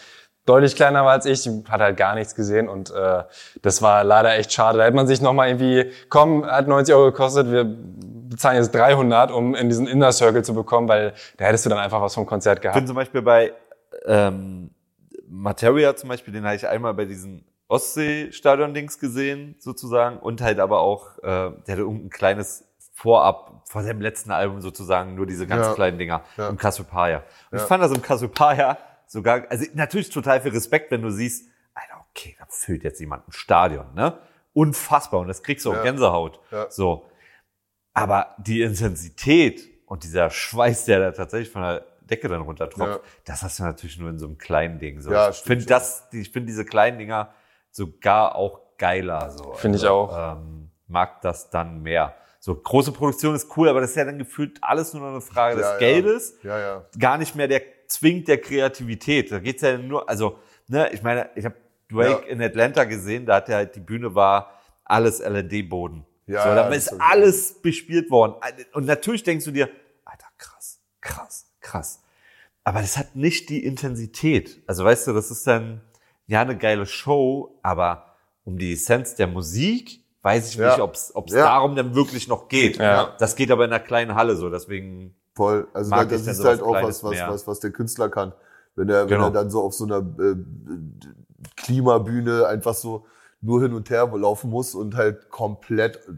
deutlich 0.51 0.75
kleiner 0.77 1.05
war 1.05 1.13
als 1.13 1.27
ich, 1.27 1.49
hat 1.69 1.81
halt 1.81 1.97
gar 1.97 2.15
nichts 2.15 2.35
gesehen 2.35 2.69
und 2.69 2.91
äh, 2.91 3.23
das 3.63 3.81
war 3.83 4.05
leider 4.05 4.35
echt 4.37 4.53
schade. 4.53 4.79
Da 4.79 4.85
hätte 4.85 4.97
man 4.97 5.07
sich 5.07 5.21
nochmal 5.21 5.49
irgendwie, 5.49 5.93
komm, 6.09 6.45
hat 6.45 6.67
90 6.69 6.95
Euro 6.95 7.07
gekostet, 7.07 7.51
wir 7.51 7.65
bezahlen 7.65 8.57
jetzt 8.57 8.75
300, 8.75 9.31
um 9.31 9.55
in 9.55 9.69
diesen 9.69 9.87
Inner 9.87 10.13
Circle 10.13 10.43
zu 10.43 10.55
bekommen, 10.55 10.89
weil 10.89 11.15
da 11.37 11.45
hättest 11.47 11.67
du 11.67 11.71
dann 11.71 11.79
einfach 11.79 12.01
was 12.01 12.15
vom 12.15 12.27
Konzert 12.27 12.59
Ich 12.59 12.63
bin 12.63 12.73
gehabt. 12.73 12.87
zum 12.87 12.97
Beispiel 12.97 13.23
bei 13.23 13.53
ähm, 14.07 14.71
Materia 15.29 15.95
zum 15.97 16.09
Beispiel, 16.09 16.33
den 16.35 16.45
habe 16.45 16.57
ich 16.57 16.67
einmal 16.67 16.95
bei 16.95 17.05
diesen 17.05 17.45
Ostsee-Stadion-Dings 17.69 18.99
gesehen, 18.99 19.55
sozusagen, 19.59 20.19
und 20.19 20.41
halt 20.41 20.59
aber 20.61 20.81
auch, 20.81 21.19
äh, 21.19 21.23
der 21.23 21.53
hatte 21.69 21.81
irgendein 21.83 22.11
kleines 22.11 22.65
Vorab, 22.95 23.63
vor 23.67 23.83
seinem 23.83 24.01
letzten 24.01 24.31
Album 24.33 24.61
sozusagen, 24.61 25.15
nur 25.15 25.25
diese 25.27 25.47
ganz 25.47 25.67
Ja. 25.69 25.75
kleinen 25.75 25.99
Dinger 25.99 26.23
Ja. 26.37 26.49
im 26.49 26.57
Cassiopeia. 26.59 27.19
Und 27.51 27.59
Ja. 27.59 27.63
ich 27.63 27.69
fand 27.69 27.83
das 27.83 27.93
im 27.93 28.03
Cassiopeia 28.03 28.77
sogar, 29.11 29.45
also 29.51 29.67
natürlich 29.75 30.11
total 30.11 30.41
viel 30.41 30.53
Respekt, 30.53 30.91
wenn 30.93 31.03
du 31.03 31.11
siehst, 31.11 31.49
Alter, 31.75 32.05
okay, 32.11 32.37
da 32.39 32.47
füllt 32.49 32.85
jetzt 32.85 33.01
jemand 33.01 33.27
ein 33.29 33.33
Stadion, 33.33 33.93
ne? 33.95 34.19
Unfassbar, 34.53 35.21
und 35.21 35.29
das 35.29 35.43
kriegst 35.43 35.65
du 35.67 35.71
auch 35.73 35.77
Ja. 35.77 35.83
Gänsehaut. 35.83 36.41
Ja. 36.51 36.71
So. 36.71 37.07
Aber 37.93 38.35
die 38.39 38.63
Intensität 38.63 39.69
und 39.87 40.05
dieser 40.05 40.31
Schweiß, 40.31 40.85
der 40.85 41.01
da 41.01 41.11
tatsächlich 41.13 41.51
von 41.51 41.63
der 41.63 41.85
Decke 42.03 42.29
dann 42.29 42.43
runtertropft, 42.43 43.01
Ja. 43.05 43.11
das 43.25 43.43
hast 43.43 43.59
du 43.59 43.65
natürlich 43.65 43.99
nur 43.99 44.11
in 44.11 44.19
so 44.19 44.27
einem 44.27 44.39
kleinen 44.39 44.79
Ding. 44.79 45.01
So. 45.01 45.11
Ja, 45.13 45.31
ich 45.31 45.37
finde 45.39 45.67
das, 45.67 46.07
ich 46.13 46.31
finde 46.31 46.47
diese 46.47 46.65
kleinen 46.65 46.99
Dinger 46.99 47.33
sogar 47.71 48.35
auch 48.37 48.61
geiler. 48.79 49.31
So. 49.31 49.55
Finde 49.55 49.79
ich 49.79 49.87
auch. 49.87 50.37
Ähm, 50.37 50.71
mag 50.87 51.21
das 51.23 51.51
dann 51.51 51.83
mehr. 51.83 52.15
So 52.41 52.55
große 52.55 52.93
Produktion 52.93 53.35
ist 53.35 53.57
cool, 53.57 53.69
aber 53.69 53.81
das 53.81 53.91
ist 53.91 53.97
ja 53.97 54.05
dann 54.05 54.19
gefühlt 54.19 54.59
alles 54.63 54.93
nur 54.95 55.03
noch 55.03 55.11
eine 55.11 55.21
Frage 55.21 55.57
des 55.57 55.67
Ja, 55.67 55.73
ja. 55.73 55.79
Geldes 55.79 56.39
Ja, 56.43 56.59
ja. 56.59 56.85
gar 56.99 57.19
nicht 57.19 57.35
mehr 57.37 57.47
der 57.49 57.61
zwingt 57.91 58.28
der 58.28 58.38
Kreativität. 58.41 59.30
Da 59.32 59.38
geht's 59.38 59.62
ja 59.62 59.76
nur, 59.78 60.09
also, 60.09 60.38
ne, 60.68 60.91
ich 60.93 61.03
meine, 61.03 61.30
ich 61.34 61.45
habe 61.45 61.57
Drake 61.91 62.26
Ja. 62.26 62.32
in 62.32 62.43
Atlanta 62.43 62.84
gesehen, 62.84 63.26
da 63.26 63.36
hat 63.36 63.49
er 63.49 63.57
halt, 63.57 63.74
die 63.76 63.80
Bühne 63.80 64.14
war 64.14 64.61
alles 64.84 65.20
LED-Boden. 65.20 66.07
Ja, 66.26 66.43
so, 66.43 66.49
ja, 66.51 66.55
da 66.55 66.68
ist 66.68 67.01
alles 67.01 67.61
bespielt 67.61 68.11
worden. 68.11 68.34
Und 68.72 68.86
natürlich 68.86 69.24
denkst 69.24 69.45
du 69.45 69.51
dir, 69.51 69.68
Alter, 70.05 70.26
krass, 70.38 70.80
krass, 71.01 71.47
krass. 71.61 72.03
Aber 72.62 72.80
das 72.80 72.97
hat 72.97 73.16
nicht 73.16 73.49
die 73.49 73.64
Intensität. 73.64 74.62
Also 74.66 74.84
weißt 74.84 75.09
du, 75.09 75.12
das 75.12 75.30
ist 75.30 75.47
dann 75.47 75.80
ja 76.26 76.43
eine 76.43 76.57
geile 76.57 76.86
Show, 76.86 77.59
aber 77.62 78.14
um 78.45 78.59
die 78.59 78.74
Essenz 78.74 79.16
der 79.16 79.26
Musik 79.26 80.05
weiß 80.22 80.51
ich 80.51 80.55
Ja. 80.57 80.68
nicht, 80.68 80.80
ob 80.80 80.95
es 80.95 81.12
Ja. 81.34 81.45
darum 81.47 81.74
dann 81.74 81.95
wirklich 81.95 82.28
noch 82.28 82.49
geht. 82.49 82.76
Ja. 82.76 83.16
Das 83.18 83.34
geht 83.34 83.51
aber 83.51 83.64
in 83.64 83.72
einer 83.72 83.80
kleinen 83.82 84.14
Halle 84.14 84.36
so, 84.36 84.51
deswegen 84.51 85.16
Voll. 85.41 85.68
Also 85.72 85.91
da, 85.91 86.05
das 86.05 86.26
ist 86.26 86.45
halt 86.45 86.61
auch 86.61 86.74
was, 86.74 87.03
was, 87.03 87.18
was, 87.18 87.47
was 87.47 87.61
der 87.61 87.70
Künstler 87.70 88.11
kann. 88.11 88.34
Wenn 88.76 88.91
er, 88.91 89.05
wenn 89.05 89.09
Genau. 89.09 89.24
er 89.28 89.30
dann 89.30 89.49
so 89.49 89.62
auf 89.62 89.72
so 89.72 89.84
einer 89.84 90.01
äh, 90.01 90.36
Klimabühne 91.57 92.47
einfach 92.47 92.74
so 92.74 93.07
nur 93.41 93.62
hin 93.62 93.72
und 93.72 93.88
her 93.88 94.07
laufen 94.14 94.51
muss 94.51 94.74
und 94.74 94.95
halt 94.97 95.30
komplett 95.30 95.97
äh, 95.97 96.12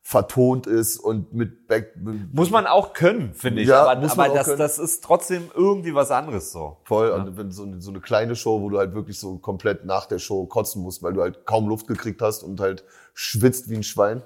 vertont 0.00 0.66
ist 0.66 0.96
und 0.96 1.34
mit 1.34 1.66
Back 1.66 1.94
mit 1.98 2.32
Muss 2.32 2.50
man 2.50 2.66
auch 2.66 2.94
können, 2.94 3.34
finde 3.34 3.60
ich. 3.60 3.68
Ja, 3.68 3.82
aber 3.84 4.00
muss 4.00 4.16
man 4.16 4.30
aber 4.30 4.32
auch 4.32 4.36
das, 4.38 4.46
können. 4.46 4.58
das 4.58 4.78
ist 4.78 5.04
trotzdem 5.04 5.50
irgendwie 5.54 5.94
was 5.94 6.10
anderes 6.10 6.50
so. 6.50 6.78
voll. 6.84 7.10
Und 7.10 7.36
wenn 7.36 7.52
so 7.52 7.64
eine, 7.64 7.82
so 7.82 7.90
eine 7.90 8.00
kleine 8.00 8.34
Show, 8.34 8.62
wo 8.62 8.70
du 8.70 8.78
halt 8.78 8.94
wirklich 8.94 9.20
so 9.20 9.36
komplett 9.36 9.84
nach 9.84 10.06
der 10.06 10.20
Show 10.20 10.46
kotzen 10.46 10.80
musst, 10.82 11.02
weil 11.02 11.12
du 11.12 11.20
halt 11.20 11.44
kaum 11.44 11.68
Luft 11.68 11.86
gekriegt 11.86 12.22
hast 12.22 12.44
und 12.44 12.60
halt 12.60 12.82
schwitzt 13.12 13.68
wie 13.68 13.74
ein 13.74 13.82
Schwein. 13.82 14.22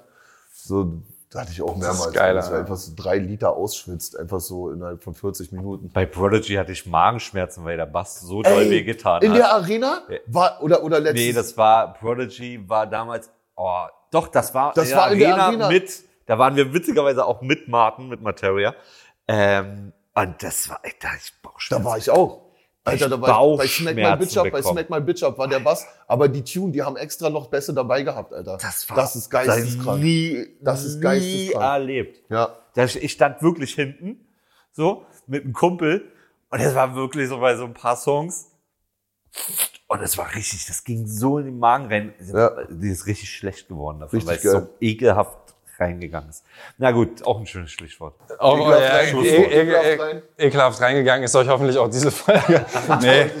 So, 0.53 1.01
da 1.33 1.41
hatte 1.41 1.51
ich 1.51 1.61
auch 1.61 1.75
mehrmals. 1.75 2.13
geiler, 2.13 2.35
dass 2.35 2.49
du 2.49 2.53
ja. 2.53 2.59
einfach 2.59 2.75
so 2.75 2.93
drei 2.95 3.17
Liter 3.17 3.55
ausschwitzt, 3.55 4.17
einfach 4.19 4.39
so 4.39 4.69
innerhalb 4.69 5.01
von 5.03 5.15
40 5.15 5.51
Minuten. 5.51 5.89
Bei 5.91 6.05
Prodigy 6.05 6.55
hatte 6.55 6.71
ich 6.71 6.85
Magenschmerzen, 6.85 7.65
weil 7.65 7.75
der 7.75 7.87
Bass 7.87 8.21
so 8.21 8.43
doll 8.43 8.61
Ey, 8.61 8.69
wehgetan 8.69 9.23
In 9.23 9.31
hat. 9.31 9.37
der 9.37 9.51
Arena? 9.53 10.03
War, 10.27 10.61
oder, 10.61 10.83
oder 10.83 10.99
letztes 10.99 11.25
nee, 11.25 11.33
das 11.33 11.57
war, 11.57 11.95
Prodigy 11.95 12.69
war 12.69 12.85
damals, 12.85 13.31
oh, 13.55 13.85
doch, 14.11 14.27
das 14.27 14.53
war, 14.53 14.73
Das 14.73 14.95
war 14.95 15.11
in 15.11 15.19
der 15.19 15.35
Arena. 15.35 15.69
mit, 15.69 16.03
da 16.27 16.37
waren 16.37 16.55
wir 16.55 16.71
witzigerweise 16.71 17.25
auch 17.25 17.41
mit 17.41 17.67
Martin, 17.67 18.09
mit 18.09 18.21
Materia. 18.21 18.75
Ähm, 19.27 19.91
und 20.13 20.43
das 20.43 20.69
war, 20.69 20.79
da 20.99 21.09
ich 21.17 21.33
Bauchschmerzen. 21.41 21.83
Da 21.83 21.89
war 21.89 21.97
ich 21.97 22.11
auch. 22.11 22.42
Alter, 22.85 23.07
da 23.09 23.21
war 23.21 23.57
bei 23.57 23.67
Smack 23.67 23.95
My 23.95 24.15
Bitch 24.17 24.37
Up, 24.37 24.51
bei. 24.51 24.61
Smack 24.61 24.89
My 24.89 24.99
Bitch 24.99 25.23
Up 25.23 25.37
war 25.37 25.47
der 25.47 25.59
Bass, 25.59 25.85
aber 26.07 26.27
die 26.27 26.43
Tune, 26.43 26.71
die 26.73 26.81
haben 26.83 26.97
extra 26.97 27.29
noch 27.29 27.47
besser 27.47 27.71
dabei 27.73 28.03
gehabt, 28.03 28.33
Alter. 28.33 28.57
das 28.61 28.89
war, 28.89 28.97
das 28.97 29.15
ist 29.15 29.29
geisteskrank. 29.29 30.01
Nie, 30.01 30.47
Das 30.61 30.83
ist 30.83 30.95
nie 30.95 31.01
geisteskrank. 31.01 31.63
erlebt. 31.63 32.21
Ja. 32.29 32.57
Ich 32.75 33.11
stand 33.13 33.41
wirklich 33.41 33.73
hinten, 33.75 34.25
so, 34.71 35.05
mit 35.27 35.43
einem 35.45 35.53
Kumpel. 35.53 36.11
Und 36.49 36.59
es 36.59 36.75
war 36.75 36.93
wirklich 36.95 37.29
so 37.29 37.39
bei 37.39 37.55
so 37.55 37.63
ein 37.65 37.73
paar 37.73 37.95
Songs. 37.95 38.47
Und 39.87 40.01
es 40.01 40.17
war 40.17 40.33
richtig, 40.35 40.65
das 40.67 40.83
ging 40.83 41.07
so 41.07 41.39
in 41.39 41.45
den 41.45 41.59
Magen 41.59 41.85
rein. 41.87 42.13
Ja. 42.33 42.51
Die 42.69 42.89
ist 42.89 43.05
richtig 43.07 43.29
schlecht 43.29 43.67
geworden 43.67 43.99
davon, 44.01 44.19
Richtig 44.19 44.29
weil 44.29 44.37
es 44.37 44.43
geil. 44.43 44.61
so 44.61 44.85
ekelhaft 44.85 45.42
reingegangen 45.79 46.29
ist. 46.29 46.45
Na 46.77 46.91
gut, 46.91 47.25
auch 47.25 47.39
ein 47.39 47.47
schönes 47.47 47.71
Stichwort. 47.71 48.15
Auch, 48.39 48.57
Ekelhaft 48.57 48.81
ja, 48.81 48.89
rein, 48.89 49.05
e 49.05 49.09
Schlusswort. 49.09 49.51
e 49.51 49.61
Ekelhaft 49.61 49.85
e 49.85 50.01
rein. 50.01 50.21
ekelhaft 50.37 50.81
reingegangen 50.81 51.23
ist 51.23 51.35
euch 51.35 51.47
hoffentlich 51.47 51.77
auch 51.77 51.89
diese 51.89 52.11
Folge. 52.11 52.65
nee. 53.01 53.31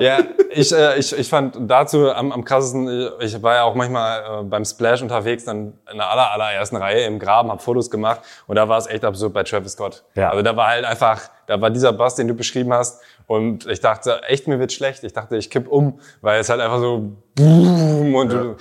Ja, 0.00 0.18
ich, 0.50 0.72
äh, 0.72 0.98
ich, 0.98 1.16
ich 1.16 1.28
fand 1.28 1.56
dazu 1.60 2.10
am, 2.10 2.32
am 2.32 2.44
krassesten, 2.44 2.88
äh, 2.88 3.24
ich 3.24 3.40
war 3.42 3.54
ja 3.54 3.62
auch 3.64 3.74
manchmal 3.74 4.40
äh, 4.40 4.44
beim 4.44 4.64
Splash 4.64 5.02
unterwegs, 5.02 5.44
dann 5.44 5.78
in 5.90 5.98
der 5.98 6.10
aller, 6.10 6.32
allerersten 6.32 6.76
Reihe 6.76 7.04
im 7.04 7.18
Graben, 7.18 7.50
hab 7.50 7.62
Fotos 7.62 7.90
gemacht 7.90 8.20
und 8.46 8.56
da 8.56 8.68
war 8.68 8.78
es 8.78 8.86
echt 8.86 9.04
absurd 9.04 9.32
bei 9.32 9.44
Travis 9.44 9.72
Scott. 9.72 10.04
Ja. 10.14 10.30
Also 10.30 10.42
da 10.42 10.56
war 10.56 10.68
halt 10.68 10.84
einfach, 10.84 11.30
da 11.46 11.60
war 11.60 11.70
dieser 11.70 11.92
Bass, 11.92 12.16
den 12.16 12.28
du 12.28 12.34
beschrieben 12.34 12.72
hast 12.72 13.02
und 13.26 13.66
ich 13.66 13.80
dachte, 13.80 14.22
echt, 14.26 14.48
mir 14.48 14.58
wird 14.58 14.72
schlecht. 14.72 15.04
Ich 15.04 15.12
dachte, 15.12 15.36
ich 15.36 15.50
kipp 15.50 15.68
um, 15.68 16.00
weil 16.22 16.40
es 16.40 16.48
halt 16.48 16.60
einfach 16.60 16.80
so 16.80 17.12
boom 17.34 18.14
und 18.14 18.32
du 18.32 18.56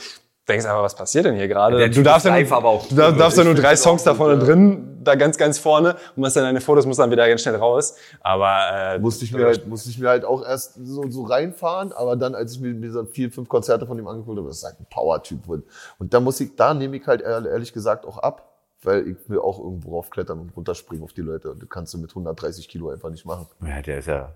denkst 0.48 0.66
einfach, 0.66 0.84
was 0.84 0.96
passiert 0.96 1.26
denn 1.26 1.36
hier 1.36 1.48
gerade? 1.48 1.78
Der 1.78 1.90
Du 1.90 2.02
darfst 2.04 2.26
ja 2.26 2.40
nur, 2.40 2.52
aber 2.52 2.70
auch 2.70 2.88
du 2.88 2.96
darfst, 2.96 3.38
ja 3.38 3.44
nur 3.44 3.54
drei 3.56 3.76
Songs 3.76 4.04
da 4.04 4.16
vorne 4.16 4.36
ja. 4.36 4.40
drin, 4.40 5.00
da 5.04 5.16
ganz, 5.16 5.38
ganz 5.38 5.58
vorne 5.60 5.96
und 6.16 6.22
machst 6.22 6.36
dann 6.36 6.44
deine 6.44 6.62
Fotos, 6.62 6.86
musst 6.86 7.00
dann 7.00 7.12
wieder 7.12 7.28
ganz 7.28 7.42
schnell 7.42 7.56
raus. 7.56 7.96
Aber 8.22 8.96
äh, 8.96 9.00
Musste 9.00 9.26
ich 9.26 9.34
mir 9.34 9.46
halt, 9.46 9.68
musste 9.68 9.90
ich 9.90 10.00
mir 10.00 10.10
halt 10.10 10.26
auch 10.26 10.44
erst 10.46 10.76
so, 10.76 11.10
so 11.10 11.24
reinfahren, 11.24 11.92
aber 11.94 12.16
dann, 12.16 12.36
als 12.36 12.54
ich 12.54 12.60
mir, 12.62 12.92
so 12.92 13.06
vier, 13.06 13.32
fünf 13.32 13.48
Konzerte 13.50 13.86
von 13.86 13.98
ihm 14.00 14.08
angeguckt 14.08 14.38
habe, 14.38 14.48
das 14.48 14.58
ist 14.60 14.64
halt 14.64 14.80
ein 14.80 14.88
Power-Typ. 14.90 15.48
Und 15.48 15.64
und 16.00 16.14
da 16.14 16.20
muss 16.20 16.40
ich, 16.40 16.56
da 16.56 16.74
nehme 16.74 16.98
ich 16.98 17.08
halt 17.08 17.22
ehr- 17.22 17.46
ehrlich 17.46 17.74
gesagt 17.74 18.06
auch 18.06 18.18
ab, 18.18 18.54
weil 18.84 19.08
ich 19.08 19.18
will 19.30 19.40
auch 19.40 19.60
irgendwo 19.60 19.96
raufklettern 19.96 20.40
und 20.40 20.56
runterspringen 20.56 21.04
auf 21.04 21.14
die 21.14 21.22
Leute. 21.22 21.52
Und 21.52 21.62
das 21.62 21.70
kannst 21.70 21.94
du 21.94 21.98
mit 21.98 22.12
130 22.12 22.68
Kilo 22.70 22.90
einfach 22.90 23.10
nicht 23.10 23.26
machen. 23.26 23.48
Ja, 23.66 23.82
der 23.82 24.00
ist 24.00 24.08
ja 24.08 24.32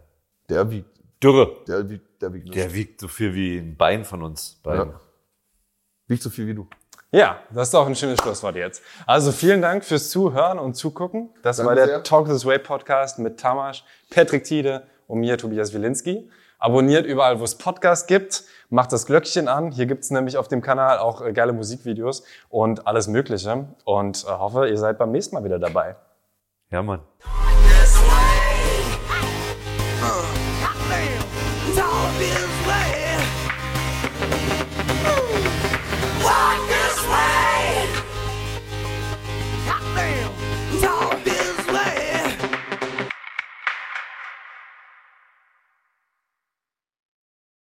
Der 0.50 0.70
wiegt, 0.72 0.90
dürre. 1.24 1.52
der 1.68 1.90
wiegt, 1.90 2.22
der 2.22 2.34
wiegt, 2.34 2.46
nicht. 2.46 2.58
Der 2.58 2.74
wiegt 2.74 3.00
so 3.02 3.08
viel 3.08 3.34
wie 3.36 3.58
ein 3.58 3.76
Bein 3.78 4.04
von 4.04 4.24
uns 4.24 4.60
beiden. 4.64 4.90
Ja. 4.90 5.00
Wiegt 6.08 6.24
so 6.24 6.30
viel 6.30 6.48
wie 6.48 6.54
du. 6.54 6.68
Ja, 7.14 7.42
das 7.54 7.68
ist 7.68 7.74
doch 7.74 7.86
ein 7.88 7.96
schönes 7.96 8.20
Schlusswort 8.20 8.56
jetzt. 8.56 8.82
Also 9.06 9.34
vielen 9.34 9.62
Dank 9.62 9.84
fürs 9.84 10.10
Zuhören 10.10 10.60
und 10.60 10.76
Zugucken. 10.76 11.30
Das 11.44 11.58
Danke 11.58 11.70
war 11.70 11.76
der 11.76 11.86
sehr. 11.86 12.04
Talk 12.04 12.28
This 12.28 12.46
Way 12.46 12.60
Podcast 12.60 13.20
mit 13.20 13.38
Tamasch, 13.38 13.84
Patrick 14.10 14.46
Tiede 14.46 14.84
und 15.08 15.20
mir, 15.20 15.38
Tobias 15.38 15.74
Wilinski. 15.74 16.30
Abonniert 16.58 17.06
überall, 17.06 17.40
wo 17.40 17.44
es 17.44 17.58
Podcasts 17.58 18.08
gibt. 18.08 18.46
Macht 18.70 18.94
das 18.94 19.06
Glöckchen 19.08 19.50
an. 19.50 19.72
Hier 19.72 19.88
gibt's 19.88 20.10
nämlich 20.12 20.38
auf 20.38 20.48
dem 20.48 20.62
Kanal 20.62 21.00
auch 21.00 21.22
äh, 21.22 21.34
geile 21.34 21.52
Musikvideos 21.52 22.24
und 22.50 22.88
alles 22.88 23.08
Mögliche. 23.08 23.66
Und 23.84 24.24
äh, 24.24 24.28
hoffe, 24.28 24.70
ihr 24.70 24.78
seid 24.78 24.98
beim 24.98 25.12
nächsten 25.12 25.36
Mal 25.36 25.44
wieder 25.44 25.60
dabei. 25.60 25.98
Ja, 26.70 26.82
Mann. 26.82 27.02